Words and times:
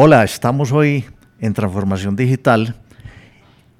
Hola, 0.00 0.22
estamos 0.22 0.70
hoy 0.70 1.06
en 1.40 1.54
Transformación 1.54 2.14
Digital 2.14 2.76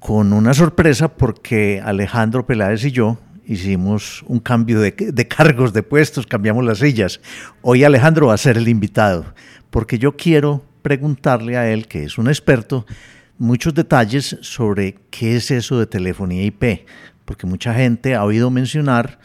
con 0.01 0.33
una 0.33 0.53
sorpresa 0.53 1.07
porque 1.07 1.81
Alejandro 1.81 2.45
Peláez 2.45 2.83
y 2.83 2.91
yo 2.91 3.17
hicimos 3.45 4.25
un 4.27 4.41
cambio 4.41 4.81
de, 4.81 4.93
cargos, 5.29 5.71
de 5.71 5.81
puestos, 5.81 6.27
cambiamos 6.27 6.65
las 6.65 6.79
sillas. 6.79 7.21
Hoy 7.61 7.85
Alejandro 7.85 8.27
va 8.27 8.33
a 8.33 8.37
ser 8.37 8.57
el 8.57 8.67
invitado 8.67 9.33
porque 9.69 9.97
yo 9.97 10.17
quiero 10.17 10.61
preguntarle 10.81 11.55
a 11.55 11.71
él, 11.71 11.87
que 11.87 12.03
es 12.03 12.17
un 12.17 12.27
experto, 12.27 12.85
muchos 13.37 13.73
detalles 13.73 14.39
sobre 14.41 14.95
qué 15.11 15.37
es 15.37 15.51
eso 15.51 15.79
de 15.79 15.87
telefonía 15.87 16.43
IP, 16.43 16.85
porque 17.23 17.47
mucha 17.47 17.73
gente 17.73 18.15
ha 18.15 18.25
oído 18.25 18.49
mencionar, 18.49 19.19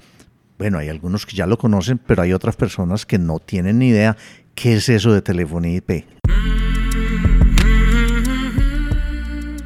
bueno, 0.59 0.79
hay 0.79 0.91
algunos 0.91 1.27
que 1.27 1.35
ya 1.35 1.49
lo 1.49 1.59
conocen, 1.59 1.99
pero 1.99 2.23
hay 2.23 2.33
otras 2.33 2.55
personas 2.55 3.05
que 3.05 3.19
no 3.19 3.41
tienen 3.41 3.81
ni 3.81 3.89
idea 3.89 4.17
qué 4.55 4.75
es 4.75 4.89
eso 4.89 5.13
de 5.13 5.23
telefonía 5.23 5.75
IP. 5.75 6.05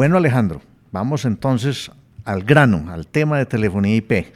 Bueno 0.00 0.16
Alejandro, 0.16 0.62
vamos 0.92 1.26
entonces 1.26 1.90
al 2.24 2.42
grano, 2.42 2.90
al 2.90 3.06
tema 3.06 3.36
de 3.36 3.44
telefonía 3.44 3.96
IP. 3.96 4.32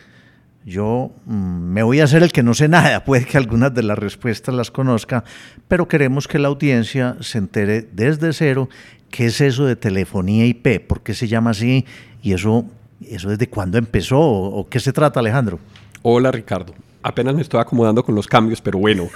Yo 0.66 1.10
mm, 1.24 1.32
me 1.32 1.82
voy 1.82 2.00
a 2.00 2.04
hacer 2.04 2.22
el 2.22 2.32
que 2.32 2.42
no 2.42 2.52
sé 2.52 2.68
nada, 2.68 3.02
puede 3.06 3.24
que 3.24 3.38
algunas 3.38 3.72
de 3.72 3.82
las 3.82 3.98
respuestas 3.98 4.54
las 4.54 4.70
conozca, 4.70 5.24
pero 5.66 5.88
queremos 5.88 6.28
que 6.28 6.38
la 6.38 6.48
audiencia 6.48 7.16
se 7.20 7.38
entere 7.38 7.80
desde 7.80 8.34
cero 8.34 8.68
qué 9.08 9.24
es 9.24 9.40
eso 9.40 9.64
de 9.64 9.74
telefonía 9.74 10.44
IP, 10.44 10.86
por 10.86 11.02
qué 11.02 11.14
se 11.14 11.28
llama 11.28 11.52
así 11.52 11.86
y 12.20 12.34
eso, 12.34 12.66
eso 13.00 13.30
desde 13.30 13.48
cuándo 13.48 13.78
empezó 13.78 14.20
o, 14.20 14.60
o 14.60 14.68
qué 14.68 14.80
se 14.80 14.92
trata 14.92 15.20
Alejandro. 15.20 15.60
Hola 16.02 16.30
Ricardo, 16.30 16.74
apenas 17.04 17.34
me 17.34 17.42
estoy 17.42 17.60
acomodando 17.60 18.02
con 18.02 18.14
los 18.14 18.26
cambios, 18.26 18.62
pero 18.62 18.78
bueno. 18.78 19.10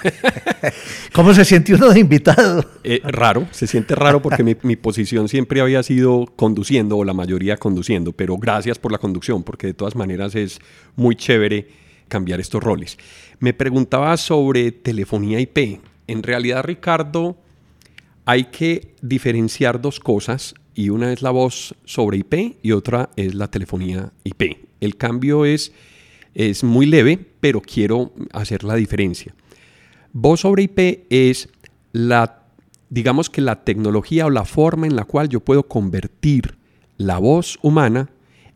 ¿Cómo 1.13 1.33
se 1.33 1.43
siente 1.43 1.73
uno 1.73 1.89
de 1.89 1.99
invitado? 1.99 2.63
Eh, 2.83 3.01
raro, 3.03 3.47
se 3.51 3.65
siente 3.65 3.95
raro 3.95 4.21
porque 4.21 4.43
mi, 4.43 4.55
mi, 4.61 4.75
posición 4.75 5.27
siempre 5.27 5.59
había 5.59 5.81
sido 5.81 6.27
conduciendo, 6.35 6.97
o 6.97 7.03
la 7.03 7.13
mayoría 7.13 7.57
conduciendo, 7.57 8.13
pero 8.13 8.37
gracias 8.37 8.77
por 8.77 8.91
la 8.91 8.99
conducción, 8.99 9.41
porque 9.43 9.67
de 9.67 9.73
todas 9.73 9.95
maneras 9.95 10.35
es 10.35 10.59
muy 10.95 11.15
chévere 11.15 11.67
cambiar 12.07 12.39
estos 12.39 12.63
roles. 12.63 12.97
Me 13.39 13.53
preguntaba 13.53 14.15
sobre 14.17 14.71
telefonía 14.71 15.39
IP. 15.39 15.81
En 16.05 16.21
realidad, 16.21 16.63
Ricardo, 16.63 17.37
hay 18.25 18.45
que 18.45 18.93
diferenciar 19.01 19.81
dos 19.81 19.99
cosas, 19.99 20.53
y 20.75 20.89
una 20.89 21.11
es 21.11 21.23
la 21.23 21.31
voz 21.31 21.75
sobre 21.85 22.19
IP 22.19 22.57
y 22.61 22.71
otra 22.71 23.09
es 23.15 23.33
la 23.33 23.49
telefonía 23.49 24.13
IP. 24.23 24.57
El 24.79 24.95
cambio 24.95 25.43
es 25.43 25.73
es 26.33 26.63
muy 26.63 26.85
leve, 26.85 27.19
pero 27.39 27.61
quiero 27.61 28.13
hacer 28.31 28.63
la 28.63 28.75
diferencia. 28.75 29.33
Voz 30.13 30.41
sobre 30.41 30.63
IP 30.63 31.05
es 31.09 31.49
la, 31.91 32.43
digamos 32.89 33.29
que 33.29 33.41
la 33.41 33.63
tecnología 33.63 34.25
o 34.25 34.29
la 34.29 34.45
forma 34.45 34.87
en 34.87 34.95
la 34.95 35.05
cual 35.05 35.29
yo 35.29 35.39
puedo 35.39 35.67
convertir 35.67 36.57
la 36.97 37.17
voz 37.17 37.59
humana 37.61 38.09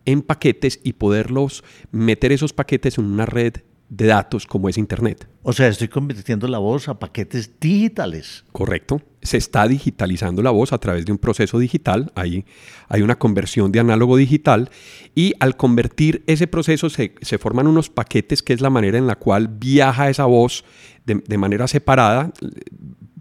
en 0.05 0.21
paquetes 0.21 0.79
y 0.83 0.94
poderlos 0.94 1.63
meter 1.91 2.31
esos 2.31 2.53
paquetes 2.53 2.97
en 2.97 3.05
una 3.05 3.25
red 3.25 3.53
de 3.96 4.08
datos 4.08 4.48
como 4.48 4.70
es 4.70 4.78
Internet. 4.78 5.28
O 5.44 5.54
sea, 5.54 5.68
estoy 5.68 5.88
convirtiendo 5.88 6.48
la 6.48 6.58
voz 6.58 6.88
a 6.88 6.98
paquetes 6.98 7.59
digitales. 7.59 8.44
Correcto. 8.52 9.02
Se 9.22 9.38
está 9.38 9.68
digitalizando 9.68 10.42
la 10.42 10.52
voz 10.52 10.74
a 10.74 10.80
través 10.80 11.06
de 11.06 11.12
un 11.12 11.18
proceso 11.18 11.59
digital. 11.59 12.12
Ahí 12.16 12.46
hay 12.90 13.02
una 13.02 13.20
conversión 13.20 13.72
de 13.72 13.80
análogo 13.80 14.18
digital 14.18 14.70
y 15.14 15.34
al 15.40 15.58
convertir 15.58 16.24
ese 16.28 16.48
proceso 16.48 16.90
se, 16.90 17.14
se 17.22 17.38
forman 17.38 17.68
unos 17.68 17.90
paquetes 17.90 18.42
que 18.42 18.54
es 18.54 18.62
la 18.62 18.70
manera 18.70 18.98
en 18.98 19.06
la 19.06 19.16
cual 19.16 19.48
viaja 19.48 20.10
esa 20.10 20.25
voz 20.25 20.66
de, 21.06 21.22
de 21.28 21.38
manera 21.38 21.68
separada 21.68 22.31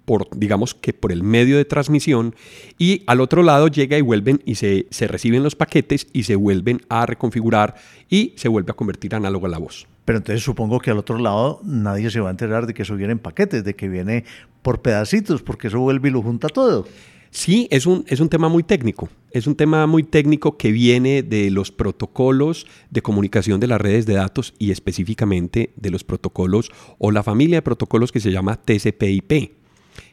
por, 0.05 0.29
digamos 0.37 0.75
que 0.75 0.93
por 0.93 1.13
el 1.13 1.23
medio 1.23 1.57
de 1.57 1.65
transmisión 1.65 2.35
y 2.79 3.03
al 3.07 3.21
otro 3.21 3.43
lado 3.43 3.69
llega 3.69 3.99
y 3.99 4.01
vuelven 4.01 4.43
y 4.45 4.57
se, 4.57 4.87
se, 4.91 5.07
reciben 5.07 5.43
los 5.43 5.55
paquetes 5.55 6.09
y 6.13 6.25
se 6.25 6.35
vuelven 6.35 6.81
a 6.89 7.07
reconfigurar 7.07 7.77
y 8.09 8.33
se 8.37 8.49
vuelve 8.49 8.73
a 8.73 8.75
convertir 8.75 9.15
análogo 9.15 9.47
a 9.47 9.51
la 9.51 9.59
voz. 9.59 9.87
Pero 10.05 10.19
entonces 10.19 10.43
supongo 10.43 10.81
que 10.81 10.91
al 10.91 10.99
otro 10.99 11.19
lado 11.19 11.61
nadie 11.65 12.11
se 12.11 12.21
va 12.21 12.29
a 12.29 12.33
enterar 12.33 12.67
de 12.67 12.75
que 12.75 12.83
eso 12.83 12.97
viene 12.97 13.13
en 13.13 13.19
paquetes, 13.19 13.65
de 13.65 13.75
que 13.75 13.89
viene 13.89 14.25
por 14.63 14.83
pedacitos, 14.83 15.43
porque 15.43 15.69
eso 15.69 15.79
vuelve 15.81 16.09
y 16.09 16.13
lo 16.13 16.23
junta 16.23 16.49
todo. 16.49 16.87
Sí, 17.31 17.67
es 17.71 17.87
un, 17.87 18.05
es 18.09 18.21
un 18.21 18.29
tema 18.29 18.51
muy 18.51 18.63
técnico. 18.63 19.09
Es 19.31 19.47
un 19.47 19.57
tema 19.57 19.87
muy 19.87 20.03
técnico 20.03 20.59
que 20.59 20.71
viene 20.71 21.23
de 21.23 21.51
los 21.51 21.73
protocolos 21.73 22.67
de 22.91 23.01
comunicación 23.01 23.59
de 23.59 23.69
las 23.69 23.81
redes 23.81 24.05
de 24.05 24.15
datos 24.15 24.55
y 24.59 24.71
específicamente 24.71 25.73
de 25.77 25.91
los 25.91 26.05
protocolos 26.05 26.71
o 26.99 27.11
la 27.11 27.23
familia 27.23 27.57
de 27.57 27.63
protocolos 27.63 28.13
que 28.13 28.21
se 28.21 28.33
llama 28.33 28.61
TCP/IP 28.63 29.62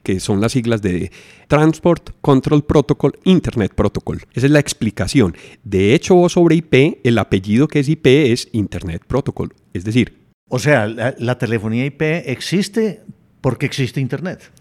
que 0.03 0.19
son 0.19 0.41
las 0.41 0.51
siglas 0.53 0.81
de 0.81 1.11
Transport 1.47 2.11
Control 2.21 2.63
Protocol 2.63 3.19
Internet 3.23 3.73
Protocol. 3.75 4.21
Esa 4.33 4.47
es 4.47 4.51
la 4.51 4.59
explicación. 4.59 5.35
De 5.63 5.93
hecho, 5.93 6.29
sobre 6.29 6.55
IP, 6.55 6.99
el 7.03 7.17
apellido 7.17 7.67
que 7.67 7.79
es 7.79 7.89
IP 7.89 8.07
es 8.07 8.49
Internet 8.51 9.03
Protocol. 9.07 9.53
Es 9.73 9.83
decir... 9.83 10.17
O 10.47 10.57
sea, 10.59 10.87
la, 10.87 11.13
la 11.19 11.37
telefonía 11.37 11.85
IP 11.85 12.01
existe 12.01 13.01
porque 13.41 13.65
existe 13.65 14.01
Internet. 14.01 14.51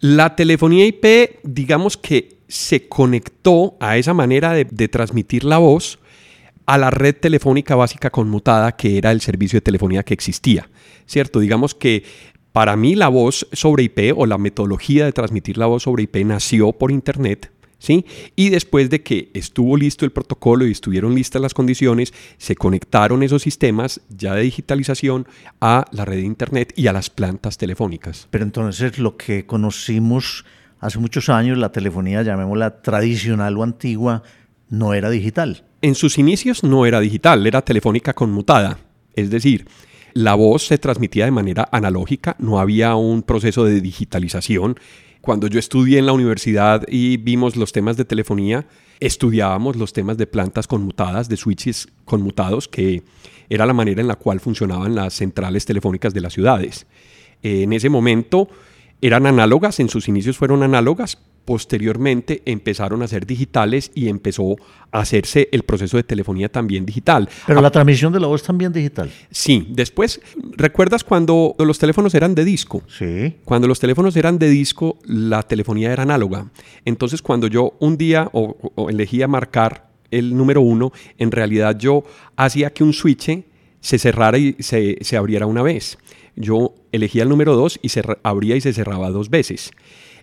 La 0.00 0.36
telefonía 0.36 0.86
IP, 0.86 1.40
digamos 1.42 1.96
que 1.96 2.38
se 2.48 2.88
conectó 2.88 3.76
a 3.80 3.96
esa 3.96 4.14
manera 4.14 4.52
de, 4.52 4.64
de 4.64 4.88
transmitir 4.88 5.44
la 5.44 5.58
voz 5.58 5.98
a 6.66 6.78
la 6.78 6.90
red 6.90 7.14
telefónica 7.16 7.74
básica 7.74 8.10
conmutada 8.10 8.72
que 8.72 8.98
era 8.98 9.10
el 9.10 9.20
servicio 9.20 9.56
de 9.58 9.62
telefonía 9.62 10.02
que 10.02 10.14
existía, 10.14 10.68
¿cierto? 11.06 11.40
Digamos 11.40 11.74
que 11.74 12.04
para 12.52 12.76
mí 12.76 12.94
la 12.94 13.08
voz 13.08 13.46
sobre 13.52 13.84
IP 13.84 14.12
o 14.16 14.26
la 14.26 14.38
metodología 14.38 15.04
de 15.04 15.12
transmitir 15.12 15.58
la 15.58 15.66
voz 15.66 15.84
sobre 15.84 16.04
IP 16.04 16.24
nació 16.24 16.72
por 16.72 16.90
Internet. 16.90 17.50
¿Sí? 17.78 18.06
Y 18.36 18.50
después 18.50 18.90
de 18.90 19.02
que 19.02 19.32
estuvo 19.34 19.76
listo 19.76 20.04
el 20.04 20.12
protocolo 20.12 20.64
y 20.64 20.70
estuvieron 20.70 21.16
listas 21.16 21.42
las 21.42 21.52
condiciones, 21.52 22.14
se 22.38 22.54
conectaron 22.54 23.24
esos 23.24 23.42
sistemas 23.42 24.00
ya 24.08 24.36
de 24.36 24.42
digitalización 24.42 25.26
a 25.60 25.86
la 25.90 26.04
red 26.04 26.18
de 26.18 26.22
Internet 26.22 26.72
y 26.76 26.86
a 26.86 26.92
las 26.92 27.10
plantas 27.10 27.58
telefónicas. 27.58 28.28
Pero 28.30 28.44
entonces 28.44 29.00
lo 29.00 29.16
que 29.16 29.46
conocimos 29.46 30.44
hace 30.78 31.00
muchos 31.00 31.28
años, 31.28 31.58
la 31.58 31.72
telefonía, 31.72 32.22
llamémosla 32.22 32.82
tradicional 32.82 33.58
o 33.58 33.64
antigua, 33.64 34.22
no 34.68 34.94
era 34.94 35.10
digital. 35.10 35.64
En 35.80 35.96
sus 35.96 36.18
inicios 36.18 36.62
no 36.62 36.86
era 36.86 37.00
digital, 37.00 37.44
era 37.48 37.62
telefónica 37.62 38.14
conmutada. 38.14 38.78
Es 39.14 39.28
decir, 39.30 39.66
la 40.14 40.34
voz 40.34 40.66
se 40.66 40.78
transmitía 40.78 41.24
de 41.24 41.30
manera 41.30 41.68
analógica, 41.72 42.36
no 42.38 42.58
había 42.58 42.94
un 42.96 43.22
proceso 43.22 43.64
de 43.64 43.80
digitalización. 43.80 44.78
Cuando 45.20 45.46
yo 45.46 45.58
estudié 45.58 45.98
en 45.98 46.06
la 46.06 46.12
universidad 46.12 46.84
y 46.88 47.16
vimos 47.16 47.56
los 47.56 47.72
temas 47.72 47.96
de 47.96 48.04
telefonía, 48.04 48.66
estudiábamos 49.00 49.76
los 49.76 49.92
temas 49.92 50.16
de 50.18 50.26
plantas 50.26 50.66
conmutadas, 50.66 51.28
de 51.28 51.36
switches 51.36 51.88
conmutados, 52.04 52.68
que 52.68 53.02
era 53.48 53.66
la 53.66 53.72
manera 53.72 54.00
en 54.00 54.08
la 54.08 54.16
cual 54.16 54.40
funcionaban 54.40 54.94
las 54.94 55.14
centrales 55.14 55.64
telefónicas 55.64 56.14
de 56.14 56.20
las 56.20 56.32
ciudades. 56.32 56.86
En 57.42 57.72
ese 57.72 57.88
momento 57.88 58.48
eran 59.00 59.26
análogas, 59.26 59.80
en 59.80 59.88
sus 59.88 60.08
inicios 60.08 60.36
fueron 60.36 60.62
análogas, 60.62 61.18
posteriormente 61.44 62.42
empezaron 62.46 63.02
a 63.02 63.08
ser 63.08 63.26
digitales 63.26 63.90
y 63.94 64.08
empezó 64.08 64.56
a 64.90 65.00
hacerse 65.00 65.48
el 65.52 65.62
proceso 65.62 65.96
de 65.96 66.02
telefonía 66.02 66.48
también 66.48 66.86
digital. 66.86 67.28
Pero 67.46 67.60
la 67.60 67.70
transmisión 67.70 68.12
de 68.12 68.20
la 68.20 68.26
voz 68.26 68.42
también 68.42 68.72
digital. 68.72 69.10
Sí, 69.30 69.66
después, 69.70 70.20
¿recuerdas 70.56 71.04
cuando 71.04 71.54
los 71.58 71.78
teléfonos 71.78 72.14
eran 72.14 72.34
de 72.34 72.44
disco? 72.44 72.82
Sí. 72.88 73.36
Cuando 73.44 73.66
los 73.68 73.80
teléfonos 73.80 74.16
eran 74.16 74.38
de 74.38 74.48
disco, 74.48 74.98
la 75.04 75.42
telefonía 75.42 75.92
era 75.92 76.02
análoga. 76.02 76.50
Entonces, 76.84 77.22
cuando 77.22 77.46
yo 77.46 77.74
un 77.80 77.96
día 77.96 78.28
o, 78.32 78.56
o 78.74 78.90
elegía 78.90 79.28
marcar 79.28 79.90
el 80.10 80.36
número 80.36 80.60
uno, 80.60 80.92
en 81.18 81.30
realidad 81.32 81.76
yo 81.78 82.04
hacía 82.36 82.72
que 82.72 82.84
un 82.84 82.92
switch 82.92 83.42
se 83.80 83.98
cerrara 83.98 84.38
y 84.38 84.56
se, 84.60 84.98
se 85.00 85.16
abriera 85.16 85.46
una 85.46 85.62
vez. 85.62 85.98
Yo 86.36 86.74
elegía 86.92 87.24
el 87.24 87.28
número 87.28 87.56
2 87.56 87.80
y 87.82 87.88
se 87.90 88.02
abría 88.22 88.56
y 88.56 88.60
se 88.60 88.72
cerraba 88.72 89.10
dos 89.10 89.28
veces. 89.28 89.70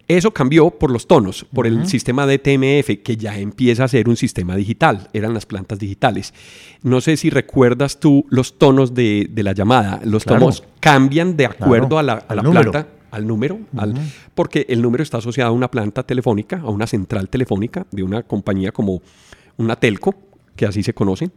Eso 0.10 0.32
cambió 0.32 0.72
por 0.72 0.90
los 0.90 1.06
tonos, 1.06 1.46
por 1.54 1.68
uh 1.68 1.70
-huh. 1.70 1.82
el 1.82 1.88
sistema 1.88 2.26
de 2.26 2.40
TMF, 2.40 3.04
que 3.04 3.16
ya 3.16 3.38
empieza 3.38 3.84
a 3.84 3.88
ser 3.88 4.10
un 4.10 4.18
sistema 4.18 4.56
digital, 4.56 5.08
eran 5.14 5.36
las 5.36 5.46
plantas 5.46 5.78
digitales. 5.78 6.34
No 6.82 7.00
sé 7.00 7.16
si 7.16 7.30
recuerdas 7.30 8.00
tú 8.00 8.26
los 8.30 8.58
tonos 8.58 8.96
de, 8.96 9.28
de 9.30 9.44
la 9.44 9.54
llamada, 9.54 10.02
los 10.04 10.24
claro. 10.24 10.40
tonos 10.40 10.64
cambian 10.80 11.38
de 11.38 11.46
acuerdo 11.46 11.90
claro. 11.90 12.00
a 12.00 12.04
la, 12.04 12.14
a 12.28 12.36
la 12.36 12.42
planta. 12.42 12.88
al 13.12 13.28
número, 13.28 13.60
al, 13.78 13.94
porque 14.34 14.66
el 14.68 14.82
número 14.82 15.04
está 15.04 15.18
asociado 15.20 15.52
a 15.52 15.54
una 15.54 15.70
planta 15.70 16.02
telefónica, 16.02 16.58
a 16.58 16.70
una 16.72 16.88
central 16.88 17.30
telefónica 17.30 17.86
de 17.92 18.02
una 18.02 18.24
compañía 18.24 18.72
como 18.72 19.04
una 19.58 19.76
telco, 19.76 20.16
que 20.60 20.66
así 20.66 20.84
se 20.84 20.94
conocen, 20.94 21.32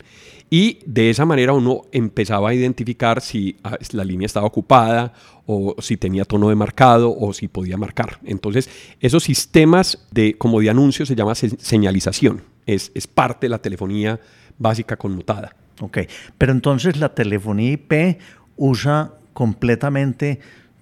y 0.50 0.80
de 0.84 1.08
esa 1.08 1.24
manera 1.24 1.52
uno 1.52 1.82
empezaba 1.92 2.48
a 2.48 2.54
identificar 2.54 3.20
si 3.20 3.56
ah, 3.62 3.78
la 3.92 4.02
línea 4.02 4.26
estaba 4.26 4.46
ocupada 4.46 5.12
o 5.46 5.76
si 5.78 5.96
tenía 5.96 6.24
tono 6.24 6.48
de 6.48 6.56
marcado 6.56 7.16
o 7.16 7.32
si 7.32 7.46
podía 7.46 7.76
marcar. 7.76 8.18
Entonces, 8.24 8.68
esos 8.98 9.22
sistemas 9.22 10.08
de, 10.10 10.34
como 10.34 10.58
de 10.58 10.70
anuncios 10.70 11.06
se 11.06 11.14
llama 11.14 11.36
señalización, 11.36 12.42
es, 12.66 12.90
es 12.96 13.06
parte 13.06 13.46
de 13.46 13.50
la 13.50 13.58
telefonía 13.58 14.18
básica 14.58 14.96
conmutada. 14.96 15.54
Ok, 15.80 15.98
pero 16.36 16.50
entonces 16.50 16.96
la 16.96 17.14
telefonía 17.14 17.70
IP 17.70 18.18
usa 18.56 19.12
completamente 19.34 20.40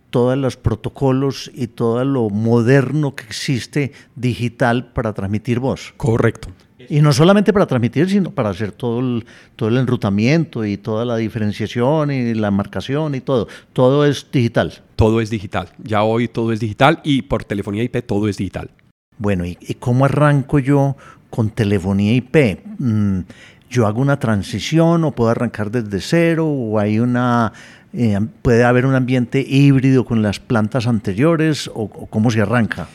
todos 0.08 0.38
los 0.38 0.56
protocolos 0.56 1.50
y 1.54 1.66
todo 1.66 2.02
lo 2.06 2.31
moderno 2.31 3.14
que 3.14 3.25
existe 3.25 3.92
digital 4.16 4.92
para 4.94 5.12
transmitir 5.12 5.60
voz. 5.60 5.92
Correcto. 5.98 6.48
Y 6.88 7.00
no 7.00 7.12
solamente 7.12 7.52
para 7.52 7.66
transmitir, 7.66 8.08
sino 8.08 8.30
para 8.30 8.50
hacer 8.50 8.72
todo 8.72 9.00
el, 9.00 9.26
todo 9.56 9.68
el 9.68 9.76
enrutamiento 9.76 10.64
y 10.64 10.76
toda 10.76 11.04
la 11.04 11.16
diferenciación 11.16 12.10
y 12.10 12.34
la 12.34 12.50
marcación 12.50 13.14
y 13.14 13.20
todo. 13.20 13.48
Todo 13.72 14.04
es 14.04 14.26
digital. 14.32 14.72
Todo 14.96 15.20
es 15.20 15.30
digital. 15.30 15.68
Ya 15.82 16.02
hoy 16.02 16.28
todo 16.28 16.52
es 16.52 16.60
digital 16.60 17.00
y 17.04 17.22
por 17.22 17.44
telefonía 17.44 17.82
IP 17.82 18.04
todo 18.06 18.28
es 18.28 18.36
digital. 18.36 18.70
Bueno, 19.18 19.44
¿y, 19.44 19.56
cómo 19.78 20.04
arranco 20.06 20.58
yo 20.58 20.96
con 21.28 21.50
telefonía 21.50 22.14
IP? 22.14 22.60
Mm, 22.78 23.20
¿Yo 23.68 23.86
hago 23.86 24.00
una 24.00 24.18
transición 24.18 25.04
o 25.04 25.12
puedo 25.12 25.30
arrancar 25.30 25.70
desde 25.70 26.00
cero 26.00 26.46
o 26.46 26.78
hay 26.78 26.98
una 26.98 27.52
eh, 27.92 28.18
¿Puede 28.42 28.64
haber 28.64 28.86
un 28.86 28.94
ambiente 28.94 29.44
híbrido 29.46 30.04
con 30.04 30.22
las 30.22 30.38
plantas 30.38 30.86
anteriores 30.86 31.70
o, 31.74 31.88
cómo 31.88 32.30
se 32.30 32.40
arranca? 32.40 32.88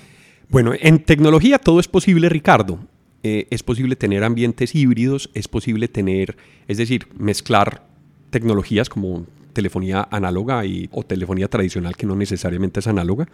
Bueno, 0.50 0.72
en 0.80 1.00
tecnología 1.00 1.60
todo 1.60 1.80
es 1.80 1.88
posible, 1.88 2.30
Ricardo. 2.30 2.80
Eh, 3.28 3.48
es 3.50 3.64
posible 3.64 3.96
tener 3.96 4.24
ambientes 4.24 4.76
híbridos, 4.76 5.32
es 5.34 5.48
posible 5.48 5.88
tener, 5.88 6.38
es 6.68 6.78
decir, 6.78 7.08
mezclar 7.18 7.88
tecnologías 8.30 8.88
como 8.88 9.26
telefonía 9.52 10.08
análoga 10.12 10.64
y, 10.64 10.90
o 10.92 11.02
telefonía 11.02 11.48
tradicional 11.48 11.98
que 11.98 12.06
no 12.06 12.16
necesariamente 12.16 12.82
es 12.82 12.86
análoga 12.86 13.28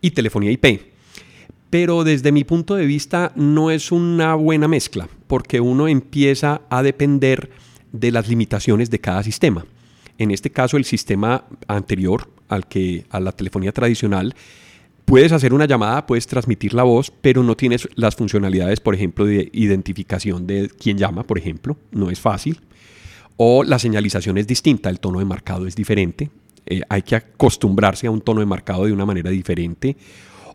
y 0.00 0.10
telefonía 0.10 0.50
IP. 0.50 0.80
Pero 1.70 2.02
desde 2.02 2.32
mi 2.32 2.42
punto 2.42 2.74
de 2.74 2.84
vista 2.84 3.30
no 3.36 3.70
es 3.70 3.92
una 3.92 4.34
buena 4.34 4.66
mezcla 4.66 5.08
porque 5.28 5.60
uno 5.60 5.86
empieza 5.86 6.62
a 6.68 6.82
depender 6.82 7.52
de 7.92 8.10
las 8.10 8.26
limitaciones 8.26 8.90
de 8.90 8.98
cada 8.98 9.22
sistema. 9.22 9.64
En 10.18 10.32
este 10.32 10.50
caso, 10.50 10.76
el 10.76 10.84
sistema 10.84 11.44
anterior 11.68 12.28
al 12.48 12.66
que 12.66 13.06
a 13.08 13.20
la 13.20 13.30
telefonía 13.30 13.70
tradicional 13.70 14.34
puedes 15.12 15.32
hacer 15.32 15.52
una 15.52 15.66
llamada, 15.66 16.06
puedes 16.06 16.26
transmitir 16.26 16.72
la 16.72 16.84
voz, 16.84 17.10
pero 17.10 17.42
no 17.42 17.54
tienes 17.54 17.86
las 17.96 18.16
funcionalidades, 18.16 18.80
por 18.80 18.94
ejemplo, 18.94 19.26
de 19.26 19.50
identificación 19.52 20.46
de 20.46 20.70
quién 20.70 20.96
llama, 20.96 21.22
por 21.24 21.36
ejemplo, 21.36 21.76
no 21.90 22.10
es 22.10 22.18
fácil. 22.18 22.62
O 23.36 23.62
la 23.62 23.78
señalización 23.78 24.38
es 24.38 24.46
distinta, 24.46 24.88
el 24.88 25.00
tono 25.00 25.18
de 25.18 25.26
marcado 25.26 25.66
es 25.66 25.76
diferente, 25.76 26.30
eh, 26.64 26.80
hay 26.88 27.02
que 27.02 27.16
acostumbrarse 27.16 28.06
a 28.06 28.10
un 28.10 28.22
tono 28.22 28.40
de 28.40 28.46
marcado 28.46 28.86
de 28.86 28.94
una 28.94 29.04
manera 29.04 29.28
diferente. 29.28 29.98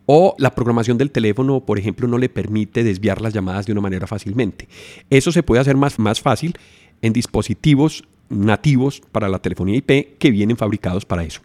O 0.07 0.33
la 0.39 0.55
programación 0.55 0.97
del 0.97 1.11
teléfono, 1.11 1.63
por 1.63 1.77
ejemplo, 1.77 2.07
no 2.07 2.17
le 2.17 2.27
permite 2.27 2.83
desviar 2.83 3.21
las 3.21 3.35
llamadas 3.35 3.67
de 3.67 3.73
una 3.73 3.81
manera 3.81 4.07
fácilmente. 4.07 4.67
Eso 5.11 5.31
se 5.31 5.43
puede 5.43 5.61
hacer 5.61 5.77
más, 5.77 5.99
más 5.99 6.19
fácil 6.19 6.55
en 7.03 7.13
dispositivos 7.13 8.05
nativos 8.27 9.03
para 9.11 9.29
la 9.29 9.37
telefonía 9.37 9.77
IP 9.77 10.17
que 10.17 10.31
vienen 10.31 10.57
fabricados 10.57 11.05
para 11.05 11.23
eso. 11.23 11.41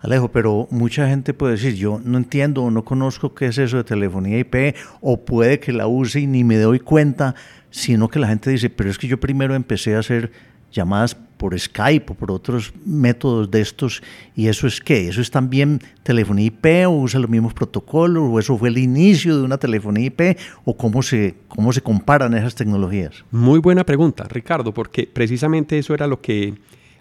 Alejo, 0.00 0.30
pero 0.30 0.68
mucha 0.70 1.08
gente 1.08 1.34
puede 1.34 1.54
decir, 1.54 1.74
yo 1.74 2.00
no 2.04 2.18
entiendo 2.18 2.62
o 2.62 2.70
no 2.70 2.84
conozco 2.84 3.34
qué 3.34 3.46
es 3.46 3.58
eso 3.58 3.78
de 3.78 3.84
telefonía 3.84 4.38
IP, 4.38 4.76
o 5.00 5.24
puede 5.24 5.58
que 5.58 5.72
la 5.72 5.88
use 5.88 6.20
y 6.20 6.26
ni 6.26 6.44
me 6.44 6.56
doy 6.56 6.78
cuenta, 6.78 7.34
sino 7.70 8.08
que 8.08 8.20
la 8.20 8.28
gente 8.28 8.50
dice, 8.50 8.70
pero 8.70 8.90
es 8.90 8.98
que 8.98 9.08
yo 9.08 9.18
primero 9.18 9.54
empecé 9.54 9.96
a 9.96 9.98
hacer 9.98 10.30
llamadas 10.70 11.14
por 11.14 11.58
Skype 11.58 12.12
o 12.12 12.14
por 12.14 12.30
otros 12.30 12.72
métodos 12.84 13.50
de 13.50 13.60
estos. 13.60 14.02
¿Y 14.34 14.48
eso 14.48 14.66
es 14.66 14.80
qué? 14.80 15.08
¿Eso 15.08 15.20
es 15.20 15.30
también 15.30 15.80
telefonía 16.02 16.46
IP 16.46 16.86
o 16.86 16.90
usa 16.90 17.20
los 17.20 17.30
mismos 17.30 17.54
protocolos 17.54 18.24
o 18.30 18.38
eso 18.38 18.58
fue 18.58 18.68
el 18.68 18.78
inicio 18.78 19.36
de 19.36 19.42
una 19.42 19.58
telefonía 19.58 20.06
IP 20.06 20.38
o 20.64 20.76
cómo 20.76 21.02
se, 21.02 21.36
cómo 21.48 21.72
se 21.72 21.80
comparan 21.80 22.34
esas 22.34 22.54
tecnologías? 22.54 23.24
Muy 23.30 23.60
buena 23.60 23.84
pregunta, 23.84 24.26
Ricardo, 24.28 24.74
porque 24.74 25.08
precisamente 25.12 25.78
eso 25.78 25.94
era 25.94 26.06
lo 26.06 26.20
que, 26.20 26.54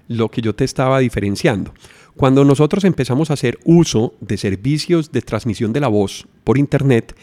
lo 0.08 0.30
que 0.30 0.42
yo 0.42 0.56
te 0.56 0.64
estaba 0.64 1.00
diferenciando. 1.00 1.74
Cuando 2.18 2.44
nosotros 2.44 2.84
empezamos 2.84 3.30
a 3.30 3.34
hacer 3.34 3.60
uso 3.64 4.16
de 4.22 4.38
servicios 4.38 5.12
de 5.12 5.22
transmisión 5.22 5.72
de 5.72 5.80
la 5.80 5.88
voz 5.88 6.28
por 6.44 6.58
Internet, 6.58 7.16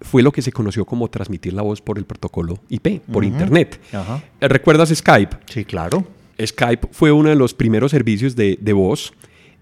fue 0.00 0.22
lo 0.22 0.32
que 0.32 0.40
se 0.40 0.52
conoció 0.52 0.86
como 0.86 1.08
transmitir 1.08 1.52
la 1.52 1.62
voz 1.62 1.82
por 1.82 1.98
el 1.98 2.06
protocolo 2.06 2.58
IP, 2.70 3.00
por 3.12 3.24
Internet. 3.24 3.78
¿Recuerdas 4.40 4.88
Skype? 4.88 5.36
Sí, 5.46 5.66
claro. 5.66 6.06
Skype 6.40 6.88
fue 6.92 7.12
uno 7.12 7.28
de 7.28 7.34
los 7.34 7.52
primeros 7.52 7.90
servicios 7.90 8.34
de, 8.36 8.72
voz. 8.72 9.12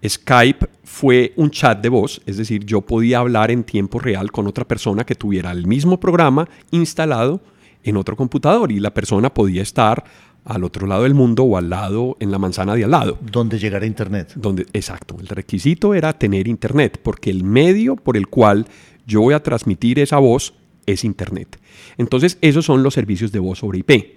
Skype 0.06 0.68
fue 0.84 1.32
un 1.36 1.50
chat 1.50 1.80
de 1.80 1.88
voz, 1.88 2.20
es 2.24 2.36
decir, 2.36 2.64
yo 2.64 2.80
podía 2.80 3.18
hablar 3.18 3.50
en 3.50 3.64
tiempo 3.64 3.98
real 3.98 4.30
con 4.30 4.46
otra 4.46 4.66
persona 4.66 5.04
que 5.04 5.16
tuviera 5.16 5.50
el 5.50 5.66
mismo 5.66 5.98
programa 5.98 6.48
instalado 6.70 7.40
en 7.82 7.96
otro 7.96 8.14
computador 8.14 8.70
y 8.70 8.78
la 8.78 8.94
persona 8.94 9.34
podía 9.34 9.62
estar 9.62 10.04
al 10.46 10.64
otro 10.64 10.86
lado 10.86 11.02
del 11.02 11.14
mundo 11.14 11.42
o 11.42 11.58
al 11.58 11.68
lado 11.68 12.16
en 12.20 12.30
la 12.30 12.38
manzana 12.38 12.74
de 12.74 12.84
al 12.84 12.92
lado. 12.92 13.18
Donde 13.20 13.58
llegara 13.58 13.84
Internet. 13.84 14.32
Donde, 14.36 14.66
exacto, 14.72 15.16
el 15.20 15.26
requisito 15.26 15.92
era 15.92 16.12
tener 16.12 16.48
Internet, 16.48 17.00
porque 17.02 17.30
el 17.30 17.44
medio 17.44 17.96
por 17.96 18.16
el 18.16 18.28
cual 18.28 18.66
yo 19.06 19.20
voy 19.20 19.34
a 19.34 19.42
transmitir 19.42 19.98
esa 19.98 20.18
voz 20.18 20.54
es 20.86 21.04
Internet. 21.04 21.60
Entonces, 21.98 22.38
esos 22.40 22.64
son 22.64 22.82
los 22.82 22.94
servicios 22.94 23.32
de 23.32 23.40
voz 23.40 23.58
sobre 23.58 23.80
IP. 23.80 24.16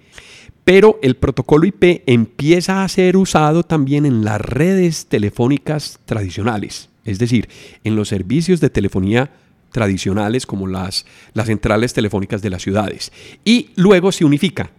Pero 0.64 0.98
el 1.02 1.16
protocolo 1.16 1.66
IP 1.66 2.02
empieza 2.06 2.84
a 2.84 2.88
ser 2.88 3.16
usado 3.16 3.64
también 3.64 4.06
en 4.06 4.24
las 4.24 4.40
redes 4.40 5.06
telefónicas 5.06 5.98
tradicionales, 6.04 6.90
es 7.04 7.18
decir, 7.18 7.48
en 7.82 7.96
los 7.96 8.08
servicios 8.08 8.60
de 8.60 8.70
telefonía 8.70 9.32
tradicionales 9.72 10.46
como 10.46 10.66
las, 10.66 11.06
las 11.32 11.46
centrales 11.46 11.92
telefónicas 11.92 12.42
de 12.42 12.50
las 12.50 12.62
ciudades. 12.62 13.12
Y 13.44 13.70
luego 13.76 14.12
se 14.12 14.24
unifica. 14.24 14.70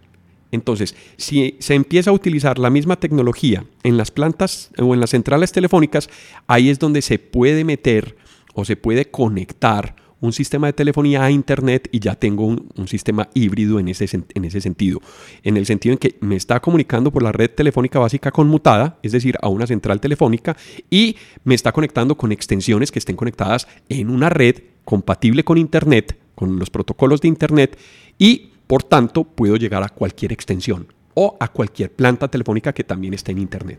Entonces, 0.52 0.94
si 1.16 1.56
se 1.58 1.74
empieza 1.74 2.10
a 2.10 2.12
utilizar 2.12 2.58
la 2.58 2.70
misma 2.70 2.96
tecnología 2.96 3.64
en 3.82 3.96
las 3.96 4.10
plantas 4.10 4.70
o 4.78 4.94
en 4.94 5.00
las 5.00 5.10
centrales 5.10 5.50
telefónicas, 5.50 6.08
ahí 6.46 6.68
es 6.68 6.78
donde 6.78 7.02
se 7.02 7.18
puede 7.18 7.64
meter 7.64 8.16
o 8.54 8.64
se 8.64 8.76
puede 8.76 9.06
conectar 9.06 9.96
un 10.20 10.32
sistema 10.32 10.68
de 10.68 10.72
telefonía 10.72 11.24
a 11.24 11.30
Internet 11.30 11.88
y 11.90 11.98
ya 11.98 12.14
tengo 12.14 12.46
un, 12.46 12.86
sistema 12.86 13.28
híbrido 13.34 13.80
en 13.80 13.88
ese, 13.88 14.06
en 14.34 14.44
ese 14.44 14.60
sentido. 14.60 15.00
En 15.42 15.56
el 15.56 15.66
sentido 15.66 15.94
en 15.94 15.98
que 15.98 16.16
me 16.20 16.36
está 16.36 16.60
comunicando 16.60 17.10
por 17.10 17.24
la 17.24 17.32
red 17.32 17.50
telefónica 17.50 17.98
básica 17.98 18.30
conmutada, 18.30 18.98
es 19.02 19.10
decir, 19.10 19.36
a 19.42 19.48
una 19.48 19.66
central 19.66 20.00
telefónica, 20.00 20.56
y 20.88 21.16
me 21.42 21.56
está 21.56 21.72
conectando 21.72 22.16
con 22.16 22.30
extensiones 22.30 22.92
que 22.92 23.00
estén 23.00 23.16
conectadas 23.16 23.66
en 23.88 24.10
una 24.10 24.28
red 24.28 24.62
compatible 24.84 25.42
con 25.42 25.58
Internet, 25.58 26.16
con 26.36 26.56
los 26.56 26.70
protocolos 26.70 27.20
de 27.20 27.28
Internet, 27.28 27.76
y 28.16 28.51
por 28.66 28.82
tanto 28.82 29.24
puedo 29.24 29.56
llegar 29.56 29.82
a 29.82 29.88
cualquier 29.88 30.32
extensión 30.32 30.86
o 31.14 31.36
a 31.40 31.48
cualquier 31.48 31.92
planta 31.92 32.28
telefónica 32.28 32.72
que 32.72 32.84
también 32.84 33.14
esté 33.14 33.32
en 33.32 33.38
Internet. 33.38 33.78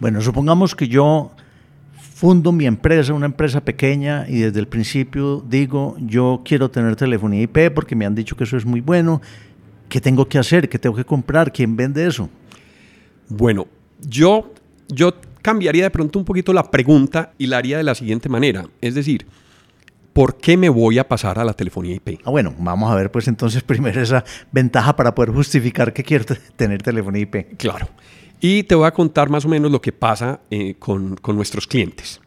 Bueno, 0.00 0.20
supongamos 0.20 0.74
que 0.74 0.88
yo 0.88 1.30
fundo 2.14 2.52
mi 2.52 2.64
empresa, 2.64 3.12
una 3.12 3.26
empresa 3.26 3.60
pequeña, 3.60 4.24
y 4.28 4.38
desde 4.38 4.60
el 4.60 4.68
principio 4.68 5.44
digo, 5.46 5.96
yo 5.98 6.42
quiero 6.44 6.70
tener 6.70 6.96
telefonía 6.96 7.42
IP 7.42 7.70
porque 7.74 7.96
me 7.96 8.06
han 8.06 8.14
dicho 8.14 8.36
que 8.36 8.44
eso 8.44 8.56
es 8.56 8.64
muy 8.64 8.80
bueno. 8.80 9.20
¿Qué 9.88 10.00
tengo 10.00 10.26
que 10.28 10.38
hacer? 10.38 10.68
¿Qué 10.68 10.78
tengo 10.78 10.96
que 10.96 11.04
comprar? 11.04 11.52
¿Quién 11.52 11.76
vende 11.76 12.06
eso? 12.06 12.30
Bueno, 13.28 13.66
yo, 14.00 14.52
yo 14.88 15.12
cambiaría 15.42 15.84
de 15.84 15.90
pronto 15.90 16.18
un 16.18 16.24
poquito 16.24 16.52
la 16.52 16.70
pregunta 16.70 17.32
y 17.36 17.46
la 17.46 17.58
haría 17.58 17.76
de 17.76 17.84
la 17.84 17.94
siguiente 17.94 18.28
manera. 18.28 18.64
Es 18.80 18.94
decir, 18.94 19.26
¿por 20.14 20.38
qué 20.38 20.56
me 20.56 20.70
voy 20.70 20.98
a 20.98 21.06
pasar 21.06 21.38
a 21.38 21.44
la 21.44 21.52
telefonía 21.52 21.96
IP? 21.96 22.20
Ah, 22.24 22.30
bueno, 22.30 22.54
vamos 22.58 22.90
a 22.90 22.94
ver 22.94 23.10
pues 23.10 23.28
entonces 23.28 23.62
primero 23.66 24.00
esa 24.00 24.24
ventaja 24.50 24.96
para 24.96 25.14
poder 25.14 25.32
justificar 25.32 25.92
que 25.92 26.02
quiero 26.02 26.24
tener 26.56 26.82
telefonía 26.82 27.22
IP. 27.22 27.58
Claro. 27.58 27.88
Y 28.40 28.62
te 28.62 28.74
voy 28.74 28.86
a 28.86 28.92
contar 28.92 29.28
más 29.28 29.44
o 29.44 29.48
menos 29.48 29.70
lo 29.70 29.82
que 29.82 29.92
pasa 29.92 30.40
eh, 30.50 30.76
con, 30.78 31.18
nuestros 31.34 31.66
clientes. 31.66 32.20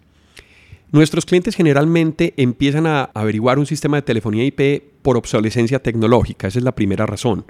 Nuestros 0.92 1.26
clientes 1.26 1.56
generalmente 1.56 2.34
empiezan 2.38 2.88
a 2.88 3.06
averiguar 3.14 3.60
un 3.60 3.66
sistema 3.66 3.98
de 3.98 4.04
telefonía 4.04 4.44
IP 4.46 4.84
por 5.02 5.18
obsolescencia 5.18 5.80
tecnológica, 5.80 6.48
esa 6.48 6.60
es 6.60 6.66
la 6.66 6.74
primera 6.74 7.06
razón. 7.06 7.46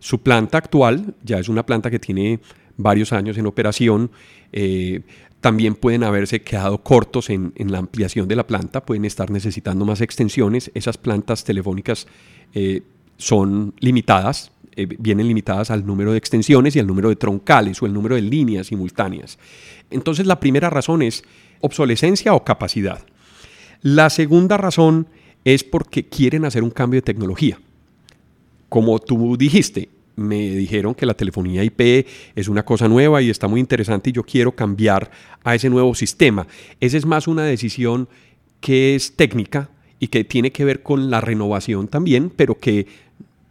Su 0.00 0.22
planta 0.22 0.58
actual 0.58 1.14
ya 1.22 1.38
es 1.38 1.48
una 1.48 1.64
planta 1.64 1.90
que 1.90 1.98
tiene 1.98 2.40
varios 2.76 3.12
años 3.12 3.38
en 3.38 3.46
operación, 3.46 4.10
eh, 4.52 5.00
también 5.44 5.74
pueden 5.74 6.04
haberse 6.04 6.40
quedado 6.40 6.78
cortos 6.78 7.28
en, 7.28 7.52
la 7.58 7.76
ampliación 7.76 8.26
de 8.26 8.34
la 8.34 8.46
planta, 8.46 8.82
pueden 8.82 9.04
estar 9.04 9.30
necesitando 9.30 9.84
más 9.84 10.00
extensiones, 10.00 10.70
esas 10.72 10.96
plantas 10.96 11.44
telefónicas 11.44 12.06
eh, 12.54 12.80
son 13.18 13.74
limitadas, 13.78 14.52
eh, 14.74 14.86
vienen 14.86 15.28
limitadas 15.28 15.70
al 15.70 15.84
número 15.84 16.12
de 16.12 16.16
extensiones 16.16 16.76
y 16.76 16.78
al 16.78 16.86
número 16.86 17.10
de 17.10 17.16
troncales 17.16 17.82
o 17.82 17.84
el 17.84 17.92
número 17.92 18.14
de 18.14 18.22
líneas 18.22 18.68
simultáneas. 18.68 19.38
Entonces 19.90 20.26
la 20.26 20.40
primera 20.40 20.70
razón 20.70 21.02
es 21.02 21.22
obsolescencia 21.60 22.32
o 22.32 22.42
capacidad. 22.42 23.04
La 23.82 24.08
segunda 24.08 24.56
razón 24.56 25.08
es 25.44 25.62
porque 25.62 26.08
quieren 26.08 26.46
hacer 26.46 26.62
un 26.62 26.70
cambio 26.70 27.02
de 27.02 27.12
tecnología. 27.12 27.60
Como 28.70 28.98
tú 28.98 29.36
dijiste, 29.36 29.90
me 30.16 30.50
dijeron 30.50 30.94
que 30.94 31.06
la 31.06 31.14
telefonía 31.14 31.64
IP 31.64 32.06
es 32.34 32.48
una 32.48 32.64
cosa 32.64 32.88
nueva 32.88 33.20
y 33.22 33.30
está 33.30 33.48
muy 33.48 33.60
interesante 33.60 34.10
y 34.10 34.12
yo 34.12 34.22
quiero 34.22 34.52
cambiar 34.52 35.10
a 35.42 35.54
ese 35.54 35.70
nuevo 35.70 35.94
sistema. 35.94 36.46
Esa 36.80 36.96
es 36.96 37.06
más 37.06 37.26
una 37.26 37.44
decisión 37.44 38.08
que 38.60 38.94
es 38.94 39.16
técnica 39.16 39.70
y 39.98 40.08
que 40.08 40.24
tiene 40.24 40.52
que 40.52 40.64
ver 40.64 40.82
con 40.82 41.10
la 41.10 41.20
renovación 41.20 41.88
también, 41.88 42.30
pero 42.30 42.58
que 42.58 42.86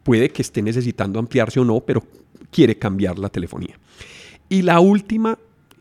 puede 0.04 0.30
que 0.30 0.42
esté 0.42 0.62
necesitando 0.62 1.20
ampliarse 1.20 1.60
o 1.60 1.66
no, 1.66 1.82
pero 1.82 2.04
quiere 2.52 2.78
cambiar 2.78 3.20
la 3.20 3.30
telefonía. 3.30 3.80
Y 4.50 4.62
la 4.62 4.80
última, 4.80 5.40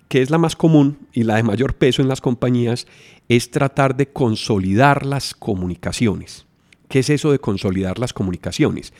que 0.08 0.22
es 0.22 0.30
la 0.30 0.38
más 0.38 0.56
común 0.56 0.98
y 1.12 1.24
la 1.24 1.36
de 1.36 1.42
mayor 1.42 1.74
peso 1.74 2.02
en 2.02 2.08
las 2.08 2.20
compañías, 2.20 2.86
es 3.28 3.50
tratar 3.50 3.96
de 3.96 4.08
consolidar 4.08 5.04
las 5.04 5.34
comunicaciones. 5.34 6.46
¿Qué 6.88 7.00
es 7.00 7.10
eso 7.10 7.32
de 7.32 7.38
consolidar 7.38 7.98
las 7.98 8.12
comunicaciones? 8.12 8.92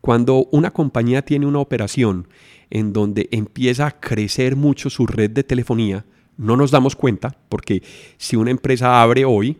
Cuando 0.00 0.48
una 0.50 0.70
compañía 0.70 1.22
tiene 1.22 1.46
una 1.46 1.58
operación 1.58 2.28
en 2.70 2.92
donde 2.92 3.28
empieza 3.32 3.86
a 3.86 4.00
crecer 4.00 4.56
mucho 4.56 4.88
su 4.88 5.06
red 5.06 5.30
de 5.30 5.44
telefonía, 5.44 6.04
no 6.36 6.56
nos 6.56 6.70
damos 6.70 6.96
cuenta, 6.96 7.36
porque 7.48 7.82
si 8.16 8.36
una 8.36 8.50
empresa 8.50 9.02
abre 9.02 9.24
hoy 9.24 9.58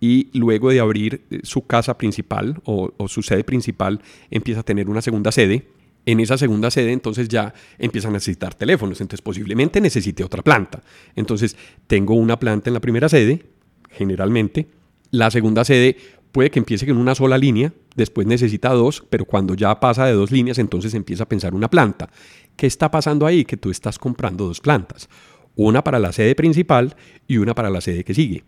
y 0.00 0.30
luego 0.36 0.70
de 0.70 0.80
abrir 0.80 1.22
eh, 1.30 1.40
su 1.42 1.66
casa 1.66 1.98
principal 1.98 2.60
o, 2.64 2.92
su 3.06 3.22
sede 3.22 3.44
principal 3.44 4.00
empieza 4.30 4.60
a 4.60 4.64
tener 4.64 4.88
una 4.88 5.02
segunda 5.02 5.30
sede, 5.30 5.68
en 6.06 6.20
esa 6.20 6.36
segunda 6.38 6.70
sede 6.70 6.92
entonces 6.92 7.28
ya 7.28 7.52
empieza 7.78 8.08
a 8.08 8.10
necesitar 8.10 8.54
teléfonos, 8.54 9.00
entonces 9.00 9.22
posiblemente 9.22 9.80
necesite 9.80 10.24
otra 10.24 10.42
planta. 10.42 10.82
Entonces 11.14 11.56
tengo 11.86 12.14
una 12.14 12.38
planta 12.38 12.70
en 12.70 12.74
la 12.74 12.80
primera 12.80 13.08
sede, 13.08 13.44
generalmente, 13.90 14.66
la 15.10 15.30
segunda 15.30 15.64
sede 15.64 15.96
puede 16.32 16.50
que 16.50 16.58
empiece 16.58 16.86
con 16.86 16.96
una 16.96 17.14
sola 17.14 17.38
línea, 17.38 17.72
después 17.94 18.26
necesita 18.26 18.70
dos, 18.70 19.04
pero 19.08 19.24
cuando 19.26 19.54
ya 19.54 19.78
pasa 19.78 20.06
de 20.06 20.12
dos 20.12 20.30
líneas, 20.30 20.58
entonces 20.58 20.94
empieza 20.94 21.24
a 21.24 21.28
pensar 21.28 21.54
una 21.54 21.68
planta. 21.68 22.10
¿Qué 22.56 22.66
está 22.66 22.90
pasando 22.90 23.26
ahí? 23.26 23.44
Que 23.44 23.56
tú 23.56 23.70
estás 23.70 23.98
comprando 23.98 24.46
dos 24.46 24.60
plantas, 24.60 25.08
una 25.54 25.84
para 25.84 25.98
la 25.98 26.12
sede 26.12 26.34
principal 26.34 26.96
y 27.28 27.36
una 27.36 27.54
para 27.54 27.70
la 27.70 27.80
sede 27.80 28.02
que 28.02 28.14
sigue. 28.14 28.44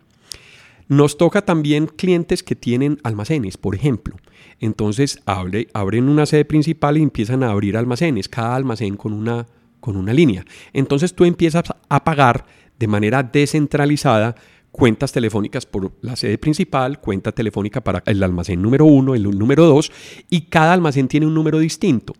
Nos 0.89 1.17
toca 1.17 1.43
también 1.43 1.87
clientes 1.87 2.43
que 2.43 2.57
tienen 2.57 2.99
almacenes, 3.05 3.57
por 3.57 3.75
ejemplo. 3.75 4.17
Entonces 4.61 5.21
abren 5.25 6.09
una 6.09 6.27
sede 6.27 6.45
principal 6.45 6.99
y 6.99 7.03
empiezan 7.03 7.43
a 7.43 7.51
abrir 7.51 7.77
almacenes, 7.77 8.29
cada 8.29 8.55
almacén 8.57 8.97
con 8.97 9.13
una, 9.13 9.47
con 9.81 9.97
una 9.97 10.13
línea. 10.13 10.45
Entonces 10.73 11.15
tú 11.15 11.25
empiezas 11.25 11.65
a 11.89 12.05
pagar 12.05 12.47
de 12.79 12.87
manera 12.87 13.23
descentralizada 13.23 14.35
cuentas 14.75 15.13
telefónicas 15.13 15.67
por 15.67 15.93
la 16.01 16.17
sede 16.17 16.37
principal, 16.37 17.01
cuenta 17.01 17.31
telefónica 17.31 17.81
para 17.81 18.03
el 18.07 18.21
almacén 18.25 18.61
número 18.61 18.85
uno, 18.85 19.15
el 19.15 19.23
número 19.23 19.67
dos, 19.67 19.93
y 20.29 20.47
cada 20.47 20.73
almacén 20.73 21.07
tiene 21.07 21.27
un 21.27 21.35
número 21.35 21.61
distinto. 21.61 22.13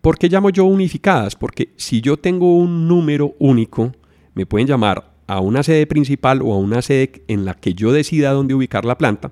¿Por 0.00 0.16
qué 0.16 0.28
llamo 0.28 0.50
yo 0.50 0.66
unificadas? 0.66 1.34
Porque 1.34 1.72
si 1.76 2.00
yo 2.00 2.16
tengo 2.16 2.56
un 2.56 2.86
número 2.86 3.34
único, 3.40 3.90
me 4.34 4.46
pueden 4.46 4.68
llamar 4.68 5.14
a 5.26 5.40
una 5.40 5.64
sede 5.64 5.84
principal 5.88 6.42
o 6.42 6.54
a 6.54 6.58
una 6.58 6.80
sede 6.80 7.24
en 7.26 7.44
la 7.44 7.54
que 7.54 7.74
yo 7.74 7.90
decida 7.90 8.30
dónde 8.30 8.54
ubicar 8.54 8.84
la 8.84 8.96
planta, 8.96 9.30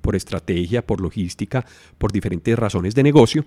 por 0.00 0.16
estrategia, 0.16 0.86
por 0.86 1.00
logística, 1.00 1.64
por 1.98 2.12
diferentes 2.12 2.58
razones 2.58 2.94
de 2.94 3.02
negocio. 3.02 3.44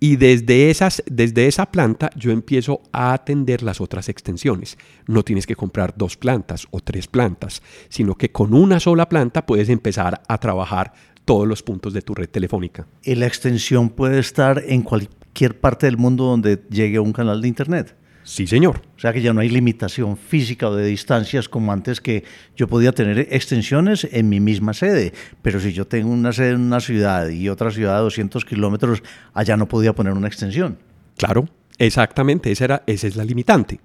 Y 0.00 0.16
desde, 0.16 0.70
esas, 0.70 1.02
desde 1.06 1.46
esa 1.46 1.66
planta 1.66 2.10
yo 2.16 2.30
empiezo 2.30 2.82
a 2.92 3.12
atender 3.12 3.62
las 3.62 3.80
otras 3.80 4.08
extensiones. 4.08 4.78
No 5.06 5.22
tienes 5.22 5.46
que 5.46 5.56
comprar 5.56 5.94
dos 5.96 6.16
plantas 6.16 6.66
o 6.70 6.80
tres 6.80 7.06
plantas, 7.06 7.62
sino 7.88 8.14
que 8.14 8.30
con 8.30 8.54
una 8.54 8.80
sola 8.80 9.08
planta 9.08 9.46
puedes 9.46 9.68
empezar 9.68 10.22
a 10.28 10.38
trabajar 10.38 10.92
todos 11.24 11.48
los 11.48 11.62
puntos 11.62 11.92
de 11.92 12.02
tu 12.02 12.14
red 12.14 12.28
telefónica. 12.28 12.86
Y 13.02 13.14
la 13.14 13.26
extensión 13.26 13.90
puede 13.90 14.18
estar 14.18 14.62
en 14.66 14.82
cualquier 14.82 15.58
parte 15.58 15.86
del 15.86 15.96
mundo 15.96 16.24
donde 16.24 16.62
llegue 16.70 16.98
un 16.98 17.12
canal 17.12 17.40
de 17.40 17.48
Internet. 17.48 17.96
Sí, 18.24 18.46
señor. 18.46 18.80
O 18.96 18.98
sea 18.98 19.12
que 19.12 19.20
ya 19.20 19.34
no 19.34 19.40
hay 19.40 19.50
limitación 19.50 20.16
física 20.16 20.68
o 20.68 20.74
de 20.74 20.86
distancias 20.86 21.48
como 21.48 21.72
antes 21.72 22.00
que 22.00 22.24
yo 22.56 22.66
podía 22.66 22.92
tener 22.92 23.28
extensiones 23.30 24.08
en 24.10 24.30
mi 24.30 24.40
misma 24.40 24.72
sede, 24.72 25.12
pero 25.42 25.60
si 25.60 25.72
yo 25.72 25.86
tengo 25.86 26.10
una 26.10 26.32
sede 26.32 26.50
en 26.50 26.62
una 26.62 26.80
ciudad 26.80 27.28
y 27.28 27.50
otra 27.50 27.70
ciudad 27.70 27.98
a 27.98 28.00
200 28.00 28.44
kilómetros, 28.46 29.02
allá 29.34 29.58
no 29.58 29.68
podía 29.68 29.92
poner 29.94 30.14
una 30.14 30.26
extensión. 30.26 30.78
Claro, 31.18 31.46
exactamente, 31.78 32.50
esa, 32.50 32.64
era, 32.64 32.82
esa 32.86 33.06
es 33.06 33.14
la 33.14 33.24
limitante. 33.24 33.78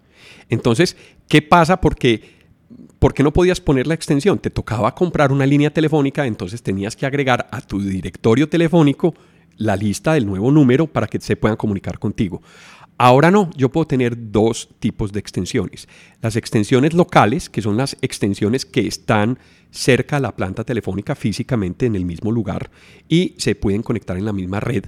Entonces, 0.48 0.96
¿qué 1.28 1.42
pasa? 1.42 1.82
Porque 1.82 2.40
¿por 2.98 3.14
qué 3.14 3.24
no 3.24 3.34
podías 3.34 3.60
poner 3.60 3.88
la 3.88 3.94
extensión? 3.94 4.40
Te 4.40 4.50
tocaba 4.50 4.96
comprar 4.96 5.34
una 5.34 5.46
línea 5.46 5.72
telefónica, 5.72 6.26
entonces 6.26 6.64
tenías 6.64 6.96
que 6.96 7.06
agregar 7.06 7.48
a 7.52 7.60
tu 7.60 7.82
directorio 7.82 8.48
telefónico 8.48 9.14
la 9.58 9.76
lista 9.76 10.14
del 10.14 10.26
nuevo 10.26 10.52
número 10.52 10.88
para 10.88 11.08
que 11.08 11.20
se 11.20 11.36
puedan 11.36 11.58
comunicar 11.58 12.00
contigo. 12.00 12.42
Ahora 13.02 13.32
no, 13.32 13.50
yo 13.56 13.70
puedo 13.70 13.88
tener 13.88 14.30
dos 14.30 14.68
tipos 14.80 15.14
de 15.14 15.22
extensiones. 15.22 15.88
Las 16.22 16.36
extensiones 16.36 16.94
locales, 16.94 17.50
que 17.50 17.62
son 17.62 17.78
las 17.78 17.96
extensiones 18.02 18.66
que 18.66 18.86
están 18.86 19.40
cerca 19.72 20.18
a 20.18 20.20
la 20.20 20.36
planta 20.36 20.66
telefónica 20.66 21.16
físicamente 21.16 21.86
en 21.86 21.96
el 21.96 22.04
mismo 22.04 22.30
lugar 22.30 22.72
y 23.08 23.36
se 23.38 23.56
pueden 23.56 23.84
conectar 23.84 24.18
en 24.18 24.26
la 24.26 24.34
misma 24.34 24.60
red. 24.60 24.88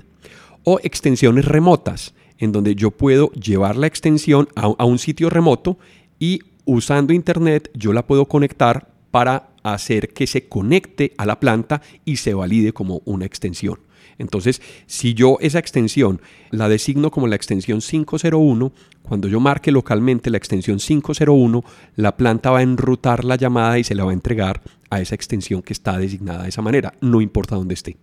O 0.65 0.77
extensiones 0.83 1.45
remotas, 1.45 2.13
en 2.37 2.51
donde 2.51 2.75
yo 2.75 2.91
puedo 2.91 3.31
llevar 3.31 3.77
la 3.77 3.87
extensión 3.87 4.49
a, 4.55 4.83
un 4.83 4.99
sitio 4.99 5.29
remoto 5.29 5.77
y 6.19 6.41
usando 6.65 7.13
internet 7.13 7.71
yo 7.73 7.93
la 7.93 8.05
puedo 8.05 8.25
conectar 8.25 8.91
para 9.11 9.51
hacer 9.63 10.09
que 10.09 10.27
se 10.27 10.49
conecte 10.49 11.13
a 11.17 11.25
la 11.25 11.39
planta 11.39 11.81
y 12.03 12.17
se 12.17 12.33
valide 12.33 12.73
como 12.73 13.01
una 13.05 13.25
extensión. 13.25 13.79
Entonces, 14.17 14.61
si 14.85 15.13
yo 15.13 15.37
esa 15.41 15.59
extensión 15.59 16.21
la 16.49 16.69
designo 16.69 17.11
como 17.11 17.27
la 17.27 17.35
extensión 17.35 17.79
501, 17.79 18.71
cuando 19.03 19.27
yo 19.27 19.39
marque 19.39 19.71
localmente 19.71 20.29
la 20.29 20.37
extensión 20.37 20.77
501, 20.77 21.63
la 21.95 22.17
planta 22.17 22.51
va 22.51 22.59
a 22.59 22.63
enrutar 22.63 23.23
la 23.23 23.35
llamada 23.35 23.79
y 23.79 23.83
se 23.83 23.95
la 23.95 24.03
va 24.03 24.11
a 24.11 24.13
entregar 24.13 24.61
a 24.89 25.01
esa 25.01 25.15
extensión 25.15 25.61
que 25.61 25.73
está 25.73 25.97
designada 25.97 26.43
de 26.43 26.49
esa 26.49 26.61
manera, 26.61 26.93
no 27.01 27.21
importa 27.21 27.55
dónde 27.55 27.73
esté. 27.73 27.97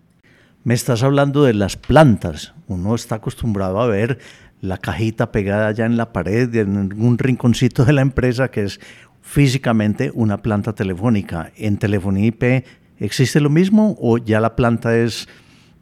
Me 0.65 0.75
estás 0.75 1.03
hablando 1.03 1.45
de 1.45 1.55
las 1.55 1.77
plantas. 1.77 2.53
Uno 2.67 2.95
está 2.95 3.17
acostumbrado 3.17 3.81
a 3.81 3.87
ver 3.87 4.19
la 4.61 4.79
cajita 4.79 5.31
pegada 5.31 5.71
ya 5.73 5.87
en 5.87 5.97
la 5.97 6.12
pared, 6.12 6.53
en 6.57 7.00
un 7.00 7.19
rinconcito 7.19 7.85
de 7.85 7.93
la 7.93 8.03
empresa 8.03 8.50
que 8.50 8.65
es 8.65 8.81
físicamente 9.23 10.11
una 10.15 10.43
planta 10.43 10.75
telefónica. 10.75 11.53
¿En 11.57 11.79
telefonía 11.79 12.27
IP 12.27 12.65
existe 12.99 13.41
lo 13.41 13.50
mismo 13.50 13.97
o 14.00 14.19
ya 14.19 14.41
la 14.41 14.57
planta 14.57 14.97
es 14.97 15.29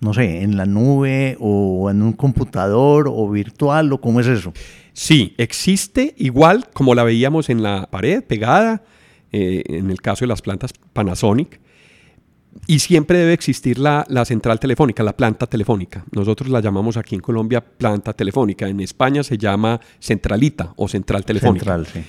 no 0.00 0.15
sé, 0.15 0.43
en 0.43 0.57
la 0.57 0.67
nube 0.67 1.37
o 1.41 1.91
en 1.91 2.03
un 2.03 2.12
computador 2.12 3.09
o 3.09 3.29
virtual 3.31 3.93
o 3.93 4.00
cómo 4.00 4.21
es 4.21 4.26
eso? 4.26 4.53
Sí, 4.93 5.35
existe 5.38 6.15
igual 6.19 6.69
como 6.73 6.95
la 6.95 7.05
veíamos 7.05 7.50
en 7.50 7.62
la 7.62 7.88
pared 7.91 8.23
pegada, 8.23 8.83
eh, 9.33 9.62
en 9.67 9.91
el 9.91 10.00
caso 10.00 10.25
de 10.25 10.29
las 10.29 10.43
plantas 10.43 10.73
Panasonic. 10.93 11.61
Y 12.67 12.79
siempre 12.79 13.19
debe 13.19 13.35
existir 13.35 13.79
la, 13.79 14.07
central 14.25 14.59
telefónica, 14.59 15.03
la 15.03 15.15
planta 15.15 15.47
telefónica. 15.47 16.05
Nosotros 16.12 16.49
la 16.49 16.61
llamamos 16.61 16.97
aquí 16.97 17.15
en 17.15 17.21
Colombia 17.21 17.61
planta 17.61 18.15
telefónica. 18.15 18.67
En 18.67 18.81
España 18.81 19.23
se 19.23 19.37
llama 19.37 19.79
centralita 20.00 20.73
o 20.76 20.88
central 20.88 21.25
telefónica. 21.25 21.76
Central, 21.76 21.87
sí. 21.87 22.03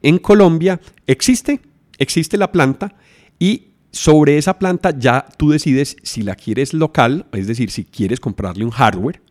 En 0.00 0.18
Colombia 0.18 0.80
existe, 1.06 1.60
existe 1.98 2.38
la 2.38 2.50
planta 2.50 2.94
y 3.38 3.71
sobre 3.92 4.38
esa 4.38 4.58
planta 4.58 4.98
ya 4.98 5.26
tú 5.36 5.50
decides 5.50 5.96
si 6.02 6.22
la 6.22 6.34
quieres 6.34 6.72
local, 6.72 7.26
es 7.32 7.46
decir, 7.46 7.70
si 7.70 7.84
quieres 7.84 8.20
comprarle 8.20 8.64
un 8.64 8.70
hardware 8.70 9.22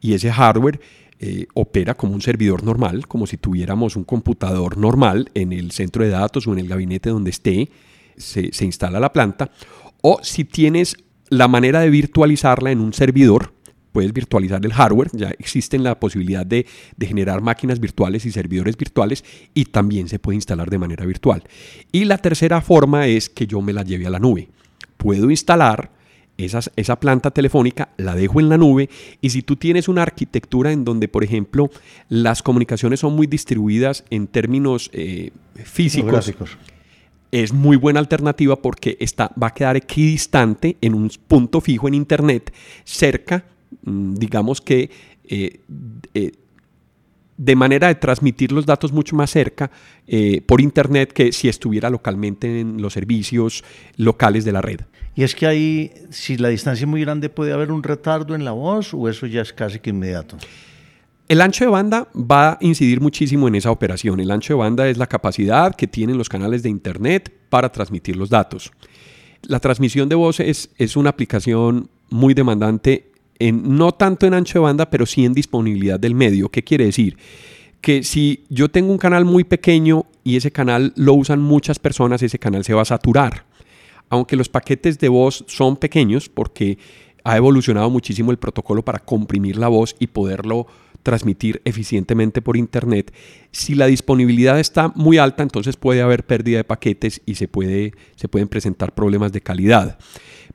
y 0.00 0.14
ese 0.14 0.32
hardware 0.32 0.80
eh, 1.18 1.46
opera 1.54 1.94
como 1.94 2.14
un 2.14 2.22
servidor 2.22 2.64
normal, 2.64 3.06
como 3.06 3.26
si 3.26 3.36
tuviéramos 3.36 3.94
un 3.94 4.04
computador 4.04 4.78
normal 4.78 5.30
en 5.34 5.52
el 5.52 5.70
centro 5.70 6.02
de 6.02 6.10
datos 6.10 6.46
o 6.46 6.52
en 6.52 6.58
el 6.58 6.68
gabinete 6.68 7.10
donde 7.10 7.30
esté, 7.30 7.70
se, 8.16 8.52
se 8.52 8.64
instala 8.64 9.00
la 9.00 9.12
planta, 9.12 9.50
o 10.00 10.18
si 10.22 10.44
tienes 10.44 10.96
la 11.28 11.48
manera 11.48 11.80
de 11.80 11.90
virtualizarla 11.90 12.70
en 12.70 12.80
un 12.80 12.92
servidor, 12.92 13.52
puedes 13.96 14.12
virtualizar 14.12 14.62
el 14.62 14.74
hardware, 14.74 15.08
ya 15.14 15.30
existe 15.38 15.78
la 15.78 15.98
posibilidad 15.98 16.44
de, 16.44 16.66
generar 17.00 17.40
máquinas 17.40 17.80
virtuales 17.80 18.26
y 18.26 18.30
servidores 18.30 18.76
virtuales 18.76 19.24
y 19.54 19.64
también 19.64 20.06
se 20.10 20.18
puede 20.18 20.34
instalar 20.34 20.68
de 20.68 20.76
manera 20.76 21.06
virtual. 21.06 21.42
Y 21.92 22.04
la 22.04 22.18
tercera 22.18 22.60
forma 22.60 23.06
es 23.06 23.30
que 23.30 23.46
yo 23.46 23.62
me 23.62 23.72
la 23.72 23.84
lleve 23.84 24.06
a 24.06 24.10
la 24.10 24.18
nube. 24.18 24.50
Puedo 24.98 25.30
instalar 25.30 25.92
esa 26.36 27.00
planta 27.00 27.30
telefónica, 27.30 27.88
la 27.96 28.14
dejo 28.14 28.38
en 28.38 28.50
la 28.50 28.58
nube 28.58 28.90
y 29.22 29.30
si 29.30 29.40
tú 29.40 29.56
tienes 29.56 29.88
una 29.88 30.02
arquitectura 30.02 30.72
en 30.72 30.84
donde, 30.84 31.08
por 31.08 31.24
ejemplo, 31.24 31.70
las 32.10 32.42
comunicaciones 32.42 33.00
son 33.00 33.16
muy 33.16 33.26
distribuidas 33.26 34.04
en 34.10 34.26
términos 34.26 34.90
eh, 34.92 35.30
físicos, 35.64 36.34
es 37.32 37.54
muy 37.54 37.78
buena 37.78 38.00
alternativa 38.00 38.56
porque 38.56 38.98
está, 39.00 39.32
va 39.42 39.46
a 39.46 39.54
quedar 39.54 39.76
equidistante 39.76 40.76
en 40.82 40.92
un 40.92 41.10
punto 41.26 41.62
fijo 41.62 41.88
en 41.88 41.94
Internet 41.94 42.52
cerca 42.84 43.55
digamos 43.82 44.60
que 44.60 44.90
eh, 45.24 45.60
eh, 46.14 46.32
de 47.36 47.56
manera 47.56 47.88
de 47.88 47.96
transmitir 47.96 48.52
los 48.52 48.66
datos 48.66 48.92
mucho 48.92 49.14
más 49.14 49.30
cerca 49.30 49.70
eh, 50.06 50.40
por 50.46 50.60
Internet 50.60 51.12
que 51.12 51.32
si 51.32 51.48
estuviera 51.48 51.90
localmente 51.90 52.60
en 52.60 52.80
los 52.80 52.94
servicios 52.94 53.62
locales 53.96 54.44
de 54.44 54.52
la 54.52 54.62
red. 54.62 54.80
Y 55.14 55.22
es 55.22 55.34
que 55.34 55.46
ahí, 55.46 55.92
si 56.10 56.36
la 56.36 56.48
distancia 56.48 56.84
es 56.84 56.88
muy 56.88 57.00
grande, 57.00 57.28
puede 57.28 57.52
haber 57.52 57.72
un 57.72 57.82
retardo 57.82 58.34
en 58.34 58.44
la 58.44 58.52
voz 58.52 58.92
o 58.94 59.08
eso 59.08 59.26
ya 59.26 59.42
es 59.42 59.52
casi 59.52 59.78
que 59.80 59.90
inmediato. 59.90 60.36
El 61.28 61.40
ancho 61.40 61.64
de 61.64 61.70
banda 61.70 62.08
va 62.14 62.52
a 62.52 62.58
incidir 62.60 63.00
muchísimo 63.00 63.48
en 63.48 63.56
esa 63.56 63.70
operación. 63.70 64.20
El 64.20 64.30
ancho 64.30 64.54
de 64.54 64.58
banda 64.58 64.88
es 64.88 64.96
la 64.96 65.06
capacidad 65.06 65.74
que 65.74 65.86
tienen 65.86 66.18
los 66.18 66.28
canales 66.28 66.62
de 66.62 66.68
Internet 66.68 67.32
para 67.48 67.70
transmitir 67.72 68.16
los 68.16 68.30
datos. 68.30 68.70
La 69.42 69.58
transmisión 69.58 70.08
de 70.08 70.14
voz 70.14 70.38
es, 70.38 70.70
es 70.76 70.96
una 70.96 71.10
aplicación 71.10 71.90
muy 72.10 72.34
demandante 72.34 73.10
no 73.40 73.92
tanto 73.92 74.26
en 74.26 74.34
ancho 74.34 74.58
de 74.58 74.64
banda, 74.64 74.90
pero 74.90 75.06
sí 75.06 75.24
en 75.24 75.34
disponibilidad 75.34 76.00
del 76.00 76.14
medio. 76.14 76.48
¿Qué 76.48 76.62
quiere 76.64 76.86
decir? 76.86 77.16
Que 77.80 78.02
si 78.02 78.44
yo 78.48 78.68
tengo 78.68 78.90
un 78.90 78.98
canal 78.98 79.24
muy 79.24 79.44
pequeño 79.44 80.06
y 80.24 80.36
ese 80.36 80.50
canal 80.50 80.92
lo 80.96 81.14
usan 81.14 81.40
muchas 81.40 81.78
personas, 81.78 82.22
ese 82.22 82.38
canal 82.38 82.64
se 82.64 82.74
va 82.74 82.82
a 82.82 82.86
saturar. 82.86 83.44
Aunque 84.08 84.36
los 84.36 84.48
paquetes 84.48 84.98
de 84.98 85.08
voz 85.08 85.44
son 85.48 85.76
pequeños 85.76 86.28
porque 86.28 86.78
ha 87.24 87.36
evolucionado 87.36 87.90
muchísimo 87.90 88.30
el 88.30 88.38
protocolo 88.38 88.84
para 88.84 89.00
comprimir 89.00 89.58
la 89.58 89.68
voz 89.68 89.96
y 89.98 90.06
poderlo 90.06 90.66
transmitir 91.02 91.60
eficientemente 91.64 92.42
por 92.42 92.56
internet. 92.56 93.12
Si 93.52 93.74
la 93.74 93.86
disponibilidad 93.86 94.58
está 94.58 94.92
muy 94.94 95.18
alta, 95.18 95.42
entonces 95.42 95.76
puede 95.76 96.02
haber 96.02 96.24
pérdida 96.24 96.58
de 96.58 96.64
paquetes 96.64 97.22
y 97.26 97.36
se, 97.36 97.48
puede, 97.48 97.92
se 98.16 98.28
pueden 98.28 98.48
presentar 98.48 98.94
problemas 98.94 99.32
de 99.32 99.40
calidad. 99.40 99.98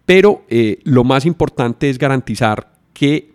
Pero 0.05 0.43
eh, 0.49 0.79
lo 0.83 1.03
más 1.03 1.25
importante 1.25 1.89
es 1.89 1.97
garantizar 1.97 2.70
que 3.01 3.33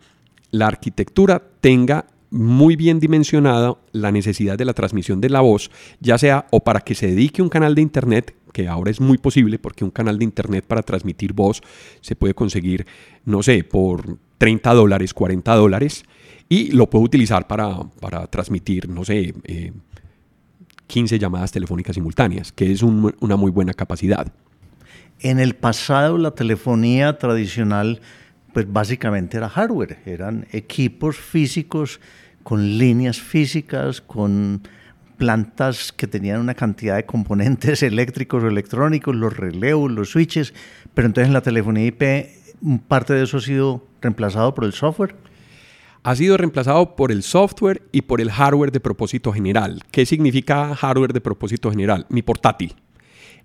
la 0.53 0.69
arquitectura 0.69 1.43
tenga 1.61 2.07
muy 2.31 2.77
bien 2.77 3.01
dimensionada 3.01 3.75
la 3.91 4.13
necesidad 4.13 4.57
de 4.57 4.65
la 4.65 4.75
transmisión 4.75 5.21
de 5.21 5.29
la 5.29 5.41
voz, 5.41 5.73
ya 5.99 6.19
sea 6.19 6.47
o 6.53 6.61
para 6.61 6.79
que 6.83 6.95
se 6.95 7.09
dedique 7.09 7.43
un 7.43 7.49
canal 7.49 7.75
de 7.75 7.83
internet, 7.83 8.37
que 8.53 8.69
ahora 8.69 8.93
es 8.93 9.01
muy 9.01 9.19
posible 9.19 9.59
porque 9.59 9.85
un 9.85 9.91
canal 9.91 10.21
de 10.21 10.25
internet 10.25 10.65
para 10.65 10.83
transmitir 10.83 11.33
voz 11.33 11.63
se 12.01 12.15
puede 12.15 12.33
conseguir, 12.33 12.87
no 13.25 13.43
sé, 13.43 13.65
por 13.65 14.19
30 14.39 14.73
dólares, 14.73 15.13
40 15.13 15.53
dólares, 15.57 16.05
y 16.49 16.71
lo 16.71 16.89
puedo 16.89 17.05
utilizar 17.05 17.49
para, 17.49 17.89
transmitir, 18.31 18.89
no 18.89 19.05
sé, 19.05 19.35
15 20.87 21.17
eh, 21.17 21.19
llamadas 21.19 21.51
telefónicas 21.51 21.97
simultáneas, 21.97 22.53
que 22.53 22.71
es 22.71 22.85
una 22.85 23.35
muy 23.35 23.51
buena 23.51 23.75
capacidad. 23.75 24.33
En 25.19 25.41
el 25.41 25.57
pasado 25.57 26.19
la 26.19 26.37
telefonía 26.37 27.19
tradicional 27.19 28.01
pues 28.57 28.73
básicamente 28.73 29.37
era 29.37 29.51
hardware, 29.51 29.99
eran 30.07 30.47
equipos 30.51 31.19
físicos 31.19 32.01
con 32.43 32.79
líneas 32.79 33.21
físicas, 33.21 34.01
con 34.01 34.63
plantas 35.19 35.93
que 35.93 36.07
tenían 36.07 36.41
una 36.41 36.55
cantidad 36.55 36.97
de 36.97 37.05
componentes 37.05 37.83
eléctricos 37.83 38.43
o 38.43 38.49
electrónicos, 38.49 39.15
los 39.15 39.37
relevos, 39.37 39.93
los 39.93 40.09
switches, 40.09 40.55
pero 40.95 41.05
entonces 41.05 41.27
en 41.29 41.35
la 41.35 41.43
telefonía 41.43 41.85
IP 41.85 42.03
parte 42.89 43.13
de 43.13 43.25
eso 43.25 43.37
ha 43.37 43.41
sido 43.43 43.87
reemplazado 44.01 44.55
por 44.55 44.65
el 44.65 44.73
software. 44.73 45.15
Ha 46.03 46.17
sido 46.17 46.39
reemplazado 46.39 46.97
por 46.97 47.13
el 47.13 47.25
software 47.25 47.83
y 47.93 48.01
por 48.01 48.23
el 48.23 48.31
hardware 48.31 48.73
de 48.73 48.81
propósito 48.81 49.35
general. 49.35 49.83
¿Qué 49.91 50.07
significa 50.07 50.75
hardware 50.75 51.13
de 51.13 51.21
propósito 51.21 51.71
general? 51.71 52.07
Mi 52.09 52.23
portátil. 52.23 52.75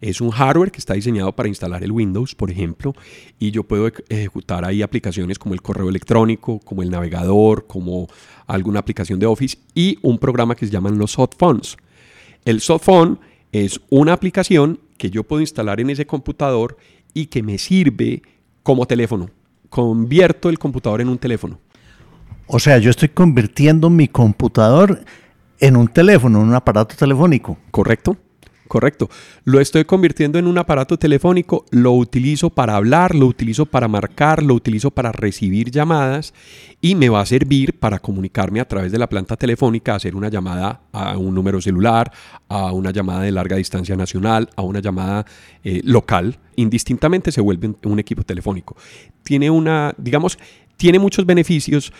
Es 0.01 0.19
un 0.19 0.31
hardware 0.31 0.71
que 0.71 0.79
está 0.79 0.95
diseñado 0.95 1.31
para 1.31 1.47
instalar 1.47 1.83
el 1.83 1.91
Windows, 1.91 2.33
por 2.33 2.49
ejemplo, 2.49 2.95
y 3.37 3.51
yo 3.51 3.63
puedo 3.63 3.87
ejecutar 4.09 4.65
ahí 4.65 4.81
aplicaciones 4.81 5.37
como 5.37 5.53
el 5.53 5.61
correo 5.61 5.89
electrónico, 5.89 6.59
como 6.59 6.81
el 6.81 6.89
navegador, 6.89 7.67
como 7.67 8.07
alguna 8.47 8.79
aplicación 8.79 9.19
de 9.19 9.27
Office 9.27 9.59
y 9.75 9.99
un 10.01 10.17
programa 10.17 10.55
que 10.55 10.65
se 10.65 10.71
llaman 10.71 10.97
los 10.97 11.11
softphones. 11.11 11.77
El 12.45 12.61
softphone 12.61 13.19
es 13.51 13.79
una 13.89 14.13
aplicación 14.13 14.79
que 14.97 15.11
yo 15.11 15.23
puedo 15.23 15.41
instalar 15.41 15.79
en 15.79 15.91
ese 15.91 16.07
computador 16.07 16.77
y 17.13 17.27
que 17.27 17.43
me 17.43 17.59
sirve 17.59 18.23
como 18.63 18.87
teléfono. 18.87 19.29
Convierto 19.69 20.49
el 20.49 20.57
computador 20.57 21.01
en 21.01 21.09
un 21.09 21.19
teléfono. 21.19 21.59
O 22.47 22.59
sea, 22.59 22.79
yo 22.79 22.89
estoy 22.89 23.09
convirtiendo 23.09 23.89
mi 23.89 24.07
computador 24.07 25.05
en 25.59 25.77
un 25.77 25.87
teléfono, 25.87 26.41
en 26.41 26.47
un 26.47 26.55
aparato 26.55 26.95
telefónico. 26.95 27.57
Correcto. 27.69 28.17
Correcto. 28.71 29.09
Lo 29.43 29.59
estoy 29.59 29.83
convirtiendo 29.83 30.39
en 30.39 30.47
un 30.47 30.57
aparato 30.57 30.97
telefónico, 30.97 31.65
lo 31.71 31.91
utilizo 31.91 32.49
para 32.49 32.77
hablar, 32.77 33.15
lo 33.15 33.25
utilizo 33.25 33.65
para 33.65 33.89
marcar, 33.89 34.41
lo 34.41 34.53
utilizo 34.53 34.91
para 34.91 35.11
recibir 35.11 35.71
llamadas 35.71 36.33
y 36.79 36.95
me 36.95 37.09
va 37.09 37.19
a 37.19 37.25
servir 37.25 37.77
para 37.77 37.99
comunicarme 37.99 38.61
a 38.61 38.67
través 38.69 38.93
de 38.93 38.97
la 38.97 39.09
planta 39.09 39.35
telefónica, 39.35 39.95
hacer 39.95 40.15
una 40.15 40.29
llamada 40.29 40.83
a 40.93 41.17
un 41.17 41.35
número 41.35 41.59
celular, 41.59 42.13
a 42.47 42.71
una 42.71 42.91
llamada 42.91 43.23
de 43.23 43.33
larga 43.33 43.57
distancia 43.57 43.97
nacional, 43.97 44.47
a 44.55 44.61
una 44.61 44.79
llamada 44.79 45.25
eh, 45.65 45.81
local. 45.83 46.37
Indistintamente 46.55 47.33
se 47.33 47.41
vuelve 47.41 47.75
un 47.83 47.99
equipo 47.99 48.23
telefónico. 48.23 48.77
Tiene 49.21 49.49
una, 49.49 49.93
digamos, 49.97 50.39
tiene 50.77 50.97
muchos 50.97 51.25
beneficios, 51.25 51.91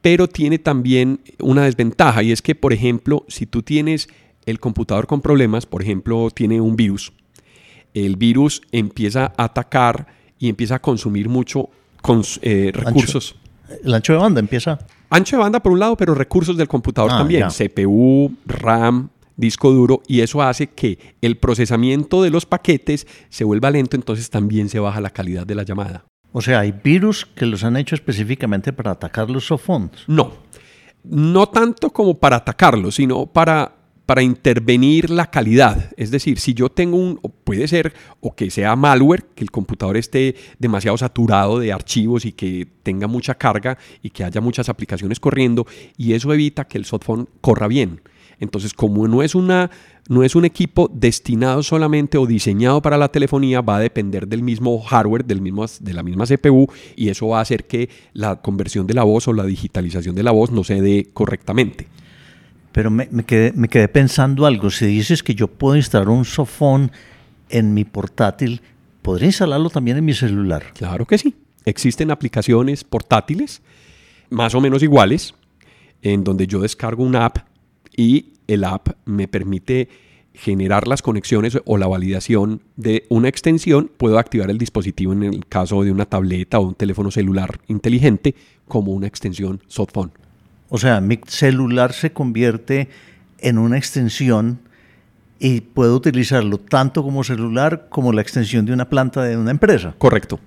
pero 0.00 0.26
tiene 0.26 0.58
también 0.58 1.20
una 1.38 1.64
desventaja 1.64 2.22
y 2.22 2.32
es 2.32 2.40
que, 2.40 2.54
por 2.54 2.72
ejemplo, 2.72 3.26
si 3.28 3.44
tú 3.44 3.62
tienes 3.62 4.08
el 4.46 4.60
computador 4.60 5.06
con 5.06 5.20
problemas, 5.20 5.66
por 5.66 5.82
ejemplo, 5.82 6.30
tiene 6.30 6.60
un 6.60 6.76
virus, 6.76 7.12
el 7.94 8.16
virus 8.16 8.60
empieza 8.72 9.32
a 9.36 9.44
atacar 9.44 10.06
y 10.38 10.48
empieza 10.48 10.76
a 10.76 10.78
consumir 10.80 11.28
mucho 11.28 11.70
eh, 12.42 12.70
recursos. 12.74 13.36
el 13.82 13.94
ancho 13.94 14.12
de 14.12 14.18
banda 14.18 14.40
empieza. 14.40 14.78
Ancho 15.08 15.36
de 15.36 15.42
banda 15.42 15.60
por 15.60 15.72
un 15.72 15.78
lado, 15.78 15.96
pero 15.96 16.14
recursos 16.14 16.56
del 16.56 16.68
computador 16.68 17.10
ah, 17.14 17.18
también. 17.18 17.48
CPU, 17.48 18.34
RAM, 18.46 19.10
disco 19.36 19.70
duro, 19.70 20.02
y 20.08 20.20
eso 20.20 20.42
hace 20.42 20.66
que 20.66 20.98
el 21.22 21.36
procesamiento 21.36 22.22
de 22.22 22.30
los 22.30 22.46
paquetes 22.46 23.06
se 23.28 23.44
vuelva 23.44 23.70
lento, 23.70 23.96
entonces 23.96 24.28
también 24.28 24.68
se 24.68 24.80
baja 24.80 25.00
la 25.00 25.10
calidad 25.10 25.46
de 25.46 25.54
la 25.54 25.62
llamada. 25.62 26.04
O 26.32 26.42
sea, 26.42 26.60
¿hay 26.60 26.72
virus 26.72 27.26
que 27.26 27.46
los 27.46 27.62
han 27.62 27.76
hecho 27.76 27.94
específicamente 27.94 28.72
para 28.72 28.90
atacar 28.90 29.30
los 29.30 29.46
softphones? 29.46 30.02
No, 30.08 30.32
no 31.04 31.46
tanto 31.46 31.90
como 31.90 32.18
para 32.18 32.36
atacarlos, 32.36 32.96
sino 32.96 33.26
para 33.26 33.73
para 34.06 34.22
intervenir 34.22 35.10
la 35.10 35.30
calidad. 35.30 35.92
Es 35.96 36.10
decir, 36.10 36.38
si 36.38 36.54
yo 36.54 36.68
tengo 36.68 36.96
un, 36.96 37.20
puede 37.44 37.66
ser 37.68 37.94
o 38.20 38.34
que 38.34 38.50
sea 38.50 38.76
malware, 38.76 39.24
que 39.34 39.44
el 39.44 39.50
computador 39.50 39.96
esté 39.96 40.34
demasiado 40.58 40.96
saturado 40.98 41.58
de 41.58 41.72
archivos 41.72 42.24
y 42.24 42.32
que 42.32 42.66
tenga 42.82 43.06
mucha 43.06 43.34
carga 43.34 43.78
y 44.02 44.10
que 44.10 44.24
haya 44.24 44.40
muchas 44.40 44.68
aplicaciones 44.68 45.20
corriendo 45.20 45.66
y 45.96 46.12
eso 46.12 46.32
evita 46.32 46.64
que 46.64 46.78
el 46.78 46.84
softphone 46.84 47.28
corra 47.40 47.68
bien. 47.68 48.00
Entonces, 48.40 48.74
como 48.74 49.06
no 49.08 49.22
es, 49.22 49.34
una, 49.34 49.70
no 50.08 50.22
es 50.22 50.34
un 50.34 50.44
equipo 50.44 50.90
destinado 50.92 51.62
solamente 51.62 52.18
o 52.18 52.26
diseñado 52.26 52.82
para 52.82 52.98
la 52.98 53.08
telefonía, 53.08 53.60
va 53.60 53.76
a 53.76 53.80
depender 53.80 54.26
del 54.26 54.42
mismo 54.42 54.80
hardware, 54.80 55.24
del 55.24 55.40
mismo, 55.40 55.64
de 55.80 55.94
la 55.94 56.02
misma 56.02 56.26
CPU, 56.26 56.66
y 56.96 57.08
eso 57.08 57.28
va 57.28 57.38
a 57.38 57.42
hacer 57.42 57.66
que 57.66 57.88
la 58.12 58.42
conversión 58.42 58.86
de 58.86 58.94
la 58.94 59.04
voz 59.04 59.28
o 59.28 59.32
la 59.32 59.44
digitalización 59.44 60.14
de 60.14 60.22
la 60.24 60.32
voz 60.32 60.50
no 60.50 60.64
se 60.64 60.80
dé 60.80 61.10
correctamente. 61.12 61.86
Pero 62.74 62.90
me, 62.90 63.06
quedé, 63.24 63.52
me 63.52 63.68
quedé 63.68 63.86
pensando 63.86 64.46
algo. 64.46 64.68
Si 64.68 64.84
dices 64.86 65.22
que 65.22 65.36
yo 65.36 65.46
puedo 65.46 65.76
instalar 65.76 66.08
un 66.08 66.24
sofón 66.24 66.90
en 67.48 67.72
mi 67.72 67.84
portátil, 67.84 68.62
¿podría 69.00 69.26
instalarlo 69.26 69.70
también 69.70 69.96
en 69.96 70.04
mi 70.04 70.12
celular? 70.12 70.72
Claro 70.74 71.06
que 71.06 71.16
sí. 71.16 71.36
Existen 71.64 72.10
aplicaciones 72.10 72.82
portátiles 72.82 73.62
más 74.28 74.56
o 74.56 74.60
menos 74.60 74.82
iguales, 74.82 75.34
en 76.02 76.24
donde 76.24 76.48
yo 76.48 76.60
descargo 76.60 77.04
una 77.04 77.26
app 77.26 77.46
y 77.96 78.32
el 78.48 78.64
app 78.64 78.88
me 79.04 79.28
permite 79.28 79.88
generar 80.34 80.88
las 80.88 81.00
conexiones 81.00 81.56
o 81.66 81.78
la 81.78 81.86
validación 81.86 82.60
de 82.74 83.06
una 83.08 83.28
extensión. 83.28 83.88
Puedo 83.96 84.18
activar 84.18 84.50
el 84.50 84.58
dispositivo 84.58 85.12
en 85.12 85.22
el 85.22 85.46
caso 85.46 85.84
de 85.84 85.92
una 85.92 86.06
tableta 86.06 86.58
o 86.58 86.66
un 86.66 86.74
teléfono 86.74 87.12
celular 87.12 87.60
inteligente 87.68 88.34
como 88.66 88.90
una 88.90 89.06
extensión 89.06 89.62
softphone. 89.68 90.23
O 90.68 90.78
sea, 90.78 91.00
mi 91.00 91.20
celular 91.26 91.92
se 91.92 92.12
convierte 92.12 92.88
en 93.38 93.58
una 93.58 93.76
extensión 93.76 94.60
y 95.38 95.60
puedo 95.60 95.96
utilizarlo 95.96 96.58
tanto 96.58 97.02
como 97.02 97.22
celular 97.24 97.88
como 97.90 98.12
la 98.12 98.22
extensión 98.22 98.64
de 98.64 98.72
una 98.72 98.88
planta 98.88 99.22
de 99.22 99.36
una 99.36 99.50
empresa. 99.50 99.94
Correcto. 99.98 100.40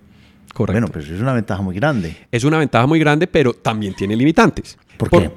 Correcto. 0.54 0.82
Bueno, 0.82 0.88
pues 0.88 1.08
es 1.10 1.22
una 1.22 1.34
ventaja 1.34 1.62
muy 1.62 1.76
grande. 1.76 2.18
Es 2.32 2.44
una 2.44 2.58
ventaja 2.58 2.88
muy 2.88 3.00
grande, 3.00 3.28
pero 3.28 3.54
también 3.54 3.94
tiene 3.94 4.16
limitantes. 4.16 4.78
¿Por 4.98 5.10
qué? 5.10 5.32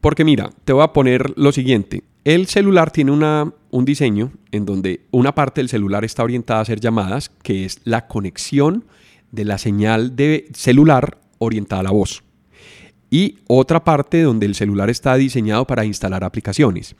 porque 0.00 0.24
mira, 0.24 0.50
te 0.64 0.72
voy 0.72 0.82
a 0.82 0.92
poner 0.92 1.32
lo 1.36 1.52
siguiente. 1.52 2.02
El 2.24 2.46
celular 2.46 2.90
tiene 2.90 3.12
una, 3.12 3.52
un 3.70 3.84
diseño 3.84 4.32
en 4.50 4.64
donde 4.64 5.02
una 5.10 5.34
parte 5.34 5.60
del 5.60 5.68
celular 5.68 6.04
está 6.04 6.24
orientada 6.24 6.58
a 6.58 6.62
hacer 6.62 6.80
llamadas, 6.80 7.30
que 7.42 7.64
es 7.64 7.80
la 7.84 8.08
conexión 8.08 8.84
de 9.30 9.44
la 9.44 9.58
señal 9.58 10.16
de 10.16 10.48
celular 10.52 11.18
orientada 11.38 11.80
a 11.80 11.84
la 11.84 11.90
voz 11.90 12.24
y 13.10 13.38
otra 13.48 13.84
parte 13.84 14.22
donde 14.22 14.46
el 14.46 14.54
celular 14.54 14.88
está 14.88 15.16
diseñado 15.16 15.66
para 15.66 15.84
instalar 15.84 16.24
aplicaciones. 16.24 16.94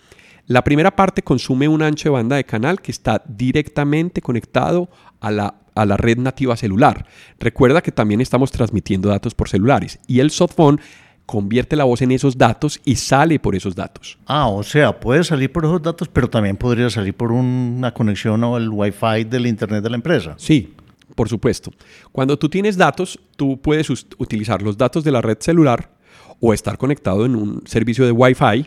La 0.47 0.65
primera 0.65 0.91
parte 0.91 1.23
consume 1.23 1.69
un 1.69 1.83
ancho 1.83 2.09
de 2.09 2.15
banda 2.15 2.37
de 2.37 2.45
canal 2.45 2.81
que 2.81 2.91
está 2.91 3.23
directamente 3.27 4.21
conectado 4.21 4.91
a 5.21 5.31
la, 5.31 5.55
a 5.75 5.87
la 5.87 5.97
red 5.97 6.19
nativa 6.19 6.57
celular. 6.57 7.07
Recuerda 7.39 7.83
que 7.83 7.93
también 7.93 8.21
estamos 8.21 8.51
transmitiendo 8.51 9.09
datos 9.09 9.35
por 9.35 9.49
celulares 9.49 10.01
y 10.09 10.19
el 10.19 10.31
softphone 10.31 10.81
convierte 11.25 11.77
la 11.77 11.85
voz 11.85 12.03
en 12.03 12.11
esos 12.11 12.37
datos 12.37 12.81
y 12.85 12.97
sale 12.97 13.39
por 13.39 13.55
esos 13.55 13.77
datos. 13.77 14.19
Ah, 14.27 14.49
o 14.49 14.65
sea, 14.65 14.99
puede 14.99 15.23
salir 15.23 15.53
por 15.53 15.65
esos 15.65 15.81
datos, 15.81 16.09
pero 16.09 16.29
también 16.29 16.57
podría 16.57 16.91
salir 16.91 17.15
por 17.15 17.31
una 17.31 17.95
conexión 17.95 18.43
o 18.43 18.57
el 18.57 18.69
Wi-Fi 18.69 19.25
del 19.25 19.47
Internet 19.47 19.85
de 19.85 19.91
la 19.91 19.97
empresa. 19.97 20.35
Sí, 20.37 20.75
por 21.15 21.29
supuesto. 21.29 21.71
Cuando 22.11 22.37
tú 22.37 22.49
tienes 22.49 22.77
datos, 22.77 23.21
tú 23.37 23.61
puedes 23.61 23.89
utilizar 23.91 24.61
los 24.63 24.77
datos 24.77 25.05
de 25.05 25.13
la 25.13 25.23
red 25.23 25.39
celular 25.39 26.00
o 26.41 26.55
estar 26.55 26.79
conectado 26.79 27.25
en 27.25 27.37
un 27.37 27.63
servicio 27.67 28.05
de 28.05 28.13
Wi-Fi 28.13 28.67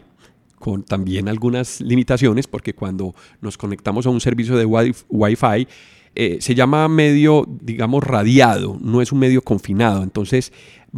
con 0.59 0.83
también 0.83 1.27
algunas 1.27 1.81
limitaciones, 1.81 2.47
porque 2.47 2.73
cuando 2.73 3.13
nos 3.41 3.57
conectamos 3.57 4.05
a 4.05 4.09
un 4.09 4.21
servicio 4.21 4.55
de 4.55 4.65
Wi-Fi, 4.65 5.67
eh, 6.15 6.37
se 6.39 6.55
llama 6.55 6.87
medio, 6.87 7.45
digamos, 7.49 8.03
radiado, 8.03 8.77
no 8.81 9.01
es 9.01 9.11
un 9.11 9.19
medio 9.19 9.41
confinado. 9.41 10.03
Entonces, 10.03 10.53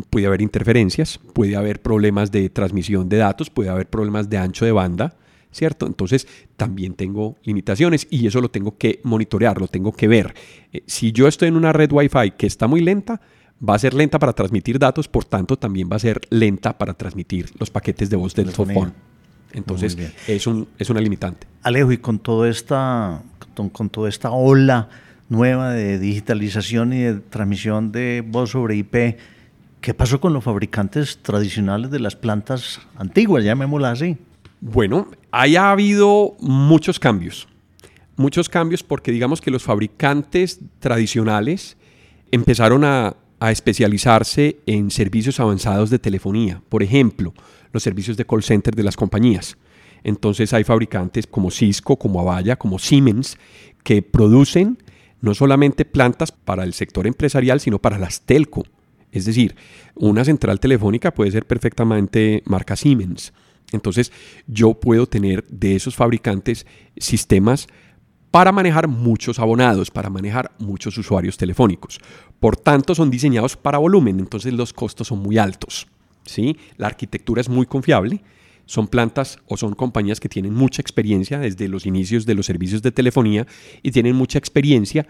puede 0.10 0.27
haber 0.27 0.41
interferencias, 0.41 1.19
puede 1.34 1.55
haber 1.55 1.81
problemas 1.81 2.31
de 2.31 2.49
transmisión 2.49 3.08
de 3.10 3.17
datos, 3.17 3.49
puede 3.49 3.69
haber 3.69 3.89
problemas 3.89 4.29
de 4.29 4.38
ancho 4.38 4.65
de 4.65 4.71
banda, 4.71 5.15
¿cierto? 5.51 5.88
Entonces, 5.88 6.27
también 6.58 6.93
tengo 6.93 7.38
limitaciones 7.43 8.08
y 8.10 8.27
eso 8.27 8.41
lo 8.41 8.51
tengo 8.51 8.77
que 8.77 8.99
monitorear, 9.03 9.60
lo 9.60 9.67
tengo 9.67 9.93
que 9.93 10.08
ver. 10.08 10.36
Eh, 10.73 10.84
si 10.86 11.12
yo 11.12 11.27
estoy 11.27 11.47
en 11.47 11.55
una 11.55 11.71
red 11.71 11.91
Wi-Fi 11.91 12.31
que 12.38 12.45
está 12.45 12.67
muy 12.67 12.81
lenta, 12.81 13.21
va 13.68 13.76
a 13.76 13.80
ser 13.80 13.94
lenta 13.94 14.20
para 14.20 14.34
transmitir 14.34 14.80
datos, 14.80 15.08
por 15.08 15.26
tanto, 15.26 15.58
también 15.58 15.89
va 15.91 15.96
a 15.96 16.00
ser 16.00 16.22
lenta 16.30 16.78
para 16.78 16.94
transmitir 16.94 17.50
los 17.60 17.70
paquetes 17.70 18.10
de 18.10 18.15
voz 18.15 18.36
del 18.36 18.52
softphone. 18.52 18.94
Entonces, 19.54 19.98
es, 20.28 20.48
un, 20.48 20.68
es 20.78 20.89
una 20.89 21.00
limitante. 21.00 21.48
Alejo, 21.63 21.91
y 21.91 21.98
con, 21.98 22.20
toda 22.20 22.50
esta, 22.50 23.22
con 23.72 23.89
toda 23.89 24.10
esta 24.10 24.32
ola 24.32 24.89
nueva 25.30 25.72
de 25.72 25.98
digitalización 25.98 26.94
y 26.94 27.02
de 27.02 27.13
transmisión 27.15 27.91
de 27.91 28.24
voz 28.26 28.52
sobre 28.52 28.76
IP. 28.76 29.18
¿Qué 29.82 29.94
pasó 29.94 30.20
con 30.20 30.34
los 30.34 30.44
fabricantes 30.44 31.20
tradicionales 31.22 31.91
de 31.91 32.00
las 32.00 32.15
plantas 32.15 32.82
antiguas, 32.98 33.44
llamémoslas 33.44 34.02
así? 34.02 34.18
Bueno, 34.60 35.08
haya 35.32 35.72
habido 35.72 36.36
muchos 36.39 37.00
cambios. 37.00 37.48
Muchos 38.15 38.50
cambios 38.50 38.82
porque 38.82 39.12
digamos 39.12 39.41
que 39.41 39.52
los 39.52 39.63
fabricantes 39.63 40.60
tradicionales 40.80 41.78
empezaron 42.32 42.84
a, 42.84 43.15
a 43.39 43.52
especializarse 43.52 44.58
en 44.65 44.91
servicios 44.91 45.39
avanzados 45.39 45.89
de 45.89 46.00
telefonía. 46.00 46.62
Por 46.69 46.84
ejemplo, 46.84 47.34
los 47.71 47.84
servicios 47.84 48.17
de 48.17 48.26
call 48.26 48.43
center 48.43 48.76
de 48.76 48.84
las 48.84 48.95
compañías. 48.95 49.58
Entonces 50.04 50.54
hay 50.54 50.63
fabricantes 50.63 51.28
como 51.28 51.52
Cisco, 51.52 51.98
como 51.98 52.19
Avaya, 52.19 52.56
como 52.56 52.80
Siemens, 52.80 53.38
que 53.84 54.02
producen 54.02 54.78
no 55.21 55.34
solamente 55.34 55.86
plantas 55.86 56.32
para 56.32 56.63
el 56.63 56.74
sector 56.74 57.08
empresarial, 57.08 57.60
sino 57.60 57.80
para 57.80 57.98
las 57.98 58.21
telco. 58.21 58.63
Es 59.12 59.26
decir, 59.26 59.56
una 59.95 60.24
central 60.24 60.60
telefónica 60.60 61.13
puede 61.13 61.32
ser 61.32 61.45
perfectamente 61.45 62.43
marca 62.45 62.76
Siemens. 62.76 63.34
Entonces, 63.71 64.12
yo 64.45 64.76
puedo 64.76 65.08
tener 65.08 65.43
de 65.48 65.76
esos 65.76 65.95
fabricantes 65.95 66.65
sistemas 66.98 67.67
para 68.36 68.52
manejar 68.52 68.89
muchos 68.89 69.39
abonados, 69.39 69.89
para 69.89 70.10
manejar 70.10 70.52
muchos 70.60 70.98
usuarios 70.98 71.38
telefónicos. 71.38 72.02
Por 72.38 72.58
tanto, 72.58 72.93
son 72.93 73.10
diseñados 73.10 73.56
para 73.56 73.78
volumen, 73.78 74.19
entonces 74.19 74.52
los 74.52 74.74
costos 74.74 75.08
son 75.08 75.19
muy 75.19 75.38
altos. 75.38 75.88
¿sí? 76.26 76.58
La 76.76 76.88
arquitectura 76.88 77.39
es 77.39 77.48
muy 77.48 77.65
confiable 77.65 78.21
son 78.65 78.88
plantas 78.88 79.38
o 79.48 79.56
son 79.56 79.74
compañías 79.74 80.19
que 80.19 80.28
tienen 80.28 80.54
mucha 80.54 80.82
experiencia 80.82 81.39
desde 81.39 81.69
los 81.69 81.86
inicios 81.86 82.26
de 82.26 82.34
los 82.34 82.48
servicios 82.48 82.82
de 82.82 82.91
telefonía 82.91 83.48
y 83.84 83.91
tienen 83.91 84.15
mucha 84.15 84.38
experiencia 84.38 85.08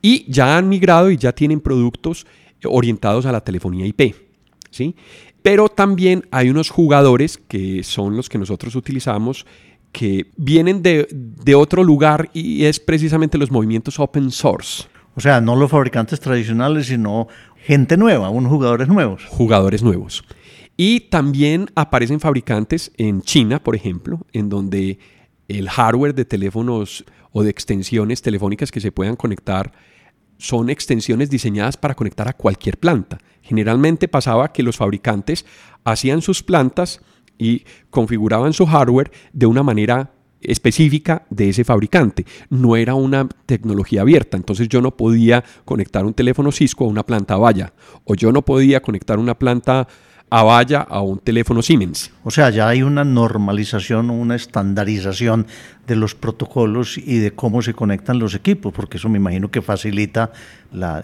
y 0.00 0.30
ya 0.30 0.56
han 0.56 0.68
migrado 0.68 1.10
y 1.10 1.16
ya 1.16 1.32
tienen 1.32 1.60
productos 1.60 2.24
orientados 2.62 3.26
a 3.26 3.32
la 3.32 3.40
telefonía 3.40 3.86
IP. 3.86 4.14
¿sí? 4.70 4.94
Pero 5.42 5.70
también 5.70 6.26
hay 6.30 6.50
unos 6.50 6.70
jugadores 6.70 7.38
que 7.38 7.82
son 7.82 8.16
los 8.16 8.28
que 8.28 8.38
nosotros 8.38 8.76
utilizamos 8.76 9.46
que 9.92 10.30
vienen 10.36 10.82
de, 10.82 11.08
de 11.10 11.54
otro 11.54 11.84
lugar 11.84 12.30
y 12.32 12.64
es 12.64 12.80
precisamente 12.80 13.38
los 13.38 13.50
movimientos 13.50 13.98
open 13.98 14.30
source. 14.30 14.84
O 15.14 15.20
sea, 15.20 15.40
no 15.40 15.56
los 15.56 15.70
fabricantes 15.70 16.20
tradicionales, 16.20 16.86
sino 16.86 17.28
gente 17.56 17.96
nueva, 17.96 18.30
unos 18.30 18.50
jugadores 18.50 18.88
nuevos. 18.88 19.24
Jugadores 19.26 19.82
nuevos. 19.82 20.24
Y 20.76 21.00
también 21.00 21.68
aparecen 21.74 22.20
fabricantes 22.20 22.92
en 22.96 23.22
China, 23.22 23.62
por 23.62 23.76
ejemplo, 23.76 24.26
en 24.32 24.48
donde 24.48 24.98
el 25.48 25.68
hardware 25.68 26.14
de 26.14 26.24
teléfonos 26.24 27.04
o 27.32 27.42
de 27.42 27.50
extensiones 27.50 28.22
telefónicas 28.22 28.70
que 28.70 28.80
se 28.80 28.92
puedan 28.92 29.16
conectar 29.16 29.72
son 30.38 30.70
extensiones 30.70 31.28
diseñadas 31.28 31.76
para 31.76 31.94
conectar 31.94 32.28
a 32.28 32.32
cualquier 32.32 32.78
planta. 32.78 33.18
Generalmente 33.42 34.08
pasaba 34.08 34.52
que 34.52 34.62
los 34.62 34.78
fabricantes 34.78 35.44
hacían 35.84 36.22
sus 36.22 36.42
plantas 36.42 37.02
y 37.40 37.64
configuraban 37.90 38.52
su 38.52 38.66
hardware 38.66 39.10
de 39.32 39.46
una 39.46 39.62
manera 39.62 40.12
específica 40.42 41.26
de 41.30 41.48
ese 41.48 41.64
fabricante. 41.64 42.24
No 42.48 42.76
era 42.76 42.94
una 42.94 43.28
tecnología 43.46 44.02
abierta, 44.02 44.36
entonces 44.36 44.68
yo 44.68 44.80
no 44.80 44.96
podía 44.96 45.42
conectar 45.64 46.04
un 46.04 46.14
teléfono 46.14 46.52
Cisco 46.52 46.84
a 46.84 46.88
una 46.88 47.04
planta 47.04 47.34
Avaya 47.34 47.72
o 48.04 48.14
yo 48.14 48.30
no 48.30 48.42
podía 48.42 48.80
conectar 48.80 49.18
una 49.18 49.38
planta 49.38 49.88
a 50.30 50.44
vaya 50.44 50.80
a 50.80 51.00
un 51.00 51.18
teléfono 51.18 51.60
Siemens. 51.60 52.12
O 52.22 52.30
sea, 52.30 52.50
ya 52.50 52.68
hay 52.68 52.82
una 52.82 53.04
normalización, 53.04 54.10
una 54.10 54.36
estandarización 54.36 55.46
de 55.86 55.96
los 55.96 56.14
protocolos 56.14 56.98
y 56.98 57.18
de 57.18 57.32
cómo 57.32 57.62
se 57.62 57.74
conectan 57.74 58.20
los 58.20 58.34
equipos, 58.34 58.72
porque 58.72 58.98
eso 58.98 59.08
me 59.08 59.18
imagino 59.18 59.50
que 59.50 59.60
facilita 59.60 60.30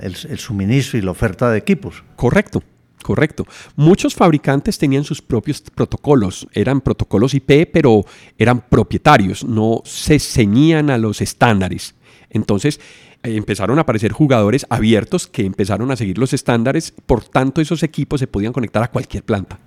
el, 0.00 0.38
suministro 0.38 0.98
y 0.98 1.02
la 1.02 1.10
oferta 1.10 1.50
de 1.50 1.58
equipos. 1.58 2.04
Correcto. 2.14 2.62
Correcto. 3.02 3.46
Muchos 3.76 4.14
fabricantes 4.14 4.78
tenían 4.78 5.04
sus 5.04 5.22
propios 5.22 5.60
protocolos, 5.60 6.48
eran 6.52 6.80
protocolos 6.80 7.34
IP, 7.34 7.70
pero 7.72 8.04
eran 8.36 8.60
propietarios, 8.60 9.44
no 9.44 9.82
se 9.84 10.18
ceñían 10.18 10.90
a 10.90 10.98
los 10.98 11.20
estándares. 11.20 11.94
Entonces, 12.30 12.80
empezaron 13.22 13.78
a 13.78 13.82
aparecer 13.82 14.12
jugadores 14.12 14.66
abiertos 14.70 15.26
que 15.26 15.44
empezaron 15.44 15.90
a 15.90 15.96
seguir 15.96 16.18
los 16.18 16.32
estándares, 16.32 16.92
por 17.06 17.24
tanto 17.24 17.60
esos 17.60 17.82
equipos 17.82 18.20
se 18.20 18.26
podían 18.26 18.52
conectar 18.52 18.82
a 18.82 18.90
cualquier 18.90 19.22
planta. 19.22 19.58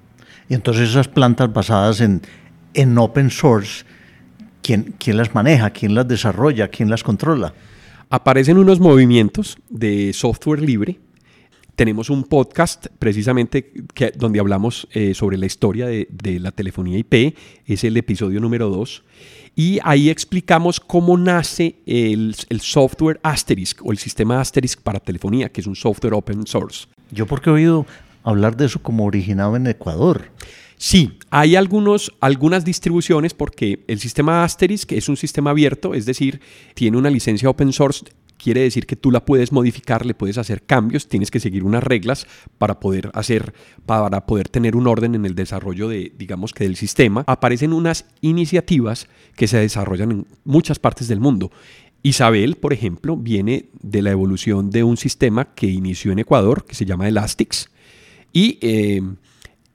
Y 0.48 0.54
entonces 0.54 0.90
esas 0.90 1.08
plantas 1.08 1.52
basadas 1.54 2.02
en, 2.02 2.22
en 2.74 2.98
open 2.98 3.30
source, 3.30 3.86
¿quién, 4.62 4.96
¿quién 4.98 5.18
las 5.18 5.34
maneja? 5.36 5.70
¿Quién 5.70 5.96
las 5.96 6.08
desarrolla? 6.08 6.70
¿Quién 6.70 6.90
las 6.90 7.04
controla? 7.04 7.54
Aparecen 8.10 8.58
unos 8.58 8.80
movimientos 8.80 9.58
de 9.70 10.12
software 10.14 10.62
libre. 10.62 11.00
Tenemos 11.80 12.10
un 12.10 12.26
podcast 12.26 12.88
precisamente 13.00 13.72
que, 13.94 14.12
donde 14.12 14.42
hablamos 14.42 14.86
eh, 14.92 15.14
sobre 15.14 15.38
la 15.38 15.46
historia 15.46 15.88
de, 15.88 16.10
de, 16.12 16.38
la 16.38 16.52
telefonía 16.52 16.98
IP, 16.98 17.38
es 17.66 17.86
el 17.86 17.96
episodio 17.96 18.42
número 18.42 18.68
2 18.68 19.02
y 19.56 19.80
ahí 19.86 20.10
explicamos 20.10 20.82
cómo 20.82 21.18
nace 21.18 21.78
el, 21.86 22.36
software 22.60 23.22
Asterisk 23.24 23.80
o 23.86 23.94
el 23.94 23.98
sistema 23.98 24.42
Asterisk 24.42 24.82
para 24.82 25.00
telefonía, 25.00 25.54
que 25.54 25.62
es 25.62 25.68
un 25.68 25.76
software 25.78 26.16
open 26.16 26.46
source. 26.46 26.88
Yo 27.12 27.26
porque 27.26 27.50
he 27.50 27.54
oído 27.54 27.86
hablar 28.26 28.58
de 28.58 28.66
eso 28.66 28.84
como 28.84 29.06
originado 29.06 29.56
en 29.56 29.66
Ecuador. 29.66 30.34
Sí, 30.76 31.18
hay 31.30 31.56
algunos, 31.56 32.12
algunas 32.20 32.66
distribuciones 32.66 33.34
porque 33.34 33.86
el 33.88 34.02
sistema 34.02 34.44
Asterisk 34.44 34.92
es 34.92 35.08
un 35.08 35.16
sistema 35.16 35.52
abierto, 35.52 35.94
es 35.94 36.06
decir, 36.06 36.42
tiene 36.74 36.98
una 36.98 37.10
licencia 37.10 37.50
open 37.50 37.72
source 37.72 38.04
quiere 38.42 38.62
decir 38.62 38.88
que 38.88 38.96
tú 38.96 39.12
la 39.12 39.26
puedes 39.26 39.52
modificar, 39.52 40.06
le 40.06 40.16
puedes 40.16 40.38
hacer 40.38 40.64
cambios, 40.64 41.08
tienes 41.08 41.30
que 41.30 41.40
seguir 41.40 41.64
unas 41.64 41.84
reglas 41.84 42.26
para 42.58 42.80
poder 42.80 43.12
hacer, 43.14 43.54
para 43.86 44.26
poder 44.26 44.50
tener 44.50 44.76
un 44.76 44.88
orden 44.88 45.14
en 45.14 45.26
el 45.26 45.36
desarrollo 45.36 45.90
de, 45.90 46.12
digamos 46.18 46.54
que 46.54 46.64
del 46.64 46.78
sistema. 46.78 47.24
Aparecen 47.28 47.74
unas 47.74 48.06
iniciativas 48.22 49.08
que 49.36 49.48
se 49.48 49.58
desarrollan 49.58 50.12
en 50.12 50.28
muchas 50.46 50.80
partes 50.80 51.08
del 51.08 51.20
mundo. 51.20 51.52
Isabel, 52.02 52.56
por 52.56 52.72
ejemplo, 52.72 53.18
viene 53.18 53.70
de 53.82 54.02
la 54.02 54.12
evolución 54.12 54.70
de 54.72 54.84
un 54.84 54.96
sistema 54.96 55.54
que 55.54 55.68
inició 55.68 56.14
en 56.14 56.20
Ecuador, 56.20 56.66
que 56.66 56.76
se 56.76 56.86
llama 56.86 57.10
Elastix, 57.10 57.70
y 58.32 58.58
eh, 58.62 59.02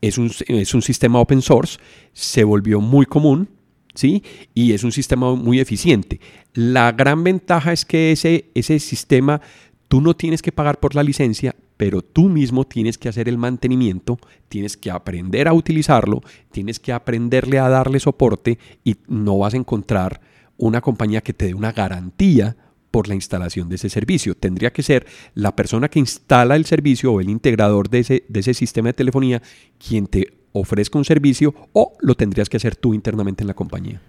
es, 0.00 0.16
un, 0.16 0.30
es 0.48 0.72
un 0.72 0.80
sistema 0.80 1.20
open 1.20 1.42
source, 1.42 1.78
se 2.14 2.44
volvió 2.44 2.80
muy 2.80 3.04
común, 3.04 3.50
¿sí? 3.94 4.22
Y 4.54 4.72
es 4.72 4.84
un 4.84 4.92
sistema 4.92 5.34
muy 5.34 5.60
eficiente. 5.60 6.20
La 6.52 6.92
gran 6.92 7.24
ventaja 7.24 7.72
es 7.72 7.84
que 7.84 8.12
ese, 8.12 8.46
ese 8.54 8.78
sistema 8.78 9.40
tú 9.88 10.00
no 10.00 10.14
tienes 10.14 10.42
que 10.42 10.52
pagar 10.52 10.80
por 10.80 10.94
la 10.94 11.02
licencia, 11.02 11.54
pero 11.76 12.02
tú 12.02 12.28
mismo 12.28 12.64
tienes 12.64 12.98
que 12.98 13.08
hacer 13.08 13.28
el 13.28 13.38
mantenimiento, 13.38 14.18
tienes 14.48 14.76
que 14.76 14.90
aprender 14.90 15.48
a 15.48 15.52
utilizarlo, 15.52 16.22
tienes 16.50 16.78
que 16.78 16.92
aprenderle 16.92 17.58
a 17.58 17.68
darle 17.68 18.00
soporte 18.00 18.58
y 18.84 18.96
no 19.08 19.38
vas 19.38 19.54
a 19.54 19.58
encontrar 19.58 20.20
una 20.56 20.80
compañía 20.80 21.20
que 21.20 21.32
te 21.32 21.46
dé 21.46 21.54
una 21.54 21.72
garantía 21.72 22.56
por 22.90 23.08
la 23.08 23.16
instalación 23.16 23.68
de 23.68 23.74
ese 23.74 23.90
servicio. 23.90 24.36
Tendría 24.36 24.72
que 24.72 24.84
ser 24.84 25.04
la 25.34 25.56
persona 25.56 25.88
que 25.88 25.98
instala 25.98 26.54
el 26.54 26.64
servicio 26.64 27.12
o 27.12 27.20
el 27.20 27.28
integrador 27.28 27.90
de 27.90 27.98
ese, 27.98 28.24
de 28.28 28.40
ese 28.40 28.54
sistema 28.54 28.90
de 28.90 28.92
telefonía 28.92 29.42
quien 29.84 30.06
te 30.06 30.32
ofrezca 30.54 30.96
un 30.96 31.04
servicio 31.04 31.54
o 31.74 31.92
lo 32.00 32.14
tendrías 32.14 32.48
que 32.48 32.56
hacer 32.56 32.76
tú 32.76 32.94
internamente 32.94 33.42
en 33.42 33.48
la 33.48 33.54
compañía. 33.54 34.00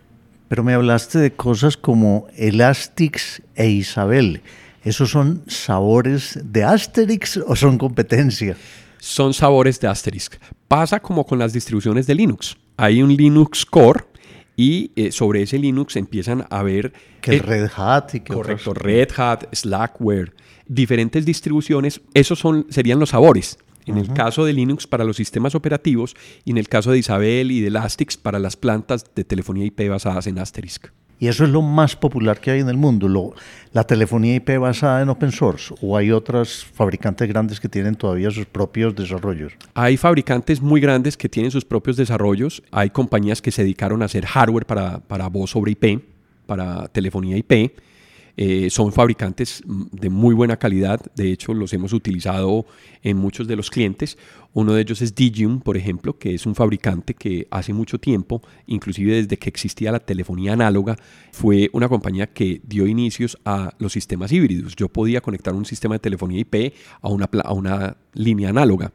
Pero 0.48 0.64
me 0.64 0.74
hablaste 0.74 1.20
de 1.20 1.34
cosas 1.34 1.76
como 1.76 2.28
Elastix 2.38 3.42
e 3.56 3.68
Isabel. 3.68 4.42
¿Esos 4.84 5.10
son 5.10 5.42
sabores 5.48 6.40
de 6.42 6.64
Asterix 6.64 7.38
o 7.38 7.56
son 7.56 7.78
competencia? 7.78 8.56
son 9.06 9.36
sabores 9.36 9.80
de 9.80 9.88
Asterisk. 9.88 10.36
Pasa 10.68 11.00
como 11.00 11.26
con 11.26 11.38
las 11.38 11.54
distribuciones 11.54 12.08
de 12.08 12.16
Linux. 12.16 12.58
Hay 12.76 13.04
un 13.04 13.16
Linux 13.16 13.64
Core 13.64 14.04
y 14.56 14.92
eh, 14.96 15.12
sobre 15.12 15.44
ese 15.44 15.60
Linux 15.60 15.96
empiezan 15.96 16.48
a 16.50 16.64
ver... 16.64 16.92
Que 17.22 17.36
el 17.36 17.40
Red 17.42 17.70
Hat 17.76 18.16
y 18.16 18.22
que 18.22 18.34
Correcto, 18.34 18.74
Red 18.74 19.10
Hat, 19.16 19.44
Slackware, 19.54 20.34
diferentes 20.66 21.24
distribuciones, 21.24 22.02
esos 22.16 22.40
son, 22.40 22.66
serían 22.70 23.00
los 23.00 23.10
sabores. 23.10 23.60
En 23.86 23.98
el 23.98 24.12
caso 24.14 24.46
de 24.46 24.54
Linux 24.54 24.88
para 24.88 25.04
los 25.04 25.18
sistemas 25.18 25.56
operativos 25.56 26.16
y 26.44 26.52
en 26.52 26.58
el 26.58 26.68
caso 26.68 26.92
de 26.92 27.00
Isabel 27.00 27.52
y 27.52 27.62
de 27.62 27.68
Elastix 27.68 28.18
para 28.18 28.40
las 28.40 28.56
plantas 28.56 29.06
de 29.16 29.24
telefonía 29.24 29.66
IP 29.66 29.90
basadas 29.90 30.28
en 30.28 30.40
Asterisk. 30.40 30.88
Y 31.18 31.28
eso 31.28 31.46
es 31.46 31.50
lo 31.50 31.62
más 31.62 31.96
popular 31.96 32.40
que 32.42 32.52
hay 32.52 32.60
en 32.60 32.68
el 32.68 32.76
mundo, 32.76 33.08
lo, 33.08 33.34
la 33.72 33.86
telefonía 33.86 34.36
IP 34.36 34.58
basada 34.60 35.02
en 35.02 35.10
open 35.10 35.32
source. 35.32 35.74
¿O 35.82 35.96
hay 35.96 36.12
otros 36.12 36.66
fabricantes 36.74 37.28
grandes 37.30 37.60
que 37.60 37.70
tienen 37.70 37.96
todavía 37.96 38.30
sus 38.32 38.46
propios 38.46 38.96
desarrollos? 38.96 39.54
Hay 39.74 39.96
fabricantes 39.96 40.62
muy 40.62 40.82
grandes 40.82 41.16
que 41.16 41.30
tienen 41.30 41.52
sus 41.52 41.64
propios 41.64 41.96
desarrollos. 41.96 42.62
Hay 42.72 42.90
compañías 42.90 43.42
que 43.42 43.52
se 43.52 43.62
dedicaron 43.62 44.02
a 44.02 44.06
hacer 44.06 44.26
hardware 44.26 44.66
para, 44.66 45.00
para 45.00 45.30
voz 45.30 45.52
sobre 45.52 45.72
IP, 45.72 46.04
para 46.46 46.90
telefonía 46.90 47.38
IP. 47.38 47.72
Eh, 48.38 48.70
son 48.70 48.92
fabricantes 48.92 49.64
mm, 49.66 49.84
de 49.92 50.10
muy 50.10 50.36
buena 50.36 50.58
calidad, 50.58 51.00
de 51.16 51.32
hecho 51.32 51.54
los 51.54 51.72
hemos 51.74 51.94
utilizado 51.94 52.66
en 53.02 53.18
muchos 53.18 53.48
de 53.48 53.56
los 53.56 53.70
clientes. 53.70 54.18
Uno 54.54 54.74
de 54.74 54.82
ellos 54.82 55.02
es 55.02 55.16
Digium, 55.16 55.62
por 55.62 55.78
ejemplo, 55.78 56.18
que 56.18 56.34
es 56.34 56.46
un 56.46 56.56
fabricante 56.56 57.14
que 57.14 57.48
hace 57.50 57.74
mucho 57.74 58.00
tiempo, 58.00 58.42
inclusive 58.68 59.16
desde 59.16 59.38
que 59.38 59.50
existía 59.50 59.92
la 59.92 60.00
telefonía 60.00 60.54
análoga, 60.54 60.98
fue 61.32 61.70
una 61.74 61.88
compañía 61.88 62.28
que 62.28 62.62
dio 62.66 62.88
inicios 62.88 63.38
a 63.46 63.74
los 63.80 63.94
sistemas 63.94 64.32
híbridos. 64.32 64.76
Yo 64.76 64.90
podía 64.90 65.22
conectar 65.22 65.54
un 65.54 65.66
sistema 65.66 65.96
de 65.96 66.00
telefonía 66.00 66.40
IP 66.40 66.74
a 67.02 67.10
una, 67.10 67.30
a 67.44 67.54
una 67.54 67.98
línea 68.14 68.50
análoga. 68.50 68.92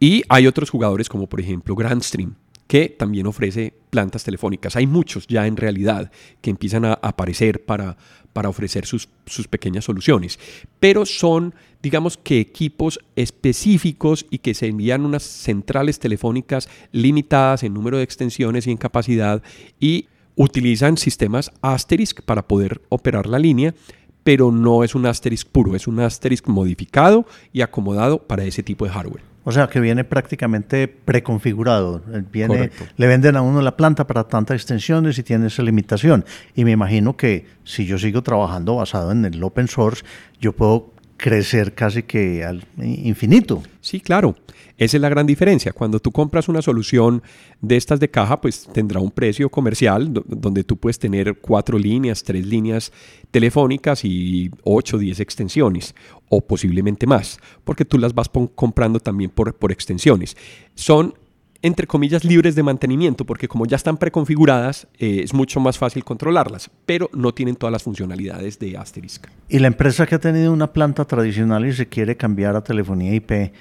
Y 0.00 0.22
hay 0.28 0.46
otros 0.46 0.70
jugadores 0.70 1.08
como 1.08 1.28
por 1.28 1.40
ejemplo 1.40 1.74
Grandstream, 1.74 2.34
que 2.68 2.90
también 2.90 3.26
ofrece 3.26 3.74
plantas 3.90 4.22
telefónicas. 4.22 4.76
Hay 4.76 4.86
muchos 4.86 5.26
ya 5.26 5.46
en 5.46 5.56
realidad 5.56 6.12
que 6.40 6.50
empiezan 6.50 6.84
a 6.84 6.92
aparecer 6.92 7.64
para, 7.64 7.96
para 8.32 8.48
ofrecer 8.48 8.86
sus, 8.86 9.08
sus, 9.26 9.48
pequeñas 9.48 9.84
soluciones, 9.84 10.38
pero 10.80 11.06
son, 11.06 11.54
digamos 11.82 12.16
que 12.16 12.40
equipos 12.40 13.00
específicos 13.16 14.26
y 14.30 14.38
que 14.38 14.54
se 14.54 14.66
envían 14.66 15.04
unas 15.04 15.22
centrales 15.22 15.98
telefónicas 15.98 16.68
limitadas 16.92 17.62
en 17.62 17.74
número 17.74 17.98
de 17.98 18.04
extensiones 18.04 18.66
y 18.66 18.70
en 18.70 18.76
capacidad 18.76 19.42
y 19.80 20.06
utilizan 20.36 20.96
sistemas 20.96 21.50
Asterisk 21.62 22.22
para 22.22 22.46
poder 22.46 22.80
operar 22.88 23.26
la 23.26 23.38
línea, 23.38 23.74
pero 24.22 24.52
no 24.52 24.84
es 24.84 24.94
un 24.94 25.06
Asterisk 25.06 25.48
puro, 25.48 25.74
es 25.74 25.88
un 25.88 25.98
Asterisk 26.00 26.46
modificado 26.46 27.26
y 27.52 27.62
acomodado 27.62 28.18
para 28.18 28.44
ese 28.44 28.62
tipo 28.62 28.84
de 28.84 28.92
hardware. 28.92 29.27
O 29.48 29.52
sea, 29.52 29.66
que 29.66 29.80
viene 29.80 30.04
prácticamente 30.04 30.88
preconfigurado. 30.88 32.02
Viene, 32.30 32.70
le 32.98 33.06
venden 33.06 33.34
a 33.34 33.40
uno 33.40 33.62
la 33.62 33.78
planta 33.78 34.06
para 34.06 34.24
tantas 34.24 34.56
extensiones 34.56 35.16
y 35.18 35.22
tiene 35.22 35.46
esa 35.46 35.62
limitación. 35.62 36.26
Y 36.54 36.66
me 36.66 36.72
imagino 36.72 37.16
que 37.16 37.46
si 37.64 37.86
yo 37.86 37.96
sigo 37.96 38.22
trabajando 38.22 38.76
basado 38.76 39.10
en 39.10 39.24
el 39.24 39.42
open 39.42 39.66
source, 39.66 40.04
yo 40.38 40.52
puedo 40.52 40.92
crecer 41.18 41.74
casi 41.74 42.04
que 42.04 42.44
al 42.44 42.64
infinito. 42.78 43.62
Sí, 43.82 44.00
claro. 44.00 44.34
Esa 44.78 44.96
es 44.96 45.00
la 45.00 45.08
gran 45.08 45.26
diferencia. 45.26 45.72
Cuando 45.72 45.98
tú 45.98 46.12
compras 46.12 46.48
una 46.48 46.62
solución 46.62 47.20
de 47.60 47.76
estas 47.76 47.98
de 47.98 48.08
caja, 48.08 48.40
pues 48.40 48.68
tendrá 48.72 49.00
un 49.00 49.10
precio 49.10 49.50
comercial 49.50 50.22
donde 50.24 50.62
tú 50.62 50.76
puedes 50.76 51.00
tener 51.00 51.38
cuatro 51.40 51.76
líneas, 51.76 52.22
tres 52.22 52.46
líneas 52.46 52.92
telefónicas 53.32 54.04
y 54.04 54.52
ocho, 54.62 54.96
diez 54.96 55.18
extensiones 55.18 55.96
o 56.28 56.40
posiblemente 56.40 57.08
más, 57.08 57.40
porque 57.64 57.84
tú 57.84 57.98
las 57.98 58.14
vas 58.14 58.30
comprando 58.54 59.00
también 59.00 59.30
por, 59.30 59.52
por 59.56 59.72
extensiones. 59.72 60.36
Son 60.76 61.12
entre 61.62 61.86
comillas, 61.86 62.24
libres 62.24 62.54
de 62.54 62.62
mantenimiento, 62.62 63.24
porque 63.24 63.48
como 63.48 63.66
ya 63.66 63.76
están 63.76 63.96
preconfiguradas, 63.96 64.86
eh, 64.98 65.20
es 65.24 65.34
mucho 65.34 65.58
más 65.58 65.76
fácil 65.76 66.04
controlarlas, 66.04 66.70
pero 66.86 67.10
no 67.12 67.34
tienen 67.34 67.56
todas 67.56 67.72
las 67.72 67.82
funcionalidades 67.82 68.58
de 68.58 68.76
Asterisk. 68.76 69.26
Y 69.48 69.58
la 69.58 69.66
empresa 69.66 70.06
que 70.06 70.14
ha 70.14 70.20
tenido 70.20 70.52
una 70.52 70.72
planta 70.72 71.04
tradicional 71.04 71.66
y 71.66 71.72
se 71.72 71.88
quiere 71.88 72.16
cambiar 72.16 72.54
a 72.54 72.62
telefonía 72.62 73.12
IP, 73.12 73.52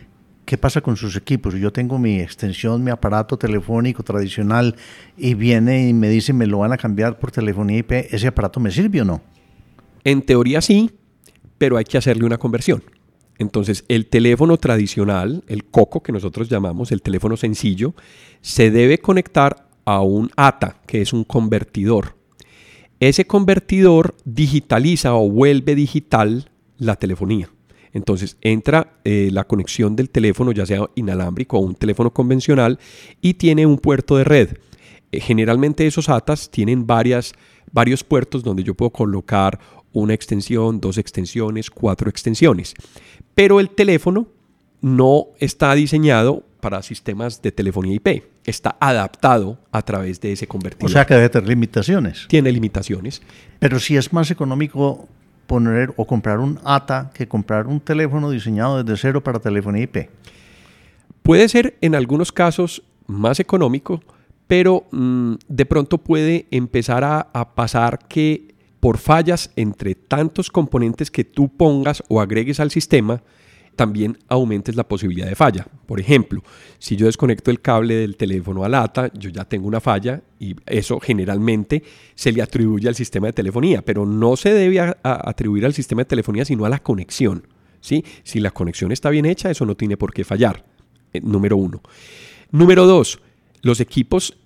¿qué 0.46 0.58
pasa 0.58 0.82
con 0.82 0.96
sus 0.96 1.16
equipos? 1.16 1.56
Yo 1.56 1.72
tengo 1.74 1.98
mi 1.98 2.20
extensión, 2.20 2.84
mi 2.84 2.92
aparato 2.92 3.38
telefónico 3.38 4.04
tradicional 4.04 4.76
y 5.18 5.34
viene 5.34 5.90
y 5.90 5.94
me 5.94 6.10
dice 6.10 6.34
me 6.34 6.46
lo 6.46 6.60
van 6.60 6.74
a 6.74 6.78
cambiar 6.78 7.18
por 7.18 7.32
telefonía 7.32 7.80
IP, 7.80 7.92
¿ese 8.12 8.28
aparato 8.28 8.60
me 8.60 8.70
sirve 8.70 9.02
o 9.02 9.06
no? 9.06 9.22
En 10.04 10.22
teoría 10.22 10.62
sí, 10.62 10.92
pero 11.58 11.78
hay 11.78 11.84
que 11.84 11.98
hacerle 11.98 12.26
una 12.26 12.38
conversión. 12.38 12.84
Entonces, 13.40 13.86
el 13.88 14.08
teléfono 14.08 14.58
tradicional, 14.58 15.44
el 15.48 15.66
coco 15.66 16.02
que 16.02 16.12
nosotros 16.12 16.50
llamamos, 16.50 16.92
el 16.92 17.02
teléfono 17.02 17.38
sencillo, 17.38 17.94
se 18.42 18.72
debe 18.72 18.98
conectar 18.98 19.68
a 19.86 20.02
un 20.02 20.32
ATA, 20.36 20.82
que 20.86 21.02
es 21.02 21.14
un 21.14 21.24
convertidor. 21.24 22.16
Ese 23.00 23.26
convertidor 23.26 24.16
digitaliza 24.26 25.14
o 25.14 25.30
vuelve 25.30 25.76
digital 25.76 26.50
la 26.78 26.96
telefonía. 26.96 27.50
Entonces 27.94 28.38
entra 28.42 29.00
eh, 29.04 29.30
la 29.32 29.46
conexión 29.46 29.96
del 29.96 30.10
teléfono, 30.10 30.52
ya 30.52 30.66
sea 30.66 30.90
inalámbrico 30.96 31.58
o 31.58 31.62
un 31.62 31.76
teléfono 31.76 32.12
convencional, 32.14 32.80
y 33.22 33.36
tiene 33.36 33.66
un 33.66 33.78
puerto 33.78 34.18
de 34.18 34.24
red. 34.24 34.58
Eh, 35.12 35.20
generalmente 35.20 35.88
esos 35.88 36.10
ATAs 36.10 36.50
tienen 36.52 36.86
varias, 36.86 37.34
varios 37.72 38.04
puertos 38.04 38.44
donde 38.44 38.64
yo 38.64 38.74
puedo 38.74 38.92
colocar 38.92 39.60
una 39.94 40.14
extensión, 40.14 40.80
dos 40.80 40.98
extensiones, 40.98 41.70
cuatro 41.72 42.10
extensiones. 42.10 42.74
Pero 43.38 43.60
el 43.60 43.70
teléfono 43.70 44.28
no 44.82 45.28
está 45.38 45.76
diseñado 45.76 46.44
para 46.60 46.82
sistemas 46.82 47.40
de 47.44 47.52
telefonía 47.52 47.94
IP. 47.94 48.24
Está 48.44 48.78
adaptado 48.80 49.60
a 49.72 49.84
través 49.84 50.20
de 50.20 50.32
ese 50.32 50.48
convertidor. 50.48 50.90
O 50.90 50.92
sea 50.92 51.06
que 51.06 51.14
debe 51.14 51.30
tener 51.30 51.48
limitaciones. 51.48 52.26
Tiene 52.30 52.52
limitaciones. 52.52 53.22
Pero 53.60 53.80
si 53.80 53.96
es 53.96 54.12
más 54.12 54.32
económico 54.32 55.08
poner 55.46 55.94
o 55.98 56.08
comprar 56.08 56.40
un 56.40 56.60
ATA 56.64 57.12
que 57.14 57.28
comprar 57.28 57.68
un 57.68 57.80
teléfono 57.80 58.32
diseñado 58.32 58.84
desde 58.84 59.00
cero 59.00 59.24
para 59.24 59.38
telefonía 59.38 59.84
IP? 59.84 60.10
Puede 61.22 61.48
ser 61.48 61.78
en 61.82 61.94
algunos 61.94 62.32
casos 62.32 62.82
más 63.06 63.40
económico, 63.40 64.02
pero 64.48 64.88
mm, 64.90 65.36
de 65.48 65.66
pronto 65.68 66.00
puede 66.00 66.48
empezar 66.50 67.04
a, 67.04 67.28
a 67.34 67.54
pasar 67.54 68.00
que 68.08 68.56
por 68.88 69.00
fallas 69.00 69.52
entre 69.58 69.96
tantos 69.96 70.50
componentes 70.50 71.12
que 71.12 71.26
tú 71.26 71.50
pongas 71.50 72.02
o 72.08 72.22
agregues 72.22 72.62
al 72.62 72.72
sistema, 72.72 73.22
también 73.76 74.18
aumentes 74.30 74.78
la 74.78 74.88
posibilidad 74.88 75.28
de 75.28 75.36
falla. 75.36 75.68
Por 75.86 76.00
ejemplo, 76.00 76.42
si 76.80 76.96
yo 76.96 77.08
desconecto 77.08 77.52
el 77.52 77.60
cable 77.60 77.96
del 77.96 78.16
teléfono 78.16 78.64
a 78.64 78.70
lata, 78.70 79.12
yo 79.14 79.30
ya 79.30 79.44
tengo 79.44 79.68
una 79.68 79.82
falla 79.82 80.22
y 80.40 80.56
eso 80.66 81.02
generalmente 81.02 81.84
se 82.16 82.32
le 82.32 82.42
atribuye 82.42 82.88
al 82.88 82.96
sistema 82.96 83.28
de 83.28 83.34
telefonía, 83.34 83.82
pero 83.82 84.06
no 84.06 84.38
se 84.38 84.54
debe 84.54 84.80
atribuir 85.04 85.66
al 85.66 85.74
sistema 85.74 86.04
de 86.04 86.06
telefonía, 86.06 86.46
sino 86.46 86.64
a 86.64 86.70
la 86.70 86.80
conexión. 86.80 87.46
¿sí? 87.82 88.06
Si 88.24 88.40
la 88.40 88.52
conexión 88.52 88.94
está 88.94 89.10
bien 89.10 89.26
hecha, 89.26 89.52
eso 89.52 89.66
no 89.66 89.76
tiene 89.76 89.98
por 89.98 90.14
qué 90.14 90.24
fallar. 90.24 90.64
Eh, 91.12 91.20
número 91.20 91.58
uno. 91.58 91.82
Número 92.52 92.86
dos, 92.86 93.20
los 93.64 93.82
equipos 93.82 94.38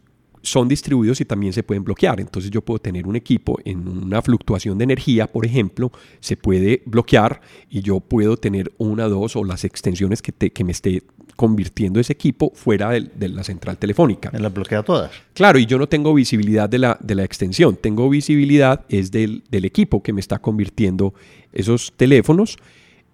son 0.42 0.68
distribuidos 0.68 1.22
y 1.22 1.26
también 1.26 1.54
se 1.54 1.64
pueden 1.64 1.84
bloquear. 1.84 2.20
Entonces 2.20 2.52
yo 2.52 2.62
puedo 2.62 2.80
tener 2.80 3.08
un 3.08 3.16
equipo 3.16 3.60
en 3.66 3.88
una 3.88 4.22
fluctuación 4.22 4.78
de 4.78 4.84
energía, 4.84 5.28
por 5.28 5.46
ejemplo, 5.46 5.92
se 6.20 6.38
puede 6.38 6.82
bloquear 6.86 7.42
y 7.70 7.82
yo 7.82 8.00
puedo 8.00 8.38
tener 8.38 8.72
una, 8.78 9.08
dos 9.08 9.36
o 9.36 9.44
las 9.44 9.64
extensiones 9.64 10.22
que, 10.22 10.32
que 10.32 10.64
me 10.64 10.72
esté 10.72 11.04
convirtiendo 11.36 12.00
ese 12.00 12.14
equipo 12.14 12.52
fuera 12.54 12.92
de, 12.92 13.30
la 13.30 13.44
central 13.44 13.78
telefónica. 13.78 14.30
¿Me 14.32 14.40
las 14.40 14.54
bloquea 14.54 14.84
todas? 14.84 15.12
Claro, 15.34 15.58
y 15.58 15.66
yo 15.66 15.78
no 15.78 15.88
tengo 15.88 16.14
visibilidad 16.14 16.70
de 16.70 16.80
la, 16.80 16.98
de 17.02 17.16
la 17.16 17.24
extensión, 17.24 17.78
tengo 17.78 18.10
visibilidad 18.10 18.86
es 18.90 19.12
del, 19.12 19.44
del 19.50 19.66
equipo 19.66 20.04
que 20.04 20.14
me 20.14 20.20
está 20.20 20.40
convirtiendo 20.40 21.14
esos 21.52 21.94
teléfonos 21.96 22.58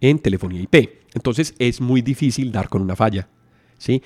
en 0.01 0.19
telefonía 0.19 0.61
IP. 0.61 0.89
Entonces 1.13 1.55
es 1.57 1.81
muy 1.81 2.01
difícil 2.01 2.51
dar 2.51 2.69
con 2.69 2.81
una 2.81 2.95
falla. 2.95 3.27
¿sí? 3.77 4.01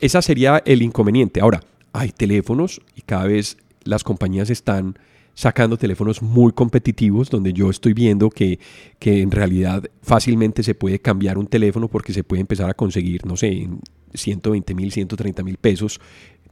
Esa 0.00 0.22
sería 0.22 0.62
el 0.64 0.82
inconveniente. 0.82 1.40
Ahora, 1.40 1.60
hay 1.94 2.10
teléfonos 2.10 2.82
y 2.94 3.02
cada 3.02 3.24
vez 3.24 3.56
las 3.84 4.04
compañías 4.04 4.50
están 4.50 4.98
sacando 5.32 5.76
teléfonos 5.76 6.22
muy 6.22 6.52
competitivos 6.52 7.30
donde 7.30 7.52
yo 7.52 7.70
estoy 7.70 7.92
viendo 7.92 8.30
que, 8.30 8.58
que, 8.98 9.22
en 9.22 9.30
realidad 9.30 9.84
fácilmente 10.02 10.62
se 10.62 10.74
puede 10.74 11.00
cambiar 11.00 11.38
un 11.38 11.46
teléfono 11.46 11.88
porque 11.88 12.12
se 12.12 12.22
puede 12.22 12.40
empezar 12.40 12.68
a 12.68 12.74
conseguir, 12.74 13.24
no 13.24 13.36
sé, 13.36 13.48
en 13.48 13.80
120 14.12 14.74
mil, 14.74 14.92
130 14.92 15.42
mil 15.42 15.56
pesos, 15.56 16.00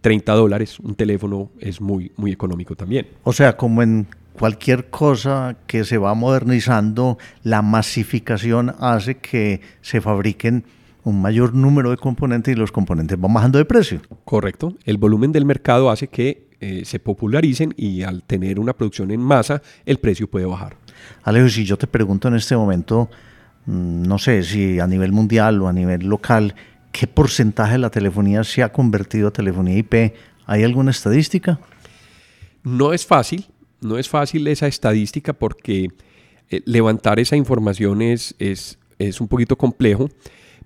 30 0.00 0.32
dólares, 0.32 0.80
un 0.80 0.94
teléfono 0.94 1.50
es 1.60 1.80
muy, 1.80 2.12
muy 2.16 2.32
económico 2.32 2.74
también. 2.74 3.08
O 3.22 3.32
sea, 3.32 3.56
como 3.56 3.82
en 3.82 4.06
cualquier 4.32 4.90
cosa 4.90 5.56
que 5.66 5.84
se 5.84 5.98
va 5.98 6.14
modernizando, 6.14 7.18
la 7.42 7.62
masificación 7.62 8.74
hace 8.80 9.18
que 9.18 9.60
se 9.80 10.00
fabriquen 10.00 10.64
un 11.04 11.20
mayor 11.20 11.54
número 11.54 11.90
de 11.90 11.96
componentes 11.96 12.54
y 12.54 12.58
los 12.58 12.70
componentes 12.70 13.18
van 13.20 13.34
bajando 13.34 13.58
de 13.58 13.64
precio. 13.64 14.00
Correcto. 14.24 14.74
El 14.84 14.98
volumen 14.98 15.32
del 15.32 15.44
mercado 15.44 15.90
hace 15.90 16.08
que 16.08 16.48
eh, 16.60 16.84
se 16.84 17.00
popularicen 17.00 17.74
y 17.76 18.02
al 18.02 18.22
tener 18.22 18.60
una 18.60 18.72
producción 18.72 19.10
en 19.10 19.20
masa, 19.20 19.62
el 19.84 19.98
precio 19.98 20.28
puede 20.28 20.46
bajar. 20.46 20.76
Alejo, 21.24 21.48
si 21.48 21.64
yo 21.64 21.76
te 21.76 21.88
pregunto 21.88 22.28
en 22.28 22.36
este 22.36 22.56
momento, 22.56 23.10
mm, 23.66 24.02
no 24.02 24.18
sé 24.18 24.44
si 24.44 24.78
a 24.78 24.86
nivel 24.86 25.10
mundial 25.12 25.60
o 25.60 25.68
a 25.68 25.72
nivel 25.72 26.06
local, 26.06 26.54
¿qué 26.92 27.08
porcentaje 27.08 27.72
de 27.72 27.78
la 27.78 27.90
telefonía 27.90 28.44
se 28.44 28.62
ha 28.62 28.70
convertido 28.70 29.28
a 29.28 29.32
telefonía 29.32 29.76
IP? 29.76 30.14
¿Hay 30.46 30.62
alguna 30.62 30.92
estadística? 30.92 31.58
No 32.62 32.92
es 32.92 33.06
fácil, 33.06 33.46
no 33.80 33.98
es 33.98 34.08
fácil 34.08 34.46
esa 34.46 34.68
estadística 34.68 35.32
porque 35.32 35.88
eh, 36.48 36.62
levantar 36.64 37.18
esa 37.18 37.34
información 37.34 38.02
es, 38.02 38.36
es, 38.38 38.78
es 39.00 39.20
un 39.20 39.26
poquito 39.26 39.56
complejo. 39.56 40.08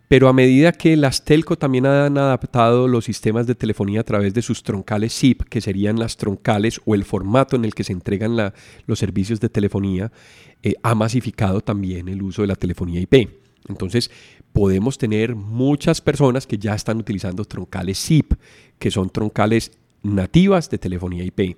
Pero 0.08 0.28
a 0.28 0.32
medida 0.32 0.72
que 0.72 0.96
las 0.96 1.24
telco 1.24 1.56
también 1.56 1.86
han 1.86 2.16
adaptado 2.16 2.86
los 2.86 3.04
sistemas 3.04 3.46
de 3.46 3.56
telefonía 3.56 4.00
a 4.00 4.04
través 4.04 4.34
de 4.34 4.42
sus 4.42 4.62
troncales 4.62 5.12
SIP, 5.12 5.42
que 5.42 5.60
serían 5.60 5.98
las 5.98 6.16
troncales 6.16 6.80
o 6.84 6.94
el 6.94 7.04
formato 7.04 7.56
en 7.56 7.64
el 7.64 7.74
que 7.74 7.82
se 7.82 7.92
entregan 7.92 8.36
los 8.86 8.98
servicios 8.98 9.40
de 9.40 9.48
telefonía, 9.48 10.12
eh, 10.62 10.74
ha 10.82 10.94
masificado 10.94 11.60
también 11.60 12.08
el 12.08 12.22
uso 12.22 12.42
de 12.42 12.48
la 12.48 12.56
telefonía 12.56 13.00
IP. 13.00 13.28
Entonces, 13.68 14.10
podemos 14.52 14.96
tener 14.96 15.34
muchas 15.34 16.00
personas 16.00 16.46
que 16.46 16.56
ya 16.56 16.74
están 16.74 16.98
utilizando 16.98 17.44
troncales 17.44 17.98
SIP, 17.98 18.34
que 18.78 18.92
son 18.92 19.10
troncales 19.10 19.72
nativas 20.04 20.70
de 20.70 20.78
telefonía 20.78 21.24
IP. 21.24 21.56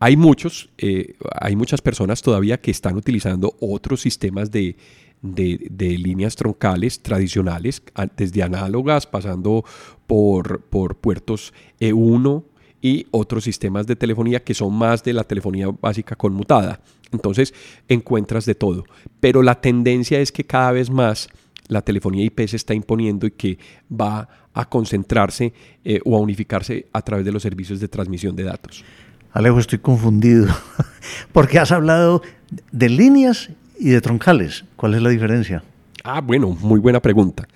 Hay 0.00 0.16
muchos, 0.16 0.68
eh, 0.78 1.14
hay 1.40 1.54
muchas 1.54 1.80
personas 1.80 2.22
todavía 2.22 2.60
que 2.60 2.72
están 2.72 2.96
utilizando 2.96 3.56
otros 3.60 4.00
sistemas 4.00 4.50
de, 4.50 4.76
de, 5.24 5.98
líneas 5.98 6.36
troncales 6.36 7.00
tradicionales, 7.00 7.82
desde 8.16 8.42
análogas, 8.42 9.06
pasando 9.06 9.64
por, 10.06 10.60
por 10.62 10.96
puertos 10.96 11.52
E1 11.80 12.44
y 12.82 13.06
otros 13.10 13.44
sistemas 13.44 13.86
de 13.86 13.96
telefonía 13.96 14.44
que 14.44 14.52
son 14.52 14.74
más 14.74 15.02
de 15.02 15.14
la 15.14 15.24
telefonía 15.24 15.68
básica 15.68 16.14
conmutada. 16.14 16.80
Entonces 17.12 17.54
encuentras 17.88 18.44
de 18.44 18.54
todo. 18.54 18.84
Pero 19.20 19.42
la 19.42 19.60
tendencia 19.60 20.20
es 20.20 20.30
que 20.30 20.44
cada 20.44 20.72
vez 20.72 20.90
más 20.90 21.28
la 21.68 21.80
telefonía 21.80 22.24
IP 22.24 22.46
se 22.46 22.56
está 22.56 22.74
imponiendo 22.74 23.26
y 23.26 23.30
que 23.30 23.58
va 23.90 24.28
a 24.52 24.68
concentrarse 24.68 25.54
eh, 25.84 26.00
o 26.04 26.16
a 26.16 26.20
unificarse 26.20 26.86
a 26.92 27.00
través 27.00 27.24
de 27.24 27.32
los 27.32 27.42
servicios 27.42 27.80
de 27.80 27.88
transmisión 27.88 28.36
de 28.36 28.44
datos. 28.44 28.84
Alejo, 29.32 29.58
estoy 29.58 29.78
confundido, 29.78 30.46
porque 31.32 31.58
has 31.58 31.72
hablado 31.72 32.22
de 32.70 32.88
líneas 32.88 33.50
y 33.78 33.90
de 33.90 34.00
troncales. 34.00 34.64
¿Cuál 34.76 34.94
es 34.94 35.02
la 35.02 35.10
diferencia? 35.10 35.62
Ah, 36.02 36.20
bueno, 36.20 36.50
muy 36.60 36.80
buena 36.80 37.00
pregunta. 37.00 37.46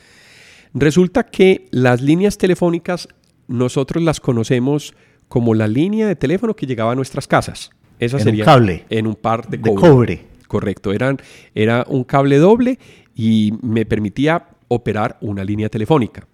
Resulta 0.75 1.25
que 1.25 1.69
las 1.71 2.01
líneas 2.01 2.39
telefónicas 2.39 3.09
nosotros 3.47 4.03
las 4.03 4.21
conocemos 4.21 4.95
como 5.29 5.55
la 5.55 5.67
línea 5.67 6.07
de 6.07 6.17
teléfono 6.17 6.55
que 6.55 6.67
llegaba 6.67 6.93
a 6.93 6.95
nuestras 6.95 7.27
casas. 7.27 7.71
Esa 7.99 8.19
sería 8.19 8.45
un 8.45 8.47
cable. 8.47 8.85
En 8.91 9.07
un 9.07 9.17
par 9.17 9.49
de, 9.49 9.61
cobre. 9.61 10.25
Correcto, 10.47 10.93
Eran, 10.93 11.19
era 11.55 11.85
un 11.89 12.05
cable 12.05 12.39
doble 12.39 12.79
y 13.15 13.53
me 13.63 13.85
permitía 13.85 14.49
operar 14.69 15.19
una 15.21 15.45
línea 15.45 15.69
telefónica. 15.69 16.27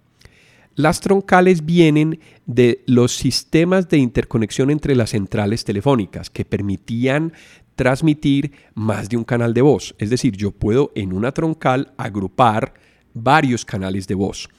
Las 0.75 0.99
troncales 0.99 1.65
vienen 1.65 2.19
de 2.45 2.83
los 2.85 3.15
sistemas 3.15 3.87
de 3.87 3.97
interconexión 3.97 4.69
entre 4.69 4.95
las 4.95 5.11
centrales 5.11 5.63
telefónicas 5.63 6.29
que 6.29 6.43
permitían 6.43 7.31
transmitir 7.75 8.51
más 8.73 9.09
de 9.09 9.17
un 9.17 9.23
canal 9.23 9.53
de 9.53 9.61
voz. 9.61 9.95
Es 9.97 10.09
decir, 10.09 10.35
yo 10.35 10.51
puedo 10.51 10.91
en 10.95 11.13
una 11.13 11.31
troncal 11.31 11.93
agrupar 11.97 12.73
varios 13.13 13.65
canales 13.65 14.07
de 14.07 14.15
voz. 14.15 14.49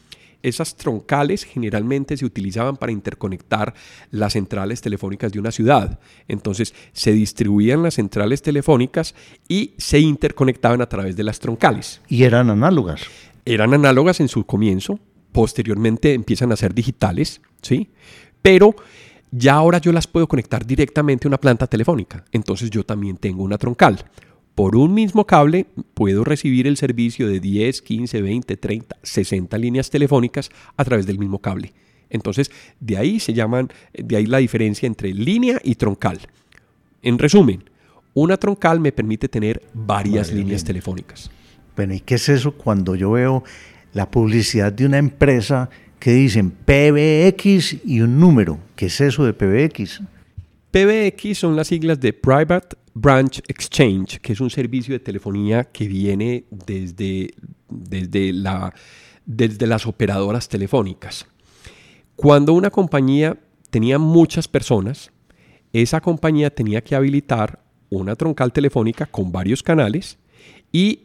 Esas 0.43 0.77
troncales 0.77 1.45
generalmente 1.45 2.17
se 2.17 2.25
utilizaban 2.25 2.77
para 2.77 2.93
interconectar 2.93 3.75
las 4.11 4.35
centrales 4.35 4.81
telefónicas 4.81 5.33
de 5.33 5.41
una 5.41 5.51
ciudad. 5.51 5.99
Entonces 6.29 6.75
se 6.93 7.13
distribuían 7.13 7.83
las 7.83 7.95
centrales 7.95 8.43
telefónicas 8.43 9.15
y 9.49 9.75
se 9.79 9.99
interconectaban 9.99 10.83
a 10.83 10.89
través 10.89 11.17
de 11.17 11.25
las 11.25 11.41
troncales. 11.41 12.01
¿Y 12.09 12.23
eran 12.23 12.51
análogas? 12.51 13.03
Eran 13.45 13.75
análogas 13.75 14.21
en 14.21 14.29
su 14.29 14.45
comienzo, 14.45 15.01
posteriormente 15.33 16.15
empiezan 16.15 16.53
a 16.53 16.57
ser 16.57 16.75
digitales, 16.75 17.41
¿sí? 17.63 17.89
Pero 18.41 18.77
ya 19.31 19.55
ahora 19.55 19.79
yo 19.79 19.93
las 19.93 20.07
puedo 20.07 20.27
conectar 20.27 20.67
directamente 20.67 21.27
a 21.27 21.31
una 21.31 21.39
planta 21.39 21.67
telefónica. 21.67 22.25
Entonces 22.33 22.71
yo 22.71 22.85
también 22.85 23.17
tengo 23.17 23.43
una 23.43 23.59
troncal. 23.59 24.05
Por 24.55 24.77
un 24.77 24.95
mismo 24.95 25.27
cable 25.27 25.67
puedo 25.95 26.25
recibir 26.25 26.67
el 26.67 26.77
servicio 26.77 27.29
de 27.29 27.41
10, 27.41 27.83
15, 27.83 28.23
20, 28.23 28.57
30, 28.57 28.97
60 29.03 29.59
líneas 29.59 29.91
telefónicas 29.91 30.51
a 30.77 30.85
través 30.85 31.07
del 31.07 31.19
mismo 31.19 31.41
cable. 31.41 31.75
Entonces, 32.09 32.51
de 32.81 32.97
ahí 32.97 33.21
se 33.21 33.35
llaman, 33.35 33.71
de 33.93 34.17
ahí 34.17 34.27
la 34.27 34.39
diferencia 34.39 34.87
entre 34.87 35.13
línea 35.13 35.61
y 35.63 35.75
troncal. 35.75 36.21
En 37.03 37.19
resumen, 37.19 37.65
una 38.15 38.37
troncal 38.39 38.81
me 38.81 38.93
permite 38.93 39.29
tener 39.29 39.63
varias 39.75 40.33
líneas 40.33 40.65
telefónicas. 40.65 41.31
Bueno, 41.77 41.93
¿y 41.93 42.01
qué 42.01 42.15
es 42.15 42.29
eso 42.29 42.53
cuando 42.53 42.95
yo 42.95 43.11
veo 43.11 43.45
la 43.93 44.11
publicidad 44.11 44.73
de 44.73 44.87
una 44.87 44.99
empresa 44.99 45.69
que 45.99 46.13
dicen 46.13 46.51
PBX 46.51 47.85
y 47.85 48.01
un 48.01 48.19
número. 48.21 48.59
¿Qué 48.75 48.87
es 48.87 49.01
eso 49.01 49.25
de 49.25 49.33
PBX? 49.33 50.03
PBX 50.71 51.39
son 51.39 51.57
las 51.57 51.69
siglas 51.69 52.01
de 52.01 52.13
Private 52.13 52.77
Branch 52.93 53.43
Exchange, 53.49 54.21
que 54.21 54.33
es 54.33 54.41
un 54.41 54.51
servicio 54.51 54.95
de 54.95 55.01
telefonía 55.01 55.65
que 55.65 55.87
viene 55.87 56.45
desde, 56.51 57.33
desde, 57.69 58.33
la, 58.33 58.75
desde 59.25 59.67
las 59.67 59.87
operadoras 59.87 60.49
telefónicas. 60.49 61.27
Cuando 62.15 62.53
una 62.53 62.71
compañía 62.71 63.39
tenía 63.71 63.99
muchas 63.99 64.49
personas, 64.49 65.11
esa 65.73 66.01
compañía 66.01 66.55
tenía 66.55 66.83
que 66.83 66.95
habilitar 66.95 67.61
una 67.91 68.17
troncal 68.17 68.53
telefónica 68.53 69.07
con 69.07 69.31
varios 69.31 69.63
canales 69.63 70.19
y 70.73 71.01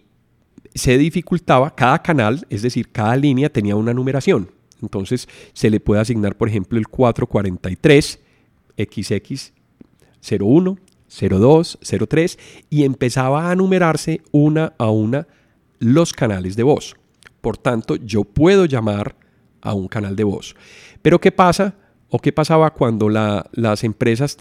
se 0.74 0.98
dificultaba 0.98 1.76
cada 1.76 2.02
canal, 2.02 2.46
es 2.50 2.62
decir, 2.62 2.92
cada 2.92 3.16
línea 3.16 3.50
tenía 3.50 3.76
una 3.76 3.94
numeración. 3.94 4.50
Entonces 4.82 5.28
se 5.54 5.70
le 5.70 5.80
puede 5.80 6.02
asignar, 6.02 6.38
por 6.38 6.50
ejemplo, 6.50 6.78
el 6.78 6.88
443 6.88 8.20
XX 8.78 9.54
01, 10.40 10.78
02, 11.20 11.80
03 12.08 12.40
y 12.70 12.84
empezaba 12.84 13.52
a 13.52 13.56
numerarse 13.56 14.22
una 14.32 14.74
a 14.78 14.90
una 14.90 15.28
los 15.80 16.14
canales 16.14 16.56
de 16.56 16.64
voz. 16.64 16.96
Por 17.42 17.58
tanto, 17.58 17.96
yo 17.96 18.24
puedo 18.24 18.66
llamar 18.66 19.16
a 19.62 19.74
un 19.74 19.88
canal 19.88 20.16
de 20.16 20.24
voz. 20.24 20.56
Pero 21.02 21.20
¿qué 21.20 21.32
pasa? 21.32 21.76
¿O 22.10 22.20
qué 22.20 22.34
pasaba 22.34 22.74
cuando 22.74 23.10
las, 23.10 23.84
empresas 23.84 24.38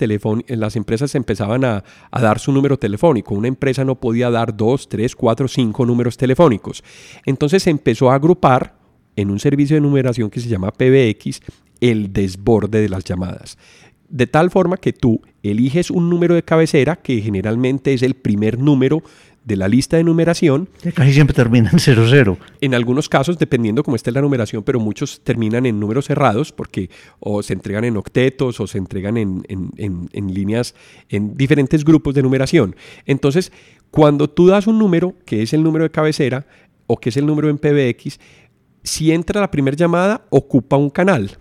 las 0.48 0.76
empresas 0.76 1.14
empezaban 1.14 1.64
a, 1.64 1.84
a, 2.10 2.20
dar 2.20 2.40
su 2.40 2.50
número 2.50 2.76
telefónico? 2.76 3.34
Una 3.34 3.46
empresa 3.46 3.84
no 3.84 3.94
podía 3.94 4.28
dar 4.28 4.56
dos, 4.56 4.88
tres, 4.88 5.14
cuatro, 5.14 5.46
cinco 5.46 5.86
números 5.86 6.16
telefónicos. 6.16 6.82
Entonces 7.24 7.62
se 7.62 7.70
empezó 7.70 8.10
a 8.10 8.16
agrupar 8.16 8.79
en 9.20 9.30
un 9.30 9.38
servicio 9.38 9.76
de 9.76 9.80
numeración 9.80 10.30
que 10.30 10.40
se 10.40 10.48
llama 10.48 10.70
PBX 10.70 11.40
el 11.80 12.12
desborde 12.12 12.80
de 12.80 12.88
las 12.88 13.04
llamadas. 13.04 13.58
De 14.08 14.26
tal 14.26 14.50
forma 14.50 14.76
que 14.76 14.92
tú 14.92 15.20
eliges 15.42 15.90
un 15.90 16.10
número 16.10 16.34
de 16.34 16.42
cabecera 16.42 16.96
que 16.96 17.20
generalmente 17.20 17.94
es 17.94 18.02
el 18.02 18.14
primer 18.14 18.58
número 18.58 19.02
de 19.44 19.56
la 19.56 19.68
lista 19.68 19.96
de 19.96 20.04
numeración. 20.04 20.68
Que 20.82 20.92
casi 20.92 21.12
siempre 21.12 21.34
termina 21.34 21.70
en 21.72 21.78
00. 21.78 22.36
En 22.60 22.74
algunos 22.74 23.08
casos, 23.08 23.38
dependiendo 23.38 23.82
cómo 23.82 23.96
esté 23.96 24.12
la 24.12 24.20
numeración, 24.20 24.62
pero 24.62 24.80
muchos 24.80 25.22
terminan 25.22 25.64
en 25.64 25.80
números 25.80 26.06
cerrados 26.06 26.52
porque 26.52 26.90
o 27.20 27.42
se 27.42 27.54
entregan 27.54 27.84
en 27.84 27.96
octetos 27.96 28.60
o 28.60 28.66
se 28.66 28.78
entregan 28.78 29.16
en, 29.16 29.44
en 29.46 30.34
líneas, 30.34 30.74
en 31.08 31.36
diferentes 31.36 31.84
grupos 31.84 32.14
de 32.14 32.22
numeración. 32.22 32.76
Entonces, 33.06 33.52
cuando 33.90 34.28
tú 34.28 34.48
das 34.48 34.66
un 34.66 34.78
número, 34.78 35.14
que 35.24 35.42
es 35.42 35.52
el 35.52 35.62
número 35.62 35.84
de 35.84 35.90
cabecera 35.90 36.46
o 36.86 36.98
que 36.98 37.08
es 37.08 37.16
el 37.16 37.26
número 37.26 37.48
en 37.48 37.58
PBX, 37.58 38.18
si 38.82 39.12
entra 39.12 39.40
la 39.40 39.50
primera 39.50 39.76
llamada, 39.76 40.26
ocupa 40.30 40.76
un 40.76 40.90
canal. 40.90 41.38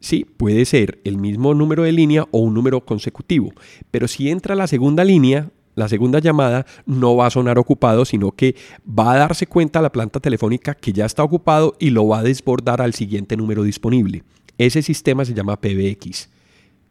Sí, 0.00 0.24
puede 0.24 0.64
ser 0.64 1.00
el 1.04 1.18
mismo 1.18 1.54
número 1.54 1.82
de 1.82 1.92
línea 1.92 2.26
o 2.30 2.38
un 2.38 2.54
número 2.54 2.84
consecutivo. 2.84 3.52
Pero 3.90 4.08
si 4.08 4.30
entra 4.30 4.54
la 4.54 4.66
segunda 4.66 5.04
línea, 5.04 5.50
la 5.74 5.88
segunda 5.88 6.18
llamada 6.18 6.66
no 6.86 7.16
va 7.16 7.26
a 7.26 7.30
sonar 7.30 7.58
ocupado, 7.58 8.04
sino 8.04 8.32
que 8.32 8.56
va 8.86 9.12
a 9.12 9.18
darse 9.18 9.46
cuenta 9.46 9.82
la 9.82 9.92
planta 9.92 10.18
telefónica 10.18 10.74
que 10.74 10.92
ya 10.92 11.04
está 11.04 11.22
ocupado 11.22 11.76
y 11.78 11.90
lo 11.90 12.08
va 12.08 12.20
a 12.20 12.22
desbordar 12.22 12.80
al 12.80 12.94
siguiente 12.94 13.36
número 13.36 13.62
disponible. 13.62 14.24
Ese 14.58 14.82
sistema 14.82 15.24
se 15.24 15.34
llama 15.34 15.60
PBX 15.60 16.28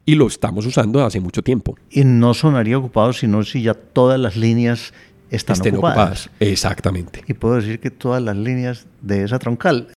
y 0.05 0.15
lo 0.15 0.25
estamos 0.27 0.65
usando 0.65 1.03
hace 1.03 1.19
mucho 1.19 1.43
tiempo. 1.43 1.75
Y 1.91 2.03
no 2.03 2.33
sonaría 2.33 2.77
ocupado 2.77 3.13
sino 3.13 3.43
si 3.43 3.63
ya 3.63 3.73
todas 3.73 4.19
las 4.19 4.35
líneas 4.35 4.93
están 5.29 5.59
ocupadas. 5.73 6.29
Exactamente. 6.39 7.23
Y 7.27 7.33
puedo 7.33 7.55
decir 7.55 7.79
que 7.79 7.91
todas 7.91 8.21
las 8.21 8.35
líneas 8.35 8.87
de 9.01 9.23
esa 9.23 9.39
troncal. 9.39 9.89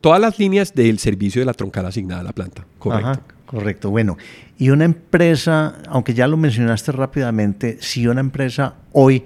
Todas 0.00 0.20
las 0.20 0.38
líneas 0.38 0.74
del 0.74 0.98
servicio 0.98 1.42
de 1.42 1.46
la 1.46 1.52
troncal 1.52 1.84
asignada 1.84 2.22
a 2.22 2.24
la 2.24 2.32
planta, 2.32 2.64
correcto. 2.78 3.20
correcto. 3.44 3.90
Bueno, 3.90 4.16
y 4.56 4.70
una 4.70 4.86
empresa, 4.86 5.74
aunque 5.88 6.14
ya 6.14 6.26
lo 6.26 6.38
mencionaste 6.38 6.92
rápidamente, 6.92 7.76
si 7.80 8.06
una 8.06 8.20
empresa 8.20 8.76
hoy 8.92 9.24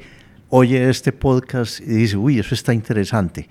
oye 0.48 0.90
este 0.90 1.12
podcast 1.12 1.80
y 1.80 1.84
dice, 1.84 2.16
uy, 2.16 2.40
eso 2.40 2.54
está 2.54 2.74
interesante, 2.74 3.48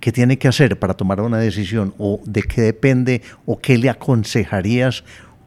¿qué 0.00 0.10
tiene 0.10 0.38
que 0.38 0.48
hacer 0.48 0.78
para 0.78 0.94
tomar 0.94 1.20
una 1.20 1.38
decisión? 1.38 1.94
¿O 1.98 2.20
de 2.24 2.42
qué 2.42 2.62
depende? 2.62 3.22
¿O 3.44 3.58
qué 3.58 3.76
le 3.76 3.90
aconsejarías? 3.90 5.04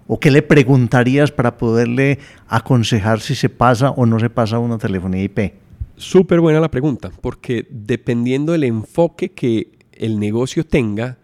¿O 0.08 0.20
qué 0.20 0.30
le 0.30 0.42
preguntarías 0.44 1.32
para 1.32 1.58
poderle 1.58 2.20
aconsejar 2.48 3.22
si 3.22 3.34
se 3.34 3.50
pasa 3.50 3.90
o 3.92 4.06
no 4.06 4.20
se 4.20 4.30
pasa 4.30 4.60
una 4.60 4.78
telefonía 4.78 5.24
IP? 5.24 5.54
Súper 6.02 6.40
buena 6.40 6.60
la 6.60 6.72
pregunta, 6.72 7.12
porque 7.22 7.68
dependiendo 7.70 8.54
del 8.54 8.64
enfoque 8.64 9.34
que 9.34 9.78
el 9.94 10.20
negocio 10.20 10.66
tenga 10.66 11.20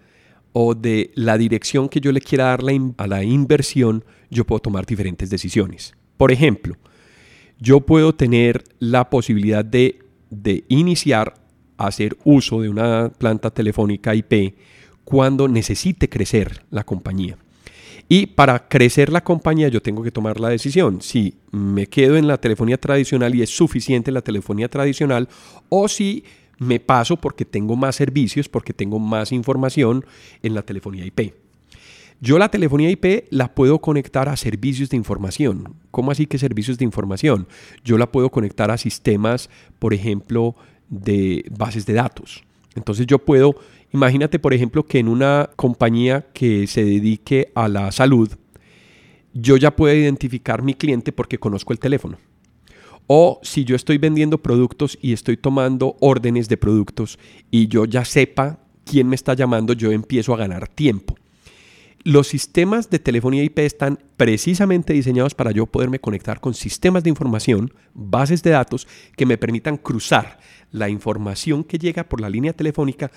o 0.54 0.76
de 0.76 1.10
la 1.16 1.36
dirección 1.40 1.90
que 1.90 2.00
yo 2.00 2.12
le 2.12 2.22
quiera 2.22 2.46
dar 2.46 2.62
a 2.98 3.08
la 3.08 3.24
inversión, 3.24 4.06
yo 4.30 4.46
puedo 4.46 4.60
tomar 4.60 4.86
diferentes 4.86 5.32
decisiones. 5.32 5.96
Por 6.16 6.32
ejemplo, 6.32 6.78
yo 7.60 7.82
puedo 7.82 8.14
tener 8.14 8.64
la 8.78 9.10
posibilidad 9.10 9.66
de, 9.66 9.98
de 10.30 10.64
iniciar 10.68 11.34
a 11.78 11.88
hacer 11.88 12.16
uso 12.24 12.62
de 12.62 12.70
una 12.70 13.12
planta 13.18 13.50
telefónica 13.50 14.14
IP 14.14 14.54
cuando 15.04 15.48
necesite 15.48 16.08
crecer 16.08 16.64
la 16.70 16.84
compañía. 16.84 17.36
Y 18.10 18.28
para 18.28 18.68
crecer 18.68 19.12
la 19.12 19.24
compañía 19.24 19.68
yo 19.68 19.82
tengo 19.82 20.02
que 20.02 20.12
tomar 20.12 20.40
la 20.40 20.50
decisión 20.50 21.02
si 21.02 21.36
me 21.52 21.88
quedo 21.88 22.16
en 22.16 22.28
la 22.28 22.38
telefonía 22.38 22.78
tradicional 22.78 23.36
y 23.36 23.42
es 23.42 23.50
suficiente 23.50 24.12
la 24.12 24.22
telefonía 24.22 24.70
tradicional 24.70 25.28
o 25.70 25.88
si 25.88 26.24
me 26.58 26.80
paso 26.80 27.18
porque 27.18 27.46
tengo 27.46 27.76
más 27.76 27.96
servicios, 27.96 28.48
porque 28.50 28.74
tengo 28.74 29.00
más 29.00 29.32
información 29.32 30.06
en 30.42 30.54
la 30.56 30.62
telefonía 30.62 31.06
IP. 31.06 31.34
Yo 32.20 32.40
la 32.40 32.50
telefonía 32.50 32.90
IP 32.90 33.28
la 33.30 33.54
puedo 33.54 33.80
conectar 33.80 34.28
a 34.28 34.38
servicios 34.38 34.90
de 34.90 34.98
información. 34.98 35.76
¿Cómo 35.92 36.10
así 36.10 36.26
que 36.26 36.40
servicios 36.40 36.80
de 36.80 36.86
información? 36.86 37.48
Yo 37.84 37.98
la 37.98 38.12
puedo 38.12 38.32
conectar 38.32 38.72
a 38.72 38.78
sistemas, 38.78 39.52
por 39.78 39.94
ejemplo, 39.94 40.56
de 40.90 41.46
bases 41.52 41.86
de 41.86 41.94
datos. 41.94 42.44
Entonces 42.76 43.06
yo 43.06 43.20
puedo, 43.20 43.56
imagínate 43.94 44.40
por 44.40 44.54
ejemplo 44.54 44.86
que 44.86 45.00
en 45.00 45.08
una 45.08 45.50
compañía 45.56 46.28
que 46.34 46.68
se 46.68 46.84
dedique 46.84 47.52
a 47.56 47.68
la 47.68 47.92
salud, 47.92 48.30
yo 49.34 49.58
ya 49.58 49.76
puedo 49.76 49.96
identificar 49.96 50.62
mi 50.62 50.74
cliente 50.74 51.12
porque 51.12 51.38
conozco 51.38 51.74
el 51.74 51.80
teléfono. 51.80 52.18
O 53.08 53.40
si 53.42 53.64
yo 53.64 53.76
estoy 53.76 53.98
vendiendo 53.98 54.38
productos 54.40 54.98
y 55.02 55.14
estoy 55.14 55.38
tomando 55.38 55.96
órdenes 56.02 56.50
de 56.50 56.58
productos 56.58 57.18
y 57.50 57.68
yo 57.68 57.86
ya 57.86 58.04
sepa 58.04 58.60
quién 58.84 59.08
me 59.08 59.16
está 59.16 59.34
llamando, 59.34 59.74
yo 59.74 59.92
empiezo 59.92 60.34
a 60.34 60.38
ganar 60.38 60.68
tiempo. 60.68 61.16
Los 62.04 62.28
sistemas 62.28 62.90
de 62.90 63.00
telefonía 63.00 63.44
IP 63.44 63.60
están 63.60 64.00
precisamente 64.16 64.94
diseñados 64.94 65.36
para 65.36 65.52
yo 65.52 65.66
poderme 65.66 66.00
conectar 66.00 66.40
con 66.40 66.54
sistemas 66.54 67.04
de 67.04 67.10
información, 67.10 67.74
bases 67.94 68.44
de 68.44 68.52
datos 68.52 68.88
que 69.16 69.26
me 69.26 69.38
permitan 69.38 69.78
cruzar 69.78 70.40
la 70.72 70.90
información 70.90 71.64
que 71.64 71.78
llega 71.78 72.06
por 72.06 72.22
la 72.22 72.30
línea 72.30 72.54
telefónica 72.54 73.12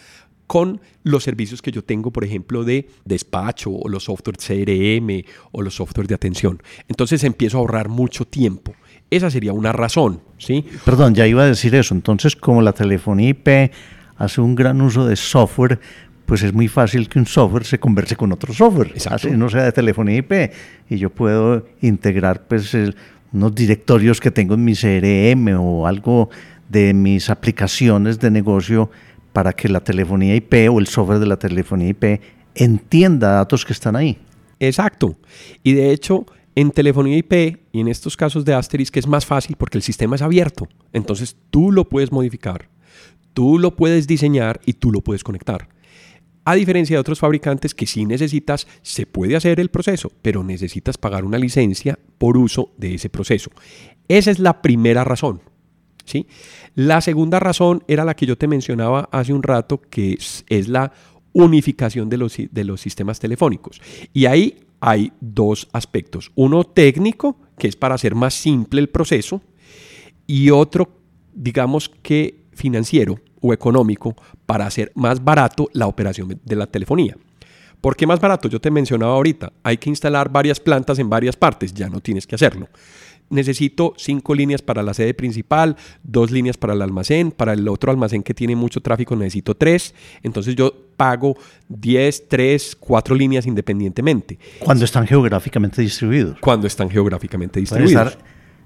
con 0.51 0.81
los 1.05 1.23
servicios 1.23 1.63
que 1.63 1.71
yo 1.71 1.85
tengo, 1.85 2.11
por 2.11 2.25
ejemplo, 2.25 2.65
de 2.65 2.89
despacho 3.05 3.71
o 3.71 3.89
los 3.89 4.03
software 4.03 4.37
CRM 4.37 5.23
o 5.53 5.63
los 5.63 5.77
software 5.77 6.09
de 6.09 6.17
atención. 6.17 6.61
Entonces 6.89 7.23
empiezo 7.23 7.59
a 7.59 7.61
ahorrar 7.61 7.89
mucho 7.89 8.25
tiempo. 8.25 8.75
Esa 9.11 9.31
sería 9.31 9.53
una 9.53 9.71
razón, 9.71 10.23
¿sí? 10.39 10.65
Perdón, 10.85 11.15
ya 11.15 11.25
iba 11.29 11.45
a 11.45 11.47
decir 11.47 11.77
eso. 11.77 11.95
Entonces, 11.95 12.35
como 12.35 12.63
la 12.63 12.73
telefonía 12.73 13.29
IP 13.29 13.71
hace 14.17 14.41
un 14.41 14.57
gran 14.57 14.81
uso 14.83 15.07
de 15.07 15.15
software, 15.15 15.79
pues 16.27 16.43
es 16.43 16.53
muy 16.53 16.67
fácil 16.67 17.09
que 17.09 17.21
un 17.21 17.27
software 17.27 17.65
se 17.65 17.79
converse 17.79 18.17
con 18.17 18.33
otro 18.33 18.53
software, 18.53 18.93
así 19.09 19.31
no 19.31 19.49
sea 19.51 19.63
de 19.63 19.71
telefonía 19.71 20.17
IP, 20.17 20.33
y 20.89 20.99
yo 20.99 21.11
puedo 21.11 21.65
integrar 21.81 22.49
pues 22.49 22.77
unos 23.33 23.55
directorios 23.55 24.19
que 24.19 24.33
tengo 24.33 24.55
en 24.55 24.65
mi 24.65 24.75
CRM 24.75 25.61
o 25.61 25.87
algo 25.87 26.29
de 26.69 26.93
mis 26.93 27.31
aplicaciones 27.31 28.19
de 28.19 28.33
negocio 28.33 28.91
para 29.33 29.53
que 29.53 29.69
la 29.69 29.81
telefonía 29.81 30.35
IP 30.35 30.71
o 30.71 30.79
el 30.79 30.87
software 30.87 31.19
de 31.19 31.27
la 31.27 31.39
telefonía 31.39 31.89
IP 31.89 32.21
entienda 32.55 33.33
datos 33.33 33.65
que 33.65 33.73
están 33.73 33.97
ahí. 33.97 34.19
Exacto. 34.59 35.17
Y 35.63 35.73
de 35.73 35.93
hecho, 35.93 36.27
en 36.55 36.71
telefonía 36.71 37.17
IP 37.17 37.61
y 37.73 37.81
en 37.81 37.89
estos 37.89 38.17
casos 38.17 38.45
de 38.45 38.55
Asterix 38.55 38.91
que 38.91 39.01
es 39.01 39.07
más 39.07 39.25
fácil 39.25 39.57
porque 39.57 39.79
el 39.79 39.83
sistema 39.83 40.17
es 40.17 40.23
abierto. 40.23 40.69
Entonces 40.93 41.37
tú 41.51 41.73
lo 41.73 41.89
puedes 41.89 42.13
modificar, 42.13 42.69
tú 43.33 43.59
lo 43.59 43.77
puedes 43.77 44.07
diseñar 44.07 44.61
y 44.67 44.75
tú 44.75 44.93
lo 44.93 45.01
puedes 45.01 45.25
conectar. 45.25 45.69
A 46.45 46.55
diferencia 46.55 46.97
de 46.97 47.01
otros 47.01 47.21
fabricantes 47.21 47.75
que 47.75 47.87
si 47.87 48.07
necesitas, 48.07 48.67
se 48.83 49.07
puede 49.07 49.37
hacer 49.37 49.61
el 49.61 49.69
proceso, 49.69 50.11
pero 50.23 50.43
necesitas 50.43 50.97
pagar 50.99 51.25
una 51.25 51.39
licencia 51.39 51.99
por 52.19 52.37
uso 52.37 52.73
de 52.79 52.95
ese 52.95 53.11
proceso. 53.11 53.51
Esa 54.09 54.31
es 54.31 54.39
la 54.39 54.63
primera 54.63 55.05
razón. 55.05 55.43
¿Sí? 56.05 56.27
La 56.75 57.01
segunda 57.01 57.41
razón 57.41 57.85
era 57.89 58.05
la 58.05 58.15
que 58.15 58.27
yo 58.27 58.37
te 58.37 58.49
mencionaba 58.49 59.09
hace 59.13 59.33
un 59.33 59.43
rato, 59.43 59.81
que 59.81 60.19
es, 60.49 60.69
la 60.69 60.93
unificación 61.33 62.09
de 62.09 62.17
los, 62.17 62.37
de 62.51 62.65
los 62.65 62.81
sistemas 62.81 63.21
telefónicos. 63.21 63.81
Y 64.13 64.27
ahí 64.27 64.61
hay 64.81 65.13
dos 65.21 65.69
aspectos. 65.73 66.33
Uno 66.35 66.65
técnico, 66.65 67.37
que 67.59 67.69
es 67.69 67.77
para 67.77 67.95
hacer 67.95 68.15
más 68.15 68.35
simple 68.35 68.81
el 68.81 68.89
proceso, 68.89 69.43
y 70.27 70.51
otro, 70.51 70.89
digamos 71.35 71.89
que 71.89 72.45
financiero, 72.53 73.19
o 73.41 73.53
económico 73.53 74.15
para 74.47 74.67
hacer 74.67 74.93
más 74.95 75.23
barato 75.23 75.69
la 75.73 75.87
operación 75.87 76.41
de 76.45 76.57
la 76.57 76.67
telefonía. 76.67 77.17
¿Por 77.81 77.97
qué 77.97 78.07
más 78.07 78.21
barato? 78.21 78.49
Yo 78.49 78.61
te 78.61 78.71
mencionaba 78.71 79.15
ahorita, 79.15 79.53
hay 79.63 79.79
que 79.79 79.89
instalar 79.89 80.31
varias 80.31 80.61
plantas 80.61 80.99
en 80.99 81.09
varias 81.09 81.37
partes, 81.37 81.73
ya 81.73 81.89
no 81.89 82.01
tienes 82.01 82.27
que 82.27 82.35
hacerlo. 82.35 82.69
Necesito 83.31 83.95
cinco 83.97 84.35
líneas 84.35 84.61
para 84.61 84.83
la 84.83 84.93
sede 84.93 85.15
principal, 85.15 85.77
dos 86.03 86.31
líneas 86.31 86.57
para 86.57 86.75
el 86.75 86.83
almacén, 86.83 87.31
para 87.31 87.55
el 87.55 87.67
otro 87.69 87.91
almacén 87.91 88.23
que 88.23 88.35
tiene 88.35 88.57
mucho 88.57 88.81
tráfico 88.81 89.17
necesito 89.17 89.57
tres, 89.57 89.95
entonces 90.23 90.55
yo 90.57 90.75
pago 90.97 91.37
10, 91.69 92.29
3, 92.29 92.77
4 92.79 93.15
líneas 93.15 93.47
independientemente. 93.47 94.39
Cuando 94.59 94.85
están 94.85 95.07
geográficamente 95.07 95.81
distribuidos. 95.81 96.39
Cuando 96.41 96.67
están 96.67 96.91
geográficamente 96.91 97.59
distribuidos 97.59 98.19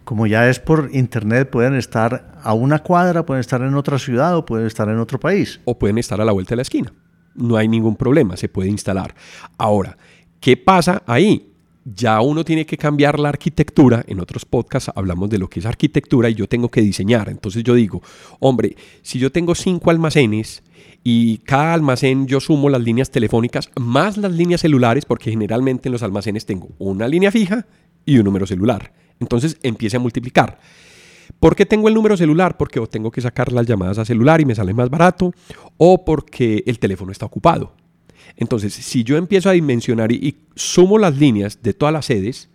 como 0.04 0.26
ya 0.26 0.48
es 0.48 0.60
por 0.60 0.90
internet, 0.92 1.50
pueden 1.50 1.74
estar 1.74 2.34
a 2.42 2.54
una 2.54 2.78
cuadra, 2.80 3.24
pueden 3.24 3.40
estar 3.40 3.62
en 3.62 3.74
otra 3.74 3.98
ciudad 3.98 4.36
o 4.36 4.44
pueden 4.44 4.66
estar 4.66 4.88
en 4.88 4.98
otro 4.98 5.18
país. 5.18 5.60
O 5.64 5.78
pueden 5.78 5.98
estar 5.98 6.20
a 6.20 6.24
la 6.24 6.32
vuelta 6.32 6.50
de 6.50 6.56
la 6.56 6.62
esquina. 6.62 6.92
No 7.34 7.56
hay 7.56 7.68
ningún 7.68 7.96
problema, 7.96 8.36
se 8.36 8.48
puede 8.48 8.68
instalar. 8.68 9.14
Ahora, 9.58 9.96
¿qué 10.40 10.56
pasa 10.56 11.02
ahí? 11.06 11.53
Ya 11.84 12.20
uno 12.22 12.44
tiene 12.44 12.64
que 12.64 12.78
cambiar 12.78 13.20
la 13.20 13.28
arquitectura. 13.28 14.04
En 14.06 14.18
otros 14.20 14.44
podcasts 14.46 14.90
hablamos 14.94 15.28
de 15.28 15.38
lo 15.38 15.48
que 15.48 15.60
es 15.60 15.66
arquitectura 15.66 16.30
y 16.30 16.34
yo 16.34 16.48
tengo 16.48 16.70
que 16.70 16.80
diseñar. 16.80 17.28
Entonces 17.28 17.62
yo 17.62 17.74
digo, 17.74 18.02
hombre, 18.40 18.76
si 19.02 19.18
yo 19.18 19.30
tengo 19.30 19.54
cinco 19.54 19.90
almacenes 19.90 20.62
y 21.02 21.38
cada 21.38 21.74
almacén 21.74 22.26
yo 22.26 22.40
sumo 22.40 22.70
las 22.70 22.82
líneas 22.82 23.10
telefónicas 23.10 23.70
más 23.78 24.16
las 24.16 24.32
líneas 24.32 24.62
celulares, 24.62 25.04
porque 25.04 25.30
generalmente 25.30 25.88
en 25.88 25.92
los 25.92 26.02
almacenes 26.02 26.46
tengo 26.46 26.68
una 26.78 27.06
línea 27.06 27.30
fija 27.30 27.66
y 28.06 28.16
un 28.16 28.24
número 28.24 28.46
celular. 28.46 28.92
Entonces 29.20 29.58
empiece 29.62 29.98
a 29.98 30.00
multiplicar. 30.00 30.58
¿Por 31.40 31.54
qué 31.54 31.66
tengo 31.66 31.88
el 31.88 31.94
número 31.94 32.16
celular? 32.16 32.56
Porque 32.56 32.80
tengo 32.86 33.10
que 33.10 33.20
sacar 33.20 33.52
las 33.52 33.66
llamadas 33.66 33.98
a 33.98 34.04
celular 34.04 34.40
y 34.40 34.46
me 34.46 34.54
sale 34.54 34.72
más 34.72 34.88
barato, 34.88 35.32
o 35.76 36.04
porque 36.04 36.62
el 36.66 36.78
teléfono 36.78 37.12
está 37.12 37.26
ocupado. 37.26 37.72
Entonces, 38.36 38.74
si 38.74 39.04
yo 39.04 39.16
empiezo 39.16 39.48
a 39.48 39.52
dimensionar 39.52 40.12
y, 40.12 40.36
sumo 40.54 40.98
las 40.98 41.18
líneas 41.18 41.62
de 41.62 41.74
todas 41.74 41.92
las 41.92 42.06
sedes, 42.06 42.48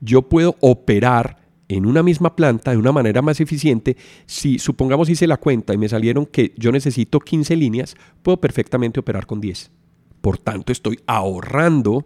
yo 0.00 0.22
puedo 0.22 0.56
operar 0.60 1.38
en 1.68 1.86
una 1.86 2.02
misma 2.02 2.34
planta 2.34 2.70
de 2.70 2.76
una 2.76 2.92
manera 2.92 3.22
más 3.22 3.40
eficiente. 3.40 3.96
Si 4.26 4.58
supongamos 4.58 5.08
hice 5.08 5.26
la 5.26 5.36
cuenta 5.36 5.74
y 5.74 5.78
me 5.78 5.88
salieron 5.88 6.26
que 6.26 6.54
yo 6.56 6.72
necesito 6.72 7.20
15 7.20 7.56
líneas, 7.56 7.96
puedo 8.22 8.40
perfectamente 8.40 9.00
operar 9.00 9.26
con 9.26 9.40
10. 9.40 9.70
Por 10.20 10.38
tanto, 10.38 10.72
estoy 10.72 11.00
ahorrando 11.06 12.04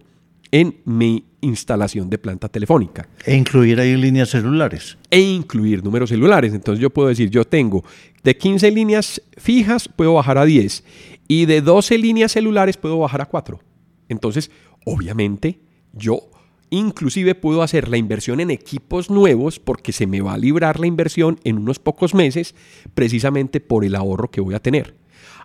en 0.52 0.76
mi 0.84 1.24
instalación 1.40 2.08
de 2.08 2.18
planta 2.18 2.48
telefónica. 2.48 3.08
E 3.24 3.34
incluir 3.34 3.80
ahí 3.80 3.96
líneas 3.96 4.30
celulares. 4.30 4.96
E 5.10 5.18
incluir 5.18 5.82
números 5.82 6.10
celulares. 6.10 6.52
Entonces 6.54 6.80
yo 6.80 6.90
puedo 6.90 7.08
decir, 7.08 7.30
yo 7.30 7.44
tengo 7.44 7.82
de 8.22 8.36
15 8.36 8.70
líneas 8.70 9.20
fijas, 9.38 9.88
puedo 9.88 10.14
bajar 10.14 10.38
a 10.38 10.44
10. 10.44 10.84
Y 11.26 11.46
de 11.46 11.62
12 11.62 11.98
líneas 11.98 12.32
celulares 12.32 12.76
puedo 12.76 12.98
bajar 12.98 13.22
a 13.22 13.26
4. 13.26 13.58
Entonces, 14.08 14.50
obviamente, 14.84 15.58
yo 15.94 16.20
inclusive 16.68 17.34
puedo 17.34 17.62
hacer 17.62 17.88
la 17.88 17.96
inversión 17.96 18.40
en 18.40 18.50
equipos 18.50 19.10
nuevos 19.10 19.58
porque 19.58 19.92
se 19.92 20.06
me 20.06 20.20
va 20.20 20.34
a 20.34 20.38
librar 20.38 20.80
la 20.80 20.86
inversión 20.86 21.40
en 21.44 21.58
unos 21.58 21.78
pocos 21.78 22.14
meses 22.14 22.54
precisamente 22.94 23.60
por 23.60 23.84
el 23.84 23.94
ahorro 23.94 24.30
que 24.30 24.40
voy 24.40 24.54
a 24.54 24.60
tener. 24.60 24.94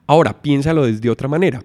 Ahora, 0.06 0.42
piénsalo 0.42 0.86
desde 0.86 1.10
otra 1.10 1.28
manera. 1.28 1.64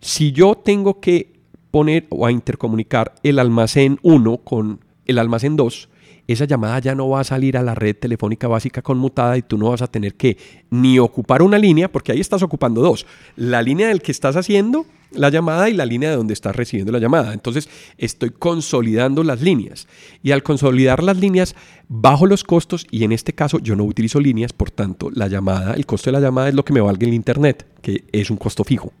Si 0.00 0.32
yo 0.32 0.56
tengo 0.56 1.00
que 1.00 1.33
poner 1.74 2.06
o 2.08 2.24
a 2.24 2.30
intercomunicar 2.30 3.16
el 3.24 3.40
almacén 3.40 3.98
1 4.02 4.36
con 4.44 4.78
el 5.06 5.18
almacén 5.18 5.56
2, 5.56 5.88
esa 6.28 6.44
llamada 6.44 6.78
ya 6.78 6.94
no 6.94 7.08
va 7.08 7.18
a 7.18 7.24
salir 7.24 7.56
a 7.56 7.64
la 7.64 7.74
red 7.74 7.96
telefónica 7.96 8.46
básica 8.46 8.80
conmutada 8.80 9.36
y 9.36 9.42
tú 9.42 9.58
no 9.58 9.70
vas 9.70 9.82
a 9.82 9.88
tener 9.88 10.14
que 10.14 10.38
ni 10.70 11.00
ocupar 11.00 11.42
una 11.42 11.58
línea, 11.58 11.90
porque 11.90 12.12
ahí 12.12 12.20
estás 12.20 12.44
ocupando 12.44 12.80
dos, 12.80 13.06
la 13.34 13.60
línea 13.60 13.88
del 13.88 14.02
que 14.02 14.12
estás 14.12 14.36
haciendo 14.36 14.86
la 15.10 15.30
llamada 15.30 15.68
y 15.68 15.74
la 15.74 15.84
línea 15.84 16.10
de 16.10 16.16
donde 16.16 16.32
estás 16.32 16.54
recibiendo 16.54 16.92
la 16.92 17.00
llamada. 17.00 17.32
Entonces 17.32 17.68
estoy 17.98 18.30
consolidando 18.30 19.24
las 19.24 19.42
líneas 19.42 19.88
y 20.22 20.30
al 20.30 20.44
consolidar 20.44 21.02
las 21.02 21.16
líneas 21.16 21.56
bajo 21.88 22.26
los 22.26 22.44
costos 22.44 22.86
y 22.92 23.02
en 23.02 23.10
este 23.10 23.32
caso 23.32 23.58
yo 23.58 23.74
no 23.74 23.82
utilizo 23.82 24.20
líneas, 24.20 24.52
por 24.52 24.70
tanto 24.70 25.10
la 25.10 25.26
llamada, 25.26 25.74
el 25.74 25.86
costo 25.86 26.12
de 26.12 26.20
la 26.20 26.24
llamada 26.24 26.50
es 26.50 26.54
lo 26.54 26.64
que 26.64 26.72
me 26.72 26.80
valga 26.80 27.04
el 27.04 27.14
internet, 27.14 27.66
que 27.82 28.04
es 28.12 28.30
un 28.30 28.36
costo 28.36 28.62
fijo. 28.62 28.92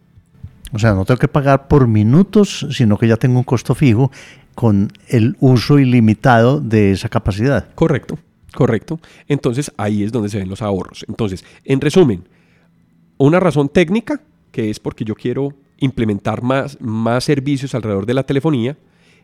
O 0.74 0.78
sea, 0.80 0.92
no 0.92 1.04
tengo 1.04 1.18
que 1.18 1.28
pagar 1.28 1.68
por 1.68 1.86
minutos, 1.86 2.66
sino 2.72 2.98
que 2.98 3.06
ya 3.06 3.16
tengo 3.16 3.38
un 3.38 3.44
costo 3.44 3.76
fijo 3.76 4.10
con 4.56 4.90
el 5.08 5.36
uso 5.38 5.78
ilimitado 5.78 6.60
de 6.60 6.90
esa 6.90 7.08
capacidad. 7.08 7.72
Correcto, 7.76 8.18
correcto. 8.52 8.98
Entonces 9.28 9.70
ahí 9.76 10.02
es 10.02 10.10
donde 10.10 10.30
se 10.30 10.38
ven 10.38 10.48
los 10.48 10.62
ahorros. 10.62 11.04
Entonces, 11.08 11.44
en 11.64 11.80
resumen, 11.80 12.24
una 13.18 13.38
razón 13.38 13.68
técnica, 13.68 14.20
que 14.50 14.68
es 14.68 14.80
porque 14.80 15.04
yo 15.04 15.14
quiero 15.14 15.54
implementar 15.78 16.42
más, 16.42 16.80
más 16.80 17.22
servicios 17.22 17.72
alrededor 17.76 18.04
de 18.04 18.14
la 18.14 18.24
telefonía, 18.24 18.76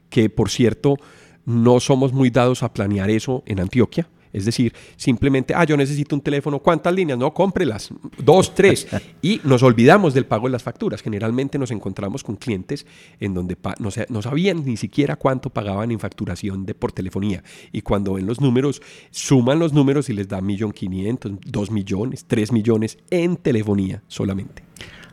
que 0.09 0.31
por 0.31 0.51
cierto 0.51 0.99
no 1.47 1.81
somos 1.81 2.13
muy 2.13 2.31
dados 2.31 2.63
a 2.63 2.73
planear 2.73 3.11
eso 3.11 3.43
en 3.47 3.59
Antioquia. 3.59 4.09
Es 4.33 4.45
decir, 4.45 4.73
simplemente, 4.97 5.55
ah, 5.55 5.65
yo 5.65 5.77
necesito 5.77 6.15
un 6.15 6.21
teléfono, 6.21 6.59
¿cuántas 6.59 6.95
líneas? 6.95 7.19
No, 7.19 7.33
cómprelas, 7.35 7.91
dos, 8.19 8.55
tres. 8.55 8.87
Y 9.23 9.41
nos 9.45 9.63
olvidamos 9.63 10.15
del 10.15 10.25
pago 10.25 10.47
de 10.47 10.53
las 10.53 10.63
facturas. 10.63 11.03
Generalmente 11.03 11.59
nos 11.59 11.71
encontramos 11.71 12.25
con 12.25 12.37
clientes 12.37 12.87
en 13.19 13.35
donde 13.35 13.57
no, 13.79 13.91
no 14.09 14.23
sabían 14.23 14.65
ni 14.65 14.77
siquiera 14.77 15.17
cuánto 15.17 15.51
pagaban 15.51 15.91
en 15.91 15.99
facturación 15.99 16.65
de 16.65 16.75
por 16.75 16.93
telefonía. 16.93 17.43
Y 17.71 17.83
cuando 17.83 18.15
ven 18.15 18.27
los 18.27 18.41
números, 18.41 18.81
suman 19.11 19.59
los 19.59 19.73
números 19.73 20.09
y 20.09 20.15
les 20.15 20.29
da 20.29 20.41
millón 20.41 20.73
quinientos, 20.73 21.33
dos 21.45 21.71
millones, 21.71 22.25
tres 22.27 22.51
millones 22.53 22.99
en 23.11 23.37
telefonía 23.37 24.03
solamente. 24.09 24.63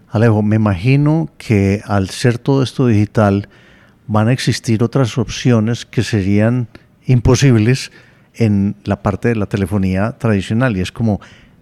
Alejo, 0.10 0.42
me 0.42 0.56
imagino 0.56 1.30
que 1.38 1.82
al 1.86 2.10
ser 2.10 2.38
todo 2.38 2.64
esto 2.64 2.88
digital, 2.88 3.50
van 4.08 4.30
a 4.30 4.34
existir 4.34 4.84
otras 4.84 5.18
opciones 5.18 5.86
que 5.86 6.02
serían 6.02 6.68
imposibles 7.06 7.92
en 8.38 8.76
la 8.84 9.02
parte 9.02 9.30
de 9.30 9.36
la 9.36 9.48
telefonía 9.48 10.18
tradicional 10.18 10.78
y 10.78 10.82
es 10.82 10.92
como 10.92 11.20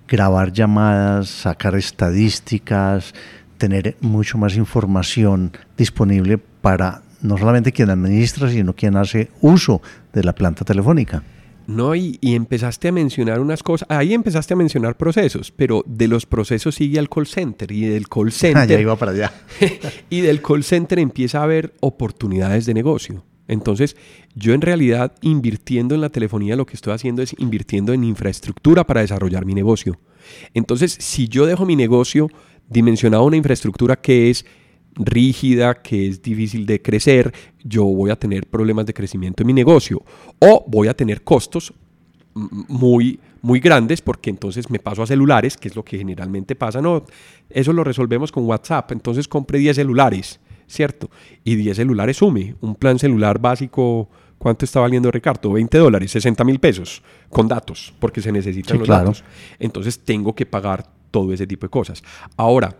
grabar 0.07 0.51
llamadas, 0.51 1.29
sacar 1.29 1.75
estadísticas, 1.75 3.13
tener 3.57 3.97
mucho 4.01 4.37
más 4.37 4.55
información 4.55 5.51
disponible 5.77 6.37
para 6.37 7.01
no 7.21 7.37
solamente 7.37 7.71
quien 7.71 7.89
administra, 7.89 8.49
sino 8.49 8.73
quien 8.73 8.97
hace 8.97 9.29
uso 9.41 9.81
de 10.13 10.23
la 10.23 10.33
planta 10.33 10.63
telefónica. 10.63 11.23
No, 11.67 11.95
y, 11.95 12.19
empezaste 12.21 12.89
a 12.89 12.91
mencionar 12.91 13.39
unas 13.39 13.63
cosas, 13.63 13.87
ahí 13.89 14.13
empezaste 14.13 14.53
a 14.53 14.57
mencionar 14.57 14.97
procesos, 14.97 15.51
pero 15.51 15.83
de 15.87 16.07
los 16.07 16.27
procesos 16.27 16.75
sigue 16.75 16.99
al 16.99 17.09
call 17.09 17.25
center 17.25 17.71
y 17.71 17.85
del 17.85 18.07
call 18.07 18.31
center... 18.31 18.67
ya 18.67 18.79
iba 18.79 18.95
para 18.95 19.11
allá. 19.13 19.33
y 20.09 20.21
del 20.21 20.41
call 20.43 20.63
center 20.63 20.99
empieza 20.99 21.39
a 21.39 21.43
haber 21.43 21.73
oportunidades 21.79 22.67
de 22.67 22.75
negocio. 22.75 23.23
Entonces, 23.47 23.95
yo 24.35 24.53
en 24.53 24.61
realidad 24.61 25.13
invirtiendo 25.21 25.95
en 25.95 26.01
la 26.01 26.09
telefonía 26.09 26.55
lo 26.55 26.65
que 26.65 26.75
estoy 26.75 26.93
haciendo 26.93 27.21
es 27.21 27.35
invirtiendo 27.37 27.93
en 27.93 28.03
infraestructura 28.03 28.85
para 28.85 29.01
desarrollar 29.01 29.45
mi 29.45 29.53
negocio. 29.53 29.99
Entonces, 30.53 30.97
si 30.99 31.27
yo 31.27 31.45
dejo 31.45 31.65
mi 31.65 31.75
negocio 31.75 32.29
dimensionado 32.67 33.23
a 33.23 33.27
una 33.27 33.37
infraestructura 33.37 33.95
que 33.95 34.29
es 34.29 34.45
rígida, 34.95 35.81
que 35.81 36.07
es 36.07 36.21
difícil 36.21 36.65
de 36.65 36.81
crecer, 36.81 37.33
yo 37.63 37.83
voy 37.83 38.09
a 38.09 38.15
tener 38.15 38.47
problemas 38.47 38.85
de 38.85 38.93
crecimiento 38.93 39.43
en 39.43 39.47
mi 39.47 39.53
negocio. 39.53 40.03
O 40.39 40.65
voy 40.67 40.87
a 40.87 40.95
tener 40.95 41.23
costos 41.23 41.73
muy 42.33 43.19
muy 43.45 43.59
grandes 43.59 44.01
porque 44.01 44.31
entonces 44.31 44.71
me 44.71 44.79
paso 44.79 45.03
a 45.03 45.07
celulares, 45.07 45.55
que 45.55 45.67
es 45.67 45.75
lo 45.75 45.85
que 45.85 45.99
generalmente 45.99 46.55
pasa, 46.55 46.81
no, 46.81 47.05
eso 47.47 47.73
lo 47.73 47.83
resolvemos 47.83 48.31
con 48.31 48.43
WhatsApp, 48.45 48.91
entonces 48.91 49.27
compré 49.27 49.59
10 49.59 49.75
celulares 49.75 50.39
¿cierto? 50.67 51.09
Y 51.43 51.55
10 51.55 51.77
celulares 51.77 52.17
sume. 52.17 52.55
Un 52.61 52.75
plan 52.75 52.99
celular 52.99 53.39
básico, 53.39 54.09
¿cuánto 54.37 54.65
está 54.65 54.79
valiendo 54.79 55.11
Ricardo? 55.11 55.51
20 55.51 55.77
dólares, 55.77 56.11
60 56.11 56.43
mil 56.43 56.59
pesos 56.59 57.01
con 57.29 57.47
datos, 57.47 57.93
porque 57.99 58.21
se 58.21 58.31
necesitan 58.31 58.79
los 58.79 58.87
datos. 58.87 59.23
Entonces 59.59 59.99
tengo 59.99 60.35
que 60.35 60.45
pagar 60.45 60.89
todo 61.11 61.33
ese 61.33 61.47
tipo 61.47 61.65
de 61.65 61.69
cosas. 61.69 62.03
Ahora, 62.35 62.77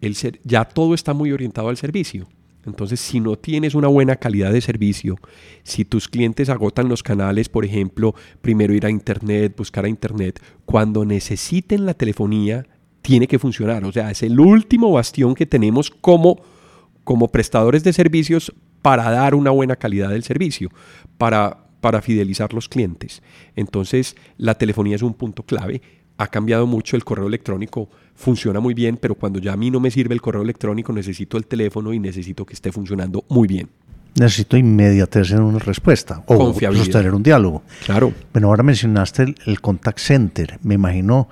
el 0.00 0.14
ser, 0.14 0.40
ya 0.44 0.64
todo 0.64 0.94
está 0.94 1.14
muy 1.14 1.32
orientado 1.32 1.68
al 1.68 1.76
servicio. 1.76 2.28
Entonces, 2.66 2.98
si 2.98 3.20
no 3.20 3.36
tienes 3.36 3.74
una 3.74 3.88
buena 3.88 4.16
calidad 4.16 4.52
de 4.52 4.60
servicio, 4.60 5.16
si 5.62 5.84
tus 5.84 6.08
clientes 6.08 6.48
agotan 6.48 6.88
los 6.88 7.02
canales, 7.02 7.48
por 7.48 7.64
ejemplo, 7.64 8.14
primero 8.42 8.74
ir 8.74 8.84
a 8.84 8.90
Internet, 8.90 9.54
buscar 9.56 9.84
a 9.84 9.88
Internet, 9.88 10.42
cuando 10.64 11.04
necesiten 11.04 11.86
la 11.86 11.94
telefonía, 11.94 12.66
tiene 13.02 13.28
que 13.28 13.38
funcionar. 13.38 13.84
O 13.84 13.92
sea, 13.92 14.10
es 14.10 14.24
el 14.24 14.40
último 14.40 14.90
bastión 14.90 15.36
que 15.36 15.46
tenemos 15.46 15.90
como 15.90 16.40
como 17.06 17.28
prestadores 17.28 17.84
de 17.84 17.92
servicios 17.92 18.52
para 18.82 19.08
dar 19.12 19.36
una 19.36 19.52
buena 19.52 19.76
calidad 19.76 20.10
del 20.10 20.24
servicio, 20.24 20.70
para, 21.18 21.56
para 21.80 22.02
fidelizar 22.02 22.52
los 22.52 22.68
clientes. 22.68 23.22
Entonces, 23.54 24.16
la 24.38 24.58
telefonía 24.58 24.96
es 24.96 25.02
un 25.02 25.14
punto 25.14 25.44
clave. 25.44 25.80
Ha 26.18 26.26
cambiado 26.26 26.66
mucho 26.66 26.96
el 26.96 27.04
correo 27.04 27.28
electrónico, 27.28 27.88
funciona 28.16 28.58
muy 28.58 28.74
bien, 28.74 28.96
pero 28.96 29.14
cuando 29.14 29.38
ya 29.38 29.52
a 29.52 29.56
mí 29.56 29.70
no 29.70 29.78
me 29.78 29.92
sirve 29.92 30.14
el 30.14 30.20
correo 30.20 30.42
electrónico, 30.42 30.92
necesito 30.92 31.36
el 31.36 31.46
teléfono 31.46 31.92
y 31.92 32.00
necesito 32.00 32.44
que 32.44 32.54
esté 32.54 32.72
funcionando 32.72 33.24
muy 33.28 33.46
bien. 33.46 33.68
Necesito 34.18 34.56
inmediatez 34.56 35.30
en 35.30 35.42
una 35.42 35.60
respuesta 35.60 36.24
o 36.26 36.52
sostener 36.54 37.14
un 37.14 37.22
diálogo. 37.22 37.62
Claro. 37.84 38.12
Bueno, 38.32 38.48
ahora 38.48 38.64
mencionaste 38.64 39.22
el, 39.22 39.36
el 39.46 39.60
contact 39.60 40.00
center. 40.00 40.58
Me 40.64 40.74
imagino 40.74 41.28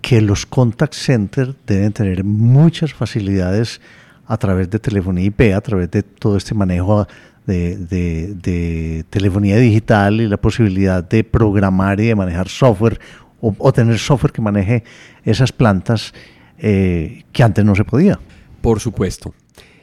que 0.00 0.20
los 0.20 0.44
contact 0.44 0.94
centers 0.94 1.54
deben 1.68 1.92
tener 1.92 2.24
muchas 2.24 2.92
facilidades 2.92 3.80
a 4.26 4.36
través 4.36 4.70
de 4.70 4.78
telefonía 4.78 5.24
IP, 5.24 5.54
a 5.54 5.60
través 5.60 5.90
de 5.90 6.02
todo 6.02 6.36
este 6.36 6.54
manejo 6.54 7.06
de, 7.46 9.04
telefonía 9.10 9.56
digital 9.56 10.20
y 10.20 10.28
la 10.28 10.36
posibilidad 10.36 11.02
de 11.02 11.24
programar 11.24 12.00
y 12.00 12.06
de 12.06 12.14
manejar 12.14 12.48
software 12.48 13.00
o, 13.40 13.72
tener 13.72 13.98
software 13.98 14.32
que 14.32 14.40
maneje 14.40 14.84
esas 15.24 15.50
plantas 15.50 16.14
eh, 16.58 17.24
que 17.32 17.42
antes 17.42 17.64
no 17.64 17.74
se 17.74 17.84
podía. 17.84 18.20
Por 18.60 18.78
supuesto. 18.78 19.34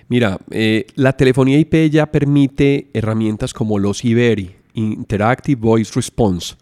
Mira, 0.07 0.39
eh, 0.49 0.87
la 0.95 1.11
telefonía 1.13 1.59
IP 1.59 1.91
ya 1.91 2.05
permite 2.05 2.89
herramientas 2.93 3.53
como 3.53 3.77
los 3.77 4.05
IBERI, 4.05 4.55
Interactive 4.73 5.59
Voice 5.59 5.91
Response, 5.93 6.55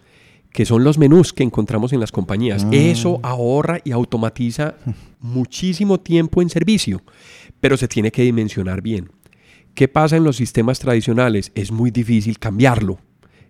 que 0.51 0.65
son 0.65 0.83
los 0.83 0.97
menús 0.97 1.33
que 1.33 1.43
encontramos 1.43 1.93
en 1.93 1.99
las 1.99 2.11
compañías. 2.11 2.65
Ah. 2.65 2.69
Eso 2.71 3.19
ahorra 3.21 3.79
y 3.83 3.91
automatiza 3.91 4.73
muchísimo 5.21 5.99
tiempo 5.99 6.41
en 6.41 6.49
servicio 6.49 7.03
pero 7.59 7.77
se 7.77 7.87
tiene 7.87 8.11
que 8.11 8.23
dimensionar 8.23 8.81
bien. 8.81 9.09
¿Qué 9.73 9.87
pasa 9.87 10.17
en 10.17 10.23
los 10.23 10.37
sistemas 10.37 10.79
tradicionales? 10.79 11.51
Es 11.53 11.71
muy 11.71 11.91
difícil 11.91 12.39
cambiarlo. 12.39 12.99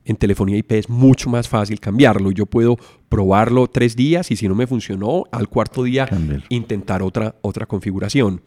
En 0.03 0.15
telefonía 0.15 0.57
IP 0.57 0.73
es 0.73 0.89
mucho 0.89 1.29
más 1.29 1.49
fácil 1.49 1.79
cambiarlo. 1.79 2.31
Yo 2.31 2.45
puedo 2.45 2.77
probarlo 3.09 3.67
tres 3.67 3.95
días 3.95 4.31
y 4.31 4.35
si 4.35 4.47
no 4.47 4.55
me 4.55 4.67
funcionó, 4.67 5.25
al 5.31 5.49
cuarto 5.49 5.83
día 5.83 6.07
intentar 6.49 7.01
otra, 7.01 7.35
otra 7.41 7.65
configuración. 7.65 8.41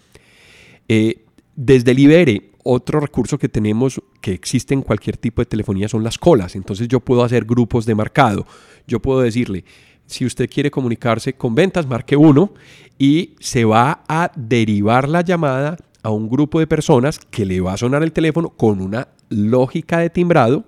Eh, 0.88 1.24
desde 1.56 1.90
el 1.90 1.98
Ibere, 1.98 2.50
otro 2.64 3.00
recurso 3.00 3.38
que 3.38 3.48
tenemos 3.48 4.02
que 4.20 4.32
existe 4.32 4.74
en 4.74 4.82
cualquier 4.82 5.16
tipo 5.16 5.42
de 5.42 5.46
telefonía 5.46 5.88
son 5.88 6.02
las 6.02 6.18
colas. 6.18 6.56
Entonces 6.56 6.88
yo 6.88 7.00
puedo 7.00 7.24
hacer 7.24 7.44
grupos 7.44 7.86
de 7.86 7.94
marcado. 7.94 8.46
Yo 8.86 9.00
puedo 9.00 9.20
decirle, 9.20 9.64
si 10.06 10.24
usted 10.24 10.50
quiere 10.50 10.70
comunicarse 10.70 11.34
con 11.34 11.54
ventas, 11.54 11.86
marque 11.86 12.16
uno 12.16 12.52
y 13.00 13.34
se 13.40 13.64
va 13.64 14.04
a 14.08 14.30
derivar 14.36 15.08
la 15.08 15.22
llamada 15.22 15.78
a 16.02 16.10
un 16.10 16.28
grupo 16.28 16.60
de 16.60 16.66
personas 16.66 17.18
que 17.18 17.46
le 17.46 17.62
va 17.62 17.72
a 17.72 17.78
sonar 17.78 18.02
el 18.02 18.12
teléfono 18.12 18.50
con 18.50 18.82
una 18.82 19.08
lógica 19.30 20.00
de 20.00 20.10
timbrado 20.10 20.66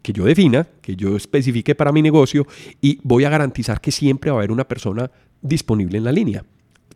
que 0.00 0.14
yo 0.14 0.24
defina, 0.24 0.66
que 0.80 0.96
yo 0.96 1.16
especifique 1.16 1.74
para 1.74 1.92
mi 1.92 2.00
negocio 2.00 2.46
y 2.80 2.98
voy 3.02 3.24
a 3.24 3.28
garantizar 3.28 3.82
que 3.82 3.92
siempre 3.92 4.30
va 4.30 4.38
a 4.38 4.40
haber 4.40 4.52
una 4.52 4.66
persona 4.66 5.10
disponible 5.42 5.98
en 5.98 6.04
la 6.04 6.12
línea. 6.12 6.46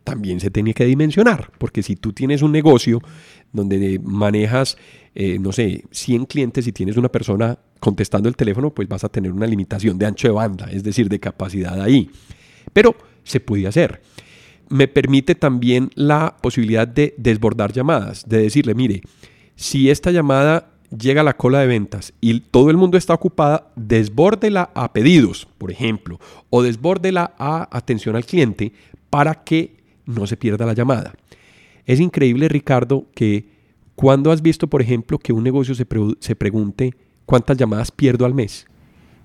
También 0.03 0.41
se 0.41 0.51
tiene 0.51 0.73
que 0.73 0.87
dimensionar, 0.87 1.51
porque 1.59 1.83
si 1.83 1.97
tú 1.97 2.15
tienes 2.15 2.41
un 2.41 2.51
negocio 2.51 3.03
donde 3.53 4.01
manejas, 4.03 4.79
eh, 5.15 5.39
no 5.39 5.53
sé, 5.53 5.85
100 5.91 6.25
clientes 6.25 6.67
y 6.67 6.73
tienes 6.73 6.97
una 6.97 7.11
persona 7.11 7.59
contestando 7.81 8.31
el 8.31 8.37
teléfono, 8.37 8.71
pues 8.71 8.89
vas 8.89 9.05
a 9.05 9.11
tener 9.11 9.31
una 9.31 9.47
limitación 9.47 9.99
de 9.99 10.07
ancho 10.07 10.27
de 10.27 10.33
banda, 10.33 10.71
es 10.73 10.83
decir, 10.83 11.11
de 11.11 11.21
capacidad 11.21 11.79
ahí. 11.83 12.11
Pero 12.73 12.97
se 13.25 13.41
puede 13.41 13.67
hacer. 13.67 14.01
Me 14.69 14.89
permite 14.89 15.35
también 15.35 15.91
la 15.95 16.37
posibilidad 16.41 16.87
de 16.87 17.15
desbordar 17.17 17.73
llamadas, 17.73 18.29
de 18.29 18.43
decirle, 18.43 18.75
mire, 18.75 19.03
si 19.57 19.91
esta 19.91 20.11
llamada 20.11 20.71
llega 20.97 21.21
a 21.23 21.25
la 21.25 21.37
cola 21.37 21.61
de 21.61 21.67
ventas 21.67 22.13
y 22.21 22.41
todo 22.41 22.71
el 22.71 22.77
mundo 22.77 22.97
está 22.97 23.15
ocupada, 23.15 23.71
desbórdela 23.77 24.71
a 24.75 24.93
pedidos, 24.93 25.47
por 25.59 25.71
ejemplo, 25.71 26.19
o 26.51 26.63
desbórdela 26.63 27.35
a 27.39 27.69
atención 27.77 28.17
al 28.17 28.25
cliente 28.25 28.73
para 29.11 29.35
que 29.45 29.77
no 30.07 30.27
se 30.27 30.37
pierda 30.37 30.67
la 30.67 30.75
llamada. 30.75 31.15
Es 31.87 32.01
increíble, 32.01 32.49
Ricardo, 32.49 33.07
que 33.15 33.49
cuando 33.95 34.31
has 34.31 34.43
visto, 34.43 34.69
por 34.69 34.83
ejemplo, 34.83 35.19
que 35.19 35.33
un 35.33 35.43
negocio 35.43 35.75
se, 35.75 35.87
se 36.21 36.37
pregunte 36.37 36.95
¿cuántas 37.27 37.57
llamadas 37.57 37.91
pierdo 37.91 38.25
al 38.25 38.35
mes? 38.35 38.67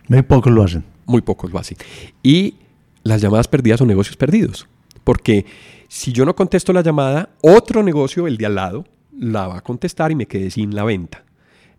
Muy 0.08 0.22
pocos 0.24 0.52
lo 0.52 0.64
hacen. 0.64 0.84
Muy 1.06 1.22
pocos 1.22 1.52
lo 1.52 1.60
hacen. 1.60 1.78
Y 2.22 2.56
las 3.04 3.22
llamadas 3.22 3.48
perdidas 3.48 3.80
son 3.80 3.88
negocios 3.88 4.18
perdidos. 4.18 4.68
Porque 5.04 5.46
si 5.88 6.12
yo 6.12 6.26
no 6.26 6.36
contesto 6.36 6.74
la 6.74 6.82
llamada, 6.82 7.30
otro 7.42 7.84
negocio, 7.84 8.28
el 8.28 8.38
de 8.38 8.46
al 8.46 8.56
lado, 8.56 8.86
la 9.18 9.48
va 9.48 9.58
a 9.58 9.62
contestar 9.62 10.12
y 10.12 10.16
me 10.16 10.28
quedé 10.28 10.50
sin 10.50 10.76
la 10.76 10.84
venta. 10.84 11.24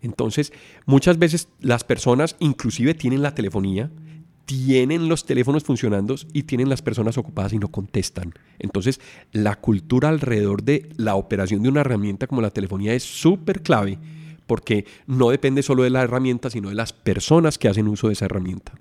Entonces, 0.02 0.52
muchas 0.86 1.18
veces 1.18 1.48
las 1.60 1.82
personas 1.82 2.36
inclusive 2.38 2.94
tienen 2.94 3.22
la 3.22 3.34
telefonía, 3.34 3.90
tienen 4.44 5.08
los 5.08 5.24
teléfonos 5.24 5.64
funcionando 5.64 6.14
y 6.34 6.42
tienen 6.42 6.68
las 6.68 6.82
personas 6.82 7.16
ocupadas 7.16 7.54
y 7.54 7.58
no 7.58 7.68
contestan. 7.68 8.34
Entonces, 8.58 9.00
la 9.32 9.56
cultura 9.56 10.10
alrededor 10.10 10.62
de 10.62 10.90
la 10.96 11.14
operación 11.14 11.62
de 11.62 11.70
una 11.70 11.80
herramienta 11.80 12.26
como 12.26 12.42
la 12.42 12.50
telefonía 12.50 12.92
es 12.92 13.02
súper 13.02 13.62
clave 13.62 13.98
porque 14.46 14.84
no 15.06 15.30
depende 15.30 15.62
solo 15.62 15.82
de 15.84 15.90
la 15.90 16.02
herramienta, 16.02 16.50
sino 16.50 16.68
de 16.68 16.74
las 16.74 16.92
personas 16.92 17.58
que 17.58 17.68
hacen 17.68 17.88
uso 17.88 18.08
de 18.08 18.12
esa 18.12 18.26
herramienta. 18.26 18.72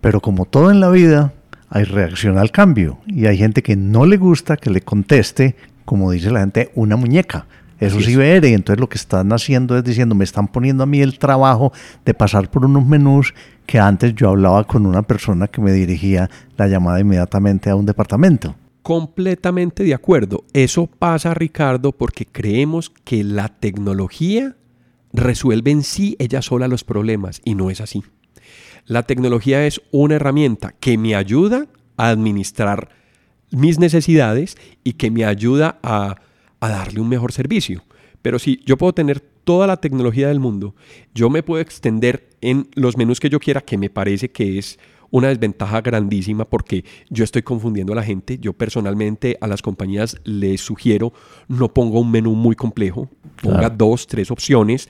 Pero 0.00 0.20
como 0.20 0.44
todo 0.44 0.70
en 0.70 0.80
la 0.80 0.90
vida, 0.90 1.34
hay 1.70 1.84
reacción 1.84 2.36
al 2.36 2.50
cambio 2.50 2.98
y 3.06 3.26
hay 3.26 3.38
gente 3.38 3.62
que 3.62 3.76
no 3.76 4.04
le 4.04 4.18
gusta 4.18 4.56
que 4.56 4.70
le 4.70 4.82
conteste 4.82 5.56
como 5.90 6.12
dice 6.12 6.30
la 6.30 6.38
gente, 6.38 6.70
una 6.76 6.94
muñeca. 6.94 7.48
Eso 7.80 8.00
sí 8.00 8.14
ver, 8.14 8.44
y 8.44 8.52
entonces 8.52 8.78
lo 8.78 8.88
que 8.88 8.96
están 8.96 9.32
haciendo 9.32 9.76
es 9.76 9.82
diciendo, 9.82 10.14
me 10.14 10.22
están 10.22 10.46
poniendo 10.46 10.84
a 10.84 10.86
mí 10.86 11.00
el 11.00 11.18
trabajo 11.18 11.72
de 12.04 12.14
pasar 12.14 12.48
por 12.48 12.64
unos 12.64 12.86
menús 12.86 13.34
que 13.66 13.80
antes 13.80 14.14
yo 14.14 14.28
hablaba 14.28 14.62
con 14.68 14.86
una 14.86 15.02
persona 15.02 15.48
que 15.48 15.60
me 15.60 15.72
dirigía 15.72 16.30
la 16.56 16.68
llamada 16.68 17.00
inmediatamente 17.00 17.70
a 17.70 17.74
un 17.74 17.86
departamento. 17.86 18.54
Completamente 18.82 19.82
de 19.82 19.92
acuerdo. 19.92 20.44
Eso 20.52 20.86
pasa, 20.86 21.34
Ricardo, 21.34 21.90
porque 21.90 22.24
creemos 22.24 22.90
que 23.02 23.24
la 23.24 23.48
tecnología 23.48 24.54
resuelve 25.12 25.72
en 25.72 25.82
sí 25.82 26.14
ella 26.20 26.40
sola 26.40 26.68
los 26.68 26.84
problemas 26.84 27.40
y 27.44 27.56
no 27.56 27.68
es 27.68 27.80
así. 27.80 28.04
La 28.86 29.02
tecnología 29.04 29.66
es 29.66 29.80
una 29.90 30.16
herramienta 30.16 30.74
que 30.78 30.98
me 30.98 31.14
ayuda 31.14 31.66
a 31.96 32.08
administrar 32.08 32.88
mis 33.50 33.78
necesidades 33.78 34.56
y 34.84 34.94
que 34.94 35.10
me 35.10 35.24
ayuda 35.24 35.78
a, 35.82 36.16
darle 36.60 37.00
un 37.00 37.08
mejor 37.08 37.32
servicio. 37.32 37.82
Pero 38.22 38.38
si 38.38 38.60
yo 38.66 38.76
puedo 38.76 38.92
tener 38.92 39.20
toda 39.20 39.66
la 39.66 39.78
tecnología 39.78 40.28
del 40.28 40.40
mundo, 40.40 40.74
yo 41.14 41.30
me 41.30 41.42
puedo 41.42 41.60
extender 41.60 42.28
en 42.40 42.68
los 42.74 42.96
menús 42.96 43.18
que 43.18 43.30
yo 43.30 43.40
quiera, 43.40 43.60
que 43.60 43.78
me 43.78 43.90
parece 43.90 44.30
que 44.30 44.58
es 44.58 44.78
una 45.10 45.28
desventaja 45.28 45.80
grandísima 45.80 46.44
porque 46.44 46.84
yo 47.08 47.24
estoy 47.24 47.42
confundiendo 47.42 47.92
a 47.92 47.96
la 47.96 48.02
gente. 48.02 48.38
Yo 48.38 48.52
personalmente 48.52 49.36
a 49.40 49.46
las 49.46 49.62
compañías 49.62 50.16
les 50.24 50.60
sugiero 50.60 51.12
no 51.48 51.72
ponga 51.72 51.98
un 51.98 52.10
menú 52.10 52.34
muy 52.34 52.54
complejo, 52.54 53.08
ponga 53.42 53.70
dos, 53.70 54.06
tres 54.06 54.30
opciones 54.30 54.88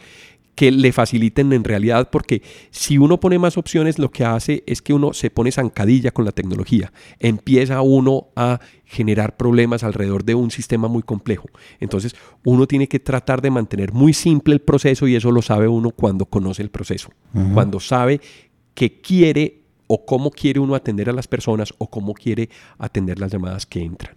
que 0.54 0.70
le 0.70 0.92
faciliten 0.92 1.52
en 1.52 1.64
realidad, 1.64 2.10
porque 2.10 2.42
si 2.70 2.98
uno 2.98 3.18
pone 3.18 3.38
más 3.38 3.56
opciones, 3.56 3.98
lo 3.98 4.10
que 4.10 4.24
hace 4.24 4.62
es 4.66 4.82
que 4.82 4.92
uno 4.92 5.12
se 5.12 5.30
pone 5.30 5.52
zancadilla 5.52 6.10
con 6.10 6.24
la 6.24 6.32
tecnología. 6.32 6.92
Empieza 7.18 7.80
uno 7.80 8.28
a 8.36 8.60
generar 8.84 9.36
problemas 9.36 9.84
alrededor 9.84 10.24
de 10.24 10.34
un 10.34 10.50
sistema 10.50 10.88
muy 10.88 11.02
complejo. 11.02 11.48
Entonces, 11.78 12.14
uno 12.44 12.66
tiene 12.66 12.88
que 12.88 13.00
tratar 13.00 13.40
de 13.40 13.50
mantener 13.50 13.92
muy 13.92 14.12
simple 14.12 14.54
el 14.54 14.60
proceso 14.60 15.06
y 15.08 15.16
eso 15.16 15.30
lo 15.30 15.42
sabe 15.42 15.68
uno 15.68 15.92
cuando 15.92 16.26
conoce 16.26 16.62
el 16.62 16.70
proceso, 16.70 17.10
cuando 17.54 17.80
sabe 17.80 18.20
que 18.74 19.00
quiere 19.00 19.62
o 19.86 20.04
cómo 20.04 20.30
quiere 20.30 20.60
uno 20.60 20.74
atender 20.74 21.08
a 21.08 21.12
las 21.12 21.26
personas 21.26 21.74
o 21.78 21.88
cómo 21.88 22.14
quiere 22.14 22.48
atender 22.78 23.18
las 23.18 23.32
llamadas 23.32 23.66
que 23.66 23.82
entran. 23.82 24.14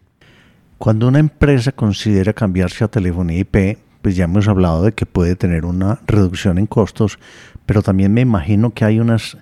Cuando 0.77 1.07
una 1.07 1.19
empresa 1.19 1.71
considera 1.71 2.33
cambiarse 2.33 2.83
a 2.83 2.89
telefonía 2.89 3.39
IP, 3.39 3.77
pues 4.03 4.17
ya 4.17 4.25
hemos 4.25 4.49
hablado 4.49 4.83
de 4.83 4.91
que 4.91 5.05
puede 5.05 5.37
tener 5.37 5.63
una 5.63 6.01
reducción 6.05 6.57
en 6.57 6.67
costos, 6.67 7.17
pero 7.65 7.81
también 7.81 8.13
me 8.13 8.19
imagino 8.19 8.73
que 8.73 8.83
hay, 8.83 8.99
unas, 8.99 9.37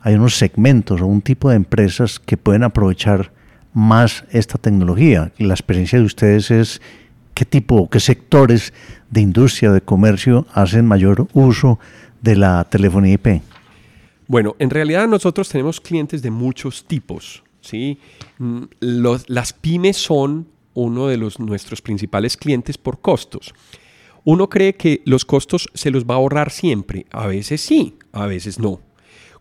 hay 0.00 0.14
unos 0.14 0.36
segmentos 0.36 1.00
o 1.00 1.06
un 1.06 1.20
tipo 1.22 1.50
de 1.50 1.56
empresas 1.56 2.20
que 2.20 2.36
pueden 2.36 2.62
aprovechar 2.62 3.32
más 3.74 4.24
esta 4.30 4.58
tecnología. 4.58 5.32
La 5.38 5.54
experiencia 5.54 5.98
de 5.98 6.04
ustedes 6.04 6.52
es 6.52 6.80
qué 7.34 7.44
tipo, 7.44 7.90
qué 7.90 7.98
sectores 7.98 8.72
de 9.10 9.22
industria, 9.22 9.72
de 9.72 9.80
comercio 9.80 10.46
hacen 10.54 10.86
mayor 10.86 11.26
uso 11.32 11.80
de 12.22 12.36
la 12.36 12.62
telefonía 12.62 13.14
IP. 13.14 13.42
Bueno, 14.28 14.54
en 14.60 14.70
realidad 14.70 15.08
nosotros 15.08 15.48
tenemos 15.48 15.80
clientes 15.80 16.22
de 16.22 16.30
muchos 16.30 16.84
tipos. 16.84 17.42
¿sí? 17.60 17.98
Mm, 18.38 18.62
las 18.78 19.52
pymes 19.52 19.96
son 19.96 20.46
uno 20.74 21.08
de 21.08 21.16
los, 21.16 21.40
nuestros 21.40 21.82
principales 21.82 22.36
clientes 22.36 22.78
por 22.78 23.00
costos. 23.00 23.52
Uno 24.26 24.50
cree 24.50 24.74
que 24.74 25.02
los 25.04 25.24
costos 25.24 25.68
se 25.72 25.92
los 25.92 26.04
va 26.04 26.14
a 26.14 26.16
ahorrar 26.16 26.50
siempre. 26.50 27.06
A 27.12 27.28
veces 27.28 27.60
sí, 27.60 27.94
a 28.10 28.26
veces 28.26 28.58
no. 28.58 28.80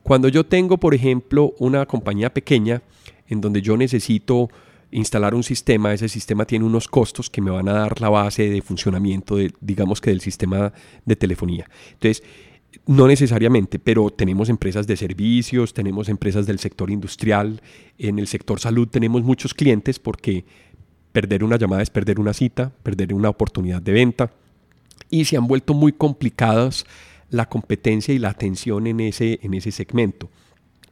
Cuando 0.03 0.27
yo 0.29 0.45
tengo, 0.45 0.77
por 0.77 0.93
ejemplo, 0.93 1.55
una 1.57 1.87
compañía 1.87 2.31
pequeña 2.31 2.83
en 3.27 3.41
donde 3.41 3.63
yo 3.63 3.77
necesito 3.77 4.47
instalar 4.91 5.33
un 5.33 5.41
sistema, 5.41 5.91
ese 5.91 6.07
sistema 6.07 6.45
tiene 6.45 6.65
unos 6.65 6.87
costos 6.87 7.31
que 7.31 7.41
me 7.41 7.49
van 7.49 7.67
a 7.67 7.73
dar 7.73 7.99
la 7.99 8.09
base 8.09 8.47
de 8.47 8.61
funcionamiento, 8.61 9.37
de, 9.37 9.51
digamos 9.59 10.01
que 10.01 10.11
del 10.11 10.21
sistema 10.21 10.71
de 11.03 11.15
telefonía. 11.15 11.67
Entonces, 11.93 12.21
no 12.85 13.07
necesariamente, 13.07 13.79
pero 13.79 14.11
tenemos 14.11 14.49
empresas 14.49 14.85
de 14.85 14.97
servicios, 14.97 15.73
tenemos 15.73 16.09
empresas 16.09 16.45
del 16.45 16.59
sector 16.59 16.91
industrial, 16.91 17.59
en 17.97 18.19
el 18.19 18.27
sector 18.27 18.59
salud 18.59 18.87
tenemos 18.87 19.23
muchos 19.23 19.55
clientes 19.55 19.97
porque 19.97 20.45
perder 21.11 21.43
una 21.43 21.57
llamada 21.57 21.81
es 21.81 21.89
perder 21.89 22.19
una 22.19 22.33
cita, 22.33 22.71
perder 22.83 23.15
una 23.15 23.29
oportunidad 23.29 23.81
de 23.81 23.91
venta 23.91 24.31
y 25.09 25.25
se 25.25 25.37
han 25.37 25.47
vuelto 25.47 25.73
muy 25.73 25.91
complicadas 25.91 26.85
la 27.29 27.47
competencia 27.47 28.13
y 28.13 28.19
la 28.19 28.29
atención 28.29 28.87
en 28.87 28.99
ese, 28.99 29.39
en 29.41 29.53
ese 29.53 29.71
segmento. 29.71 30.29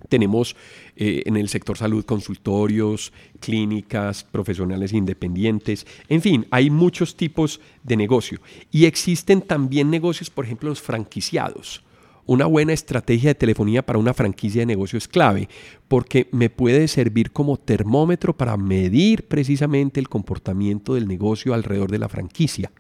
Tenemos 0.10 0.56
eh, 0.96 1.24
en 1.26 1.38
el 1.38 1.48
sector 1.48 1.78
salud 1.78 2.06
consultorios, 2.06 3.14
clínicas, 3.40 4.24
profesionales 4.24 4.94
independientes, 4.94 5.88
en 6.10 6.22
fin, 6.22 6.46
hay 6.52 6.70
muchos 6.70 7.16
tipos 7.16 7.62
de 7.84 7.96
negocio. 7.96 8.40
Y 8.72 8.86
existen 8.86 9.42
también 9.42 9.90
negocios, 9.90 10.30
por 10.30 10.46
ejemplo, 10.46 10.70
los 10.70 10.82
franquiciados. 10.82 11.84
Una 12.26 12.46
buena 12.46 12.72
estrategia 12.72 13.32
de 13.32 13.36
telefonía 13.36 13.86
para 13.86 14.00
una 14.00 14.14
franquicia 14.14 14.62
de 14.62 14.66
negocio 14.66 14.98
es 14.98 15.10
clave 15.10 15.50
porque 15.90 16.30
me 16.32 16.50
puede 16.50 16.88
servir 16.88 17.32
como 17.32 17.58
termómetro 17.58 18.36
para 18.36 18.56
medir 18.56 19.28
precisamente 19.28 20.00
el 20.00 20.08
comportamiento 20.08 20.96
del 20.96 21.08
negocio 21.08 21.54
alrededor 21.54 21.92
de 21.92 22.00
la 22.00 22.08
franquicia 22.08 22.72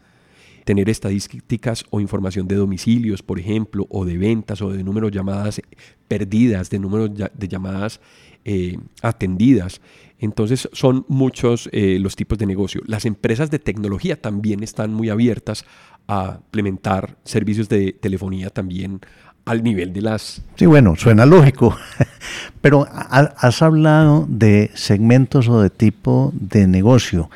tener 0.64 0.90
estadísticas 0.90 1.86
o 1.90 2.00
información 2.00 2.48
de 2.48 2.56
domicilios, 2.56 3.22
por 3.22 3.40
ejemplo, 3.40 3.86
o 3.90 4.06
de 4.06 4.18
ventas 4.18 4.62
o 4.62 4.72
de 4.72 4.84
números 4.84 5.12
de 5.12 5.18
llamadas 5.18 5.62
perdidas, 6.08 6.70
de 6.70 6.80
números 6.80 7.12
de 7.14 7.48
llamadas 7.48 8.00
eh, 8.46 8.78
atendidas. 9.02 9.82
Entonces 10.20 10.70
son 10.72 11.06
muchos 11.10 11.70
eh, 11.72 11.98
los 12.00 12.16
tipos 12.16 12.38
de 12.38 12.46
negocio. 12.46 12.82
Las 12.86 13.06
empresas 13.06 13.52
de 13.52 13.60
tecnología 13.60 14.22
también 14.22 14.64
están 14.64 14.94
muy 14.94 15.10
abiertas 15.10 15.66
a 16.08 16.38
implementar 16.38 17.18
servicios 17.24 17.70
de 17.70 17.94
telefonía 17.94 18.50
también 18.50 19.02
al 19.46 19.64
nivel 19.64 19.92
de 19.92 20.02
las... 20.02 20.42
Sí, 20.56 20.66
bueno, 20.66 20.96
suena 20.96 21.26
lógico, 21.26 21.76
pero 22.62 22.88
has 22.90 23.62
hablado 23.62 24.26
de 24.30 24.72
segmentos 24.74 25.50
o 25.50 25.62
de 25.62 25.70
tipo 25.70 26.32
de 26.34 26.68
negocio 26.68 27.30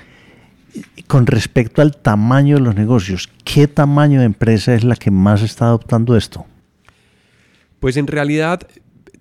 con 1.07 1.27
respecto 1.27 1.81
al 1.81 1.95
tamaño 1.95 2.55
de 2.57 2.61
los 2.61 2.75
negocios, 2.75 3.29
¿qué 3.43 3.67
tamaño 3.67 4.19
de 4.19 4.25
empresa 4.25 4.73
es 4.73 4.83
la 4.83 4.95
que 4.95 5.11
más 5.11 5.41
está 5.41 5.65
adoptando 5.65 6.15
esto? 6.15 6.45
Pues 7.79 7.97
en 7.97 8.07
realidad 8.07 8.67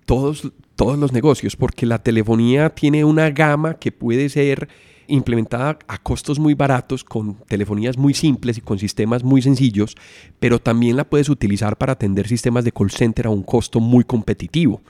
todos, 0.05 0.53
todos 0.75 0.99
los 0.99 1.13
negocios, 1.13 1.57
porque 1.57 1.87
la 1.87 2.03
telefonía 2.03 2.71
tiene 2.71 3.05
una 3.05 3.31
gama 3.31 3.75
que 3.75 3.93
puede 3.93 4.29
ser 4.29 4.69
implementada 5.09 5.79
a 5.87 5.99
costos 5.99 6.39
muy 6.39 6.55
baratos, 6.55 7.05
con 7.05 7.35
telefonías 7.47 7.97
muy 7.97 8.15
simples 8.15 8.59
y 8.59 8.61
con 8.61 8.79
sistemas 8.79 9.23
muy 9.23 9.43
sencillos, 9.43 9.95
pero 10.41 10.59
también 10.59 10.97
la 10.97 11.05
puedes 11.05 11.29
utilizar 11.29 11.77
para 11.77 11.93
atender 11.93 12.27
sistemas 12.27 12.65
de 12.65 12.73
call 12.73 12.91
center 12.91 13.27
a 13.27 13.31
un 13.31 13.43
costo 13.43 13.81
muy 13.81 14.05
competitivo. 14.05 14.81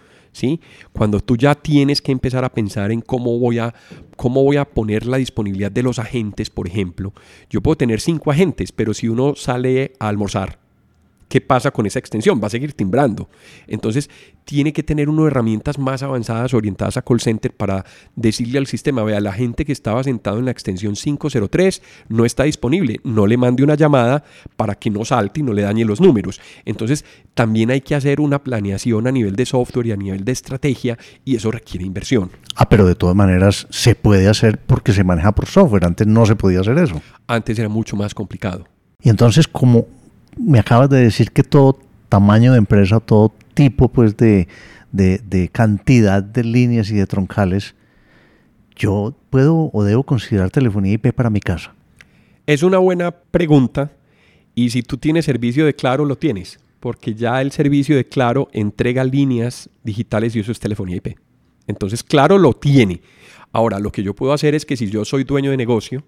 Cuando 0.93 1.21
tú 1.21 1.37
ya 1.37 1.55
tienes 1.55 2.03
que 2.03 2.13
empezar 2.13 2.45
a 2.45 2.53
pensar 2.53 2.91
en 2.93 3.01
cómo 3.01 3.39
voy 3.39 3.59
a, 3.59 3.75
cómo 4.17 4.43
voy 4.43 4.57
a 4.57 4.65
poner 4.65 5.07
la 5.07 5.17
disponibilidad 5.17 5.71
de 5.71 5.83
los 5.83 5.99
agentes, 5.99 6.51
por 6.51 6.67
ejemplo, 6.67 7.13
yo 7.51 7.61
puedo 7.61 7.77
tener 7.77 8.01
cinco 8.01 8.31
agentes, 8.31 8.73
pero 8.73 8.95
si 8.95 9.09
uno 9.09 9.35
sale 9.35 9.93
a 9.99 10.09
almorzar 10.09 10.66
¿qué 11.29 11.41
pasa 11.41 11.71
con 11.71 11.87
esa 11.87 11.99
extensión? 11.99 12.41
Va 12.43 12.47
a 12.47 12.51
seguir 12.51 12.73
timbrando. 12.73 13.29
Entonces, 13.67 14.11
tiene 14.45 14.73
que 14.73 14.83
tener 14.83 15.09
unas 15.09 15.27
herramientas 15.27 15.79
más 15.79 16.03
avanzadas 16.03 16.55
orientadas 16.55 16.97
a 16.97 17.03
call 17.03 17.21
center 17.21 17.53
para 17.53 17.85
decirle 18.15 18.59
al 18.59 18.67
sistema, 18.67 19.03
vea, 19.03 19.21
la 19.21 19.33
gente 19.33 19.65
que 19.65 19.73
estaba 19.73 20.05
sentado 20.05 20.39
en 20.39 20.45
la 20.45 20.53
extensión 20.53 20.95
503 20.95 21.83
no 22.09 22.25
está 22.25 22.45
disponible, 22.45 23.01
no 23.03 23.27
le 23.27 23.37
mande 23.37 23.65
una 23.65 23.75
llamada 23.75 24.23
para 24.57 24.77
que 24.77 24.89
no 24.89 25.05
salte 25.05 25.41
y 25.41 25.43
no 25.43 25.53
le 25.53 25.63
dañe 25.63 25.85
los 25.85 26.01
números. 26.01 26.41
Entonces, 26.65 27.05
también 27.35 27.71
hay 27.71 27.81
que 27.81 27.95
hacer 27.95 28.21
una 28.21 28.43
planeación 28.43 29.07
a 29.07 29.13
nivel 29.13 29.35
de 29.35 29.47
software 29.47 29.87
y 29.87 29.93
a 29.93 29.97
nivel 29.97 30.25
de 30.25 30.33
estrategia 30.33 30.97
y 31.25 31.37
eso 31.37 31.51
requiere 31.51 31.85
inversión. 31.85 32.31
Ah, 32.55 32.69
pero 32.69 32.87
de 32.87 32.95
todas 32.95 33.17
maneras 33.17 33.67
se 33.71 33.95
puede 33.95 34.29
hacer 34.29 34.59
porque 34.59 34.93
se 34.93 35.05
maneja 35.05 35.33
por 35.33 35.47
software. 35.47 35.85
Antes 35.85 36.07
no 36.07 36.25
se 36.25 36.37
podía 36.37 36.61
hacer 36.61 36.79
eso. 36.79 37.03
Antes 37.27 37.59
era 37.59 37.69
mucho 37.69 37.97
más 37.97 38.15
complicado. 38.15 38.67
Y 39.03 39.11
entonces, 39.11 39.47
¿cómo, 39.47 39.87
me 40.37 40.59
acabas 40.59 40.89
de 40.91 40.99
decir 41.01 41.31
que 41.33 41.43
todo 41.43 41.79
tamaño 42.09 42.53
de 42.53 42.59
empresa, 42.59 43.01
todo 43.01 43.33
tipo 43.55 43.89
pues 43.89 44.17
de, 44.17 44.49
de, 44.93 45.49
cantidad 45.53 46.23
de 46.23 46.45
líneas 46.45 46.91
y 46.91 46.95
de 46.95 47.07
troncales, 47.07 47.75
yo 48.77 49.15
puedo 49.31 49.71
o 49.73 49.85
debo 49.85 50.03
considerar 50.03 50.51
telefonía 50.51 50.95
IP 50.95 51.13
para 51.13 51.31
mi 51.31 51.41
casa. 51.41 51.75
Es 52.47 52.63
una 52.63 52.79
buena 52.79 53.11
pregunta 53.11 53.93
y 54.55 54.71
si 54.71 54.83
tú 54.83 54.99
tienes 54.99 55.25
servicio 55.25 55.67
de 55.67 55.75
Claro, 55.75 56.05
lo 56.05 56.17
tienes, 56.17 56.61
porque 56.81 57.15
ya 57.15 57.43
el 57.43 57.51
servicio 57.53 57.97
de 57.97 58.07
Claro 58.07 58.49
entrega 58.53 59.05
líneas 59.05 59.69
digitales 59.83 60.37
y 60.37 60.41
eso 60.41 60.53
es 60.53 60.61
telefonía 60.61 60.97
IP. 60.97 61.19
Entonces, 61.67 62.03
Claro 62.05 62.39
lo 62.39 62.53
tiene. 62.53 63.01
Ahora, 63.53 63.79
lo 63.79 63.91
que 63.91 64.03
yo 64.03 64.15
puedo 64.15 64.33
hacer 64.33 64.55
es 64.55 64.65
que 64.65 64.77
si 64.77 64.89
yo 64.89 65.05
soy 65.05 65.25
dueño 65.25 65.51
de 65.51 65.57
negocio, 65.57 66.05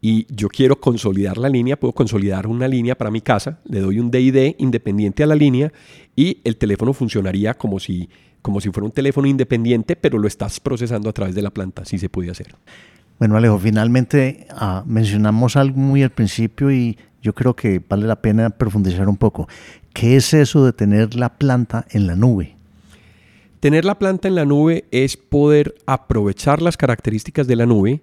y 0.00 0.26
yo 0.28 0.48
quiero 0.48 0.80
consolidar 0.80 1.38
la 1.38 1.48
línea, 1.48 1.78
puedo 1.78 1.92
consolidar 1.92 2.46
una 2.46 2.68
línea 2.68 2.94
para 2.94 3.10
mi 3.10 3.20
casa, 3.20 3.58
le 3.64 3.80
doy 3.80 3.98
un 3.98 4.10
DID 4.10 4.56
independiente 4.58 5.22
a 5.22 5.26
la 5.26 5.34
línea 5.34 5.72
y 6.14 6.38
el 6.44 6.56
teléfono 6.56 6.92
funcionaría 6.92 7.54
como 7.54 7.80
si, 7.80 8.08
como 8.42 8.60
si 8.60 8.70
fuera 8.70 8.84
un 8.84 8.92
teléfono 8.92 9.26
independiente, 9.26 9.96
pero 9.96 10.18
lo 10.18 10.28
estás 10.28 10.60
procesando 10.60 11.08
a 11.08 11.12
través 11.12 11.34
de 11.34 11.42
la 11.42 11.50
planta, 11.50 11.84
si 11.84 11.98
se 11.98 12.08
puede 12.08 12.30
hacer. 12.30 12.54
Bueno, 13.18 13.36
Alejo, 13.36 13.58
finalmente 13.58 14.46
ah, 14.50 14.82
mencionamos 14.86 15.56
algo 15.56 15.78
muy 15.78 16.02
al 16.02 16.10
principio 16.10 16.70
y 16.70 16.98
yo 17.22 17.32
creo 17.32 17.54
que 17.56 17.80
vale 17.88 18.06
la 18.06 18.20
pena 18.20 18.50
profundizar 18.50 19.08
un 19.08 19.16
poco. 19.16 19.48
¿Qué 19.94 20.16
es 20.16 20.34
eso 20.34 20.66
de 20.66 20.72
tener 20.72 21.14
la 21.14 21.30
planta 21.36 21.86
en 21.90 22.06
la 22.06 22.16
nube? 22.16 22.56
Tener 23.60 23.86
la 23.86 23.98
planta 23.98 24.28
en 24.28 24.34
la 24.34 24.44
nube 24.44 24.84
es 24.90 25.16
poder 25.16 25.74
aprovechar 25.86 26.60
las 26.60 26.76
características 26.76 27.46
de 27.46 27.56
la 27.56 27.64
nube 27.64 28.02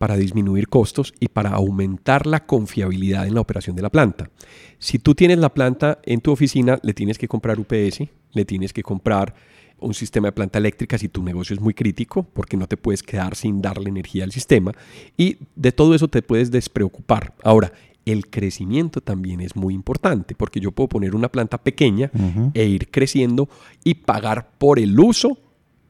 para 0.00 0.16
disminuir 0.16 0.68
costos 0.68 1.12
y 1.20 1.28
para 1.28 1.50
aumentar 1.50 2.26
la 2.26 2.46
confiabilidad 2.46 3.26
en 3.26 3.34
la 3.34 3.42
operación 3.42 3.76
de 3.76 3.82
la 3.82 3.90
planta. 3.90 4.30
Si 4.78 4.98
tú 4.98 5.14
tienes 5.14 5.36
la 5.36 5.52
planta 5.52 5.98
en 6.04 6.22
tu 6.22 6.32
oficina, 6.32 6.78
le 6.82 6.94
tienes 6.94 7.18
que 7.18 7.28
comprar 7.28 7.60
UPS, 7.60 8.08
le 8.32 8.46
tienes 8.46 8.72
que 8.72 8.82
comprar 8.82 9.34
un 9.78 9.92
sistema 9.92 10.28
de 10.28 10.32
planta 10.32 10.56
eléctrica 10.56 10.96
si 10.96 11.10
tu 11.10 11.22
negocio 11.22 11.52
es 11.52 11.60
muy 11.60 11.74
crítico, 11.74 12.22
porque 12.22 12.56
no 12.56 12.66
te 12.66 12.78
puedes 12.78 13.02
quedar 13.02 13.36
sin 13.36 13.60
darle 13.60 13.90
energía 13.90 14.24
al 14.24 14.32
sistema 14.32 14.72
y 15.18 15.36
de 15.54 15.70
todo 15.70 15.94
eso 15.94 16.08
te 16.08 16.22
puedes 16.22 16.50
despreocupar. 16.50 17.34
Ahora, 17.44 17.70
el 18.06 18.30
crecimiento 18.30 19.02
también 19.02 19.42
es 19.42 19.54
muy 19.54 19.74
importante, 19.74 20.34
porque 20.34 20.60
yo 20.60 20.72
puedo 20.72 20.88
poner 20.88 21.14
una 21.14 21.28
planta 21.28 21.58
pequeña 21.58 22.10
e 22.54 22.64
ir 22.64 22.90
creciendo 22.90 23.50
y 23.84 23.96
pagar 23.96 24.52
por 24.56 24.78
el 24.78 24.98
uso 24.98 25.36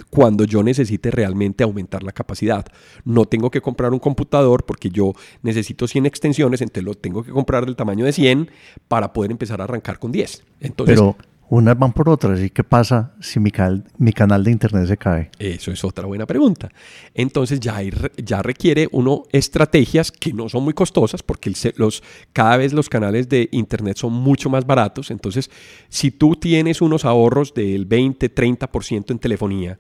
cuando 0.09 0.45
yo 0.45 0.63
necesite 0.63 1.11
realmente 1.11 1.65
aumentar 1.65 2.03
la 2.03 2.13
capacidad. 2.13 2.65
No 3.05 3.27
tengo 3.27 3.51
que 3.51 3.61
comprar 3.61 3.93
un 3.93 3.99
computador 3.99 4.65
porque 4.65 4.91
yo 4.91 5.15
necesito 5.43 5.87
100 5.87 6.07
extensiones, 6.07 6.61
entonces 6.61 6.85
lo 6.85 6.95
tengo 6.95 7.23
que 7.23 7.33
comprar 7.33 7.67
del 7.67 7.77
tamaño 7.77 8.05
de 8.05 8.13
100 8.13 8.51
para 8.89 9.13
poder 9.13 9.31
empezar 9.31 9.61
a 9.61 9.65
arrancar 9.65 9.99
con 9.99 10.13
10. 10.13 10.43
Entonces, 10.61 10.95
Pero 10.95 11.17
unas 11.51 11.77
van 11.77 11.93
por 11.93 12.09
otras. 12.09 12.41
¿Y 12.41 12.49
qué 12.49 12.65
pasa 12.65 13.13
si 13.21 13.41
mi, 13.41 13.51
mi, 13.99 14.13
canal 14.13 14.45
de 14.45 14.53
internet 14.53 14.87
se 14.87 14.97
cae? 14.97 15.31
Eso 15.39 15.73
es 15.73 15.85
otra 15.85 16.07
buena 16.07 16.25
pregunta. 16.25 16.71
Entonces 17.13 17.59
ya, 17.61 17.81
ya 18.17 18.41
requiere 18.41 18.89
uno 18.93 19.25
estrategias 19.33 20.13
que 20.13 20.33
no 20.33 20.49
son 20.49 20.63
muy 20.63 20.75
costosas 20.75 21.23
porque 21.23 21.53
los, 21.77 22.03
cada 22.33 22.57
vez 22.57 22.73
los 22.73 22.89
canales 22.89 23.29
de 23.29 23.49
internet 23.53 23.97
son 23.97 24.13
mucho 24.13 24.49
más 24.49 24.65
baratos. 24.65 25.11
Entonces, 25.11 25.51
si 25.89 26.13
tú 26.13 26.37
tienes 26.37 26.81
unos 26.81 27.05
ahorros 27.05 27.53
del 27.53 27.85
20, 27.85 28.33
30% 28.33 29.11
en 29.11 29.19
telefonía, 29.19 29.79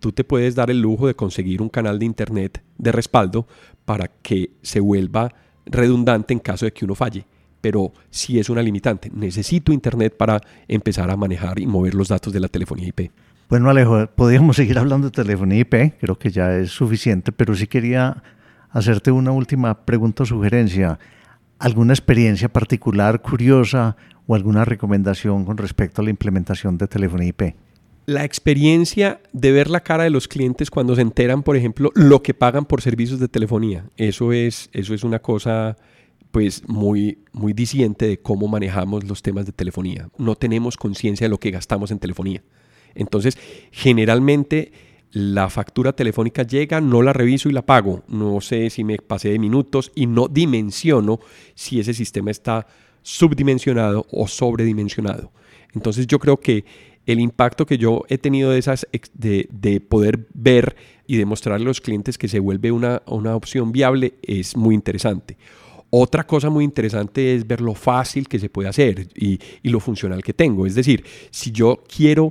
tú 0.00 0.10
te 0.10 0.24
puedes 0.24 0.56
dar 0.56 0.70
el 0.70 0.80
lujo 0.80 1.06
de 1.06 1.14
conseguir 1.14 1.62
un 1.62 1.68
canal 1.68 2.00
de 2.00 2.04
internet 2.04 2.64
de 2.78 2.90
respaldo 2.90 3.46
para 3.84 4.08
que 4.08 4.50
se 4.62 4.80
vuelva 4.80 5.32
redundante 5.66 6.34
en 6.34 6.40
caso 6.40 6.64
de 6.64 6.72
que 6.72 6.84
uno 6.84 6.96
falle 6.96 7.26
pero 7.62 7.92
sí 8.10 8.38
es 8.38 8.50
una 8.50 8.60
limitante. 8.60 9.10
Necesito 9.14 9.72
Internet 9.72 10.14
para 10.18 10.42
empezar 10.68 11.10
a 11.10 11.16
manejar 11.16 11.58
y 11.58 11.66
mover 11.66 11.94
los 11.94 12.08
datos 12.08 12.30
de 12.34 12.40
la 12.40 12.48
telefonía 12.48 12.88
IP. 12.88 13.10
Bueno, 13.48 13.70
Alejo, 13.70 14.06
podríamos 14.14 14.56
seguir 14.62 14.78
hablando 14.78 15.08
de 15.08 15.12
telefonía 15.12 15.60
IP, 15.60 15.94
creo 15.98 16.18
que 16.18 16.30
ya 16.30 16.54
es 16.56 16.70
suficiente, 16.70 17.32
pero 17.32 17.54
sí 17.54 17.66
quería 17.66 18.22
hacerte 18.70 19.10
una 19.10 19.30
última 19.30 19.86
pregunta 19.86 20.24
o 20.24 20.26
sugerencia. 20.26 20.98
¿Alguna 21.58 21.92
experiencia 21.92 22.48
particular, 22.48 23.22
curiosa 23.22 23.96
o 24.26 24.34
alguna 24.34 24.64
recomendación 24.64 25.44
con 25.44 25.56
respecto 25.56 26.02
a 26.02 26.04
la 26.04 26.10
implementación 26.10 26.76
de 26.76 26.88
telefonía 26.88 27.28
IP? 27.28 27.54
La 28.06 28.24
experiencia 28.24 29.20
de 29.32 29.52
ver 29.52 29.70
la 29.70 29.80
cara 29.80 30.02
de 30.02 30.10
los 30.10 30.26
clientes 30.26 30.70
cuando 30.70 30.96
se 30.96 31.02
enteran, 31.02 31.44
por 31.44 31.56
ejemplo, 31.56 31.92
lo 31.94 32.20
que 32.20 32.34
pagan 32.34 32.64
por 32.64 32.82
servicios 32.82 33.20
de 33.20 33.28
telefonía. 33.28 33.84
Eso 33.96 34.32
es, 34.32 34.70
eso 34.72 34.92
es 34.92 35.04
una 35.04 35.20
cosa 35.20 35.76
pues 36.32 36.66
muy, 36.66 37.18
muy 37.32 37.52
diciente 37.52 38.06
de 38.08 38.18
cómo 38.18 38.48
manejamos 38.48 39.04
los 39.04 39.22
temas 39.22 39.46
de 39.46 39.52
telefonía. 39.52 40.08
No 40.18 40.34
tenemos 40.34 40.76
conciencia 40.76 41.26
de 41.26 41.28
lo 41.28 41.38
que 41.38 41.50
gastamos 41.50 41.90
en 41.90 41.98
telefonía. 41.98 42.42
Entonces, 42.94 43.38
generalmente 43.70 44.72
la 45.12 45.50
factura 45.50 45.92
telefónica 45.92 46.42
llega, 46.42 46.80
no 46.80 47.02
la 47.02 47.12
reviso 47.12 47.50
y 47.50 47.52
la 47.52 47.66
pago. 47.66 48.02
No 48.08 48.40
sé 48.40 48.70
si 48.70 48.82
me 48.82 48.96
pasé 48.96 49.28
de 49.28 49.38
minutos 49.38 49.92
y 49.94 50.06
no 50.06 50.26
dimensiono 50.26 51.20
si 51.54 51.78
ese 51.78 51.92
sistema 51.92 52.30
está 52.30 52.66
subdimensionado 53.02 54.06
o 54.10 54.26
sobredimensionado. 54.26 55.32
Entonces 55.74 56.06
yo 56.06 56.18
creo 56.18 56.40
que 56.40 56.64
el 57.04 57.20
impacto 57.20 57.66
que 57.66 57.76
yo 57.76 58.04
he 58.08 58.16
tenido 58.16 58.50
de, 58.50 58.58
esas, 58.58 58.86
de 59.12 59.84
poder 59.86 60.28
ver 60.32 60.76
y 61.06 61.16
demostrarle 61.16 61.64
a 61.64 61.68
los 61.68 61.80
clientes 61.80 62.16
que 62.16 62.28
se 62.28 62.38
vuelve 62.38 62.72
una, 62.72 63.02
una 63.06 63.36
opción 63.36 63.72
viable 63.72 64.14
es 64.22 64.56
muy 64.56 64.74
interesante. 64.74 65.36
Otra 65.94 66.24
cosa 66.24 66.48
muy 66.48 66.64
interesante 66.64 67.34
es 67.34 67.46
ver 67.46 67.60
lo 67.60 67.74
fácil 67.74 68.26
que 68.26 68.38
se 68.38 68.48
puede 68.48 68.66
hacer 68.66 69.08
y, 69.14 69.38
lo 69.62 69.78
funcional 69.78 70.22
que 70.22 70.32
tengo. 70.32 70.64
Es 70.64 70.74
decir, 70.74 71.04
si 71.30 71.52
yo 71.52 71.84
quiero 71.86 72.30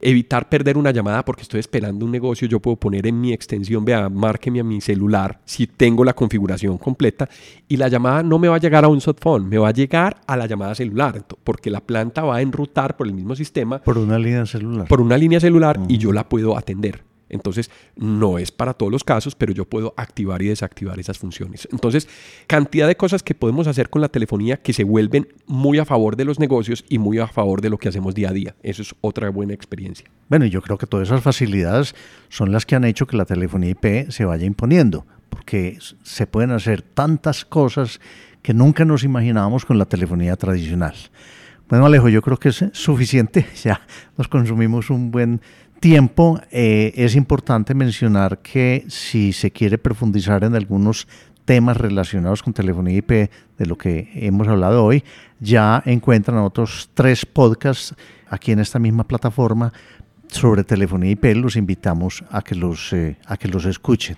evitar 0.00 0.48
perder 0.48 0.78
una 0.78 0.90
llamada 0.90 1.22
porque 1.22 1.42
estoy 1.42 1.60
esperando 1.60 2.06
un 2.06 2.10
negocio, 2.10 2.48
yo 2.48 2.60
puedo 2.60 2.76
poner 2.76 3.06
en 3.06 3.20
mi 3.20 3.34
extensión, 3.34 3.84
vea, 3.84 4.08
márqueme 4.08 4.60
a 4.60 4.64
mi 4.64 4.80
celular 4.80 5.38
si 5.44 5.66
tengo 5.66 6.02
la 6.02 6.14
configuración 6.14 6.78
completa 6.78 7.28
y 7.68 7.76
la 7.76 7.88
llamada 7.88 8.22
no 8.22 8.38
me 8.38 8.48
va 8.48 8.56
a 8.56 8.58
llegar 8.58 8.86
a 8.86 8.88
un 8.88 9.02
softphone, 9.02 9.50
me 9.50 9.58
va 9.58 9.68
a 9.68 9.72
llegar 9.72 10.22
a 10.26 10.34
la 10.38 10.46
llamada 10.46 10.74
celular, 10.74 11.26
porque 11.44 11.68
la 11.68 11.82
planta 11.82 12.22
va 12.22 12.36
a 12.36 12.40
enrutar 12.40 12.96
por 12.96 13.06
el 13.06 13.12
mismo 13.12 13.36
sistema. 13.36 13.82
Por 13.82 13.98
una 13.98 14.18
línea 14.18 14.46
celular. 14.46 14.88
Por 14.88 15.02
una 15.02 15.18
línea 15.18 15.40
celular 15.40 15.78
y 15.88 15.98
yo 15.98 16.10
la 16.10 16.26
puedo 16.26 16.56
atender. 16.56 17.04
Entonces, 17.34 17.70
no 17.96 18.38
es 18.38 18.52
para 18.52 18.74
todos 18.74 18.90
los 18.90 19.04
casos, 19.04 19.34
pero 19.34 19.52
yo 19.52 19.64
puedo 19.64 19.92
activar 19.96 20.40
y 20.42 20.46
desactivar 20.48 20.98
esas 20.98 21.18
funciones. 21.18 21.68
Entonces, 21.72 22.08
cantidad 22.46 22.86
de 22.86 22.96
cosas 22.96 23.22
que 23.22 23.34
podemos 23.34 23.66
hacer 23.66 23.90
con 23.90 24.00
la 24.00 24.08
telefonía 24.08 24.56
que 24.56 24.72
se 24.72 24.84
vuelven 24.84 25.28
muy 25.46 25.78
a 25.78 25.84
favor 25.84 26.16
de 26.16 26.24
los 26.24 26.38
negocios 26.38 26.84
y 26.88 26.98
muy 26.98 27.18
a 27.18 27.26
favor 27.26 27.60
de 27.60 27.70
lo 27.70 27.78
que 27.78 27.88
hacemos 27.88 28.14
día 28.14 28.30
a 28.30 28.32
día. 28.32 28.54
Eso 28.62 28.82
es 28.82 28.94
otra 29.00 29.28
buena 29.30 29.52
experiencia. 29.52 30.08
Bueno, 30.28 30.46
yo 30.46 30.62
creo 30.62 30.78
que 30.78 30.86
todas 30.86 31.08
esas 31.08 31.22
facilidades 31.22 31.94
son 32.28 32.52
las 32.52 32.64
que 32.64 32.76
han 32.76 32.84
hecho 32.84 33.06
que 33.06 33.16
la 33.16 33.24
telefonía 33.24 33.70
IP 33.70 34.10
se 34.10 34.24
vaya 34.24 34.46
imponiendo, 34.46 35.06
porque 35.28 35.78
se 36.02 36.26
pueden 36.26 36.52
hacer 36.52 36.82
tantas 36.82 37.44
cosas 37.44 38.00
que 38.42 38.54
nunca 38.54 38.84
nos 38.84 39.04
imaginábamos 39.04 39.64
con 39.64 39.78
la 39.78 39.86
telefonía 39.86 40.36
tradicional. 40.36 40.94
Bueno, 41.68 41.86
Alejo, 41.86 42.10
yo 42.10 42.20
creo 42.20 42.36
que 42.36 42.50
es 42.50 42.64
suficiente. 42.72 43.46
Ya 43.64 43.80
nos 44.18 44.28
consumimos 44.28 44.90
un 44.90 45.10
buen 45.10 45.40
tiempo, 45.84 46.40
eh, 46.50 46.94
es 46.96 47.14
importante 47.14 47.74
mencionar 47.74 48.38
que 48.38 48.86
si 48.88 49.34
se 49.34 49.50
quiere 49.50 49.76
profundizar 49.76 50.42
en 50.42 50.54
algunos 50.54 51.06
temas 51.44 51.76
relacionados 51.76 52.42
con 52.42 52.54
telefonía 52.54 52.96
IP, 52.96 53.10
de 53.58 53.66
lo 53.66 53.76
que 53.76 54.08
hemos 54.14 54.48
hablado 54.48 54.82
hoy, 54.82 55.04
ya 55.40 55.82
encuentran 55.84 56.38
otros 56.38 56.88
tres 56.94 57.26
podcasts 57.26 57.94
aquí 58.30 58.52
en 58.52 58.60
esta 58.60 58.78
misma 58.78 59.04
plataforma 59.04 59.74
sobre 60.28 60.64
telefonía 60.64 61.10
IP. 61.10 61.36
Los 61.36 61.54
invitamos 61.54 62.24
a 62.30 62.40
que 62.40 62.54
los, 62.54 62.90
eh, 62.94 63.18
a 63.26 63.36
que 63.36 63.48
los 63.48 63.66
escuchen. 63.66 64.16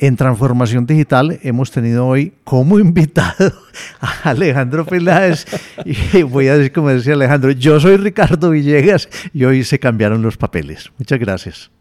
En 0.00 0.16
Transformación 0.16 0.86
Digital 0.86 1.40
hemos 1.42 1.72
tenido 1.72 2.06
hoy 2.06 2.32
como 2.44 2.78
invitado 2.78 3.52
a 4.00 4.30
Alejandro 4.30 4.86
Peláez 4.86 5.44
y 5.84 6.22
voy 6.22 6.46
a 6.46 6.56
decir 6.56 6.72
como 6.72 6.90
decía 6.90 7.14
Alejandro, 7.14 7.50
yo 7.50 7.80
soy 7.80 7.96
Ricardo 7.96 8.50
Villegas 8.50 9.08
y 9.34 9.44
hoy 9.44 9.64
se 9.64 9.80
cambiaron 9.80 10.22
los 10.22 10.36
papeles. 10.36 10.92
Muchas 10.98 11.18
gracias. 11.18 11.77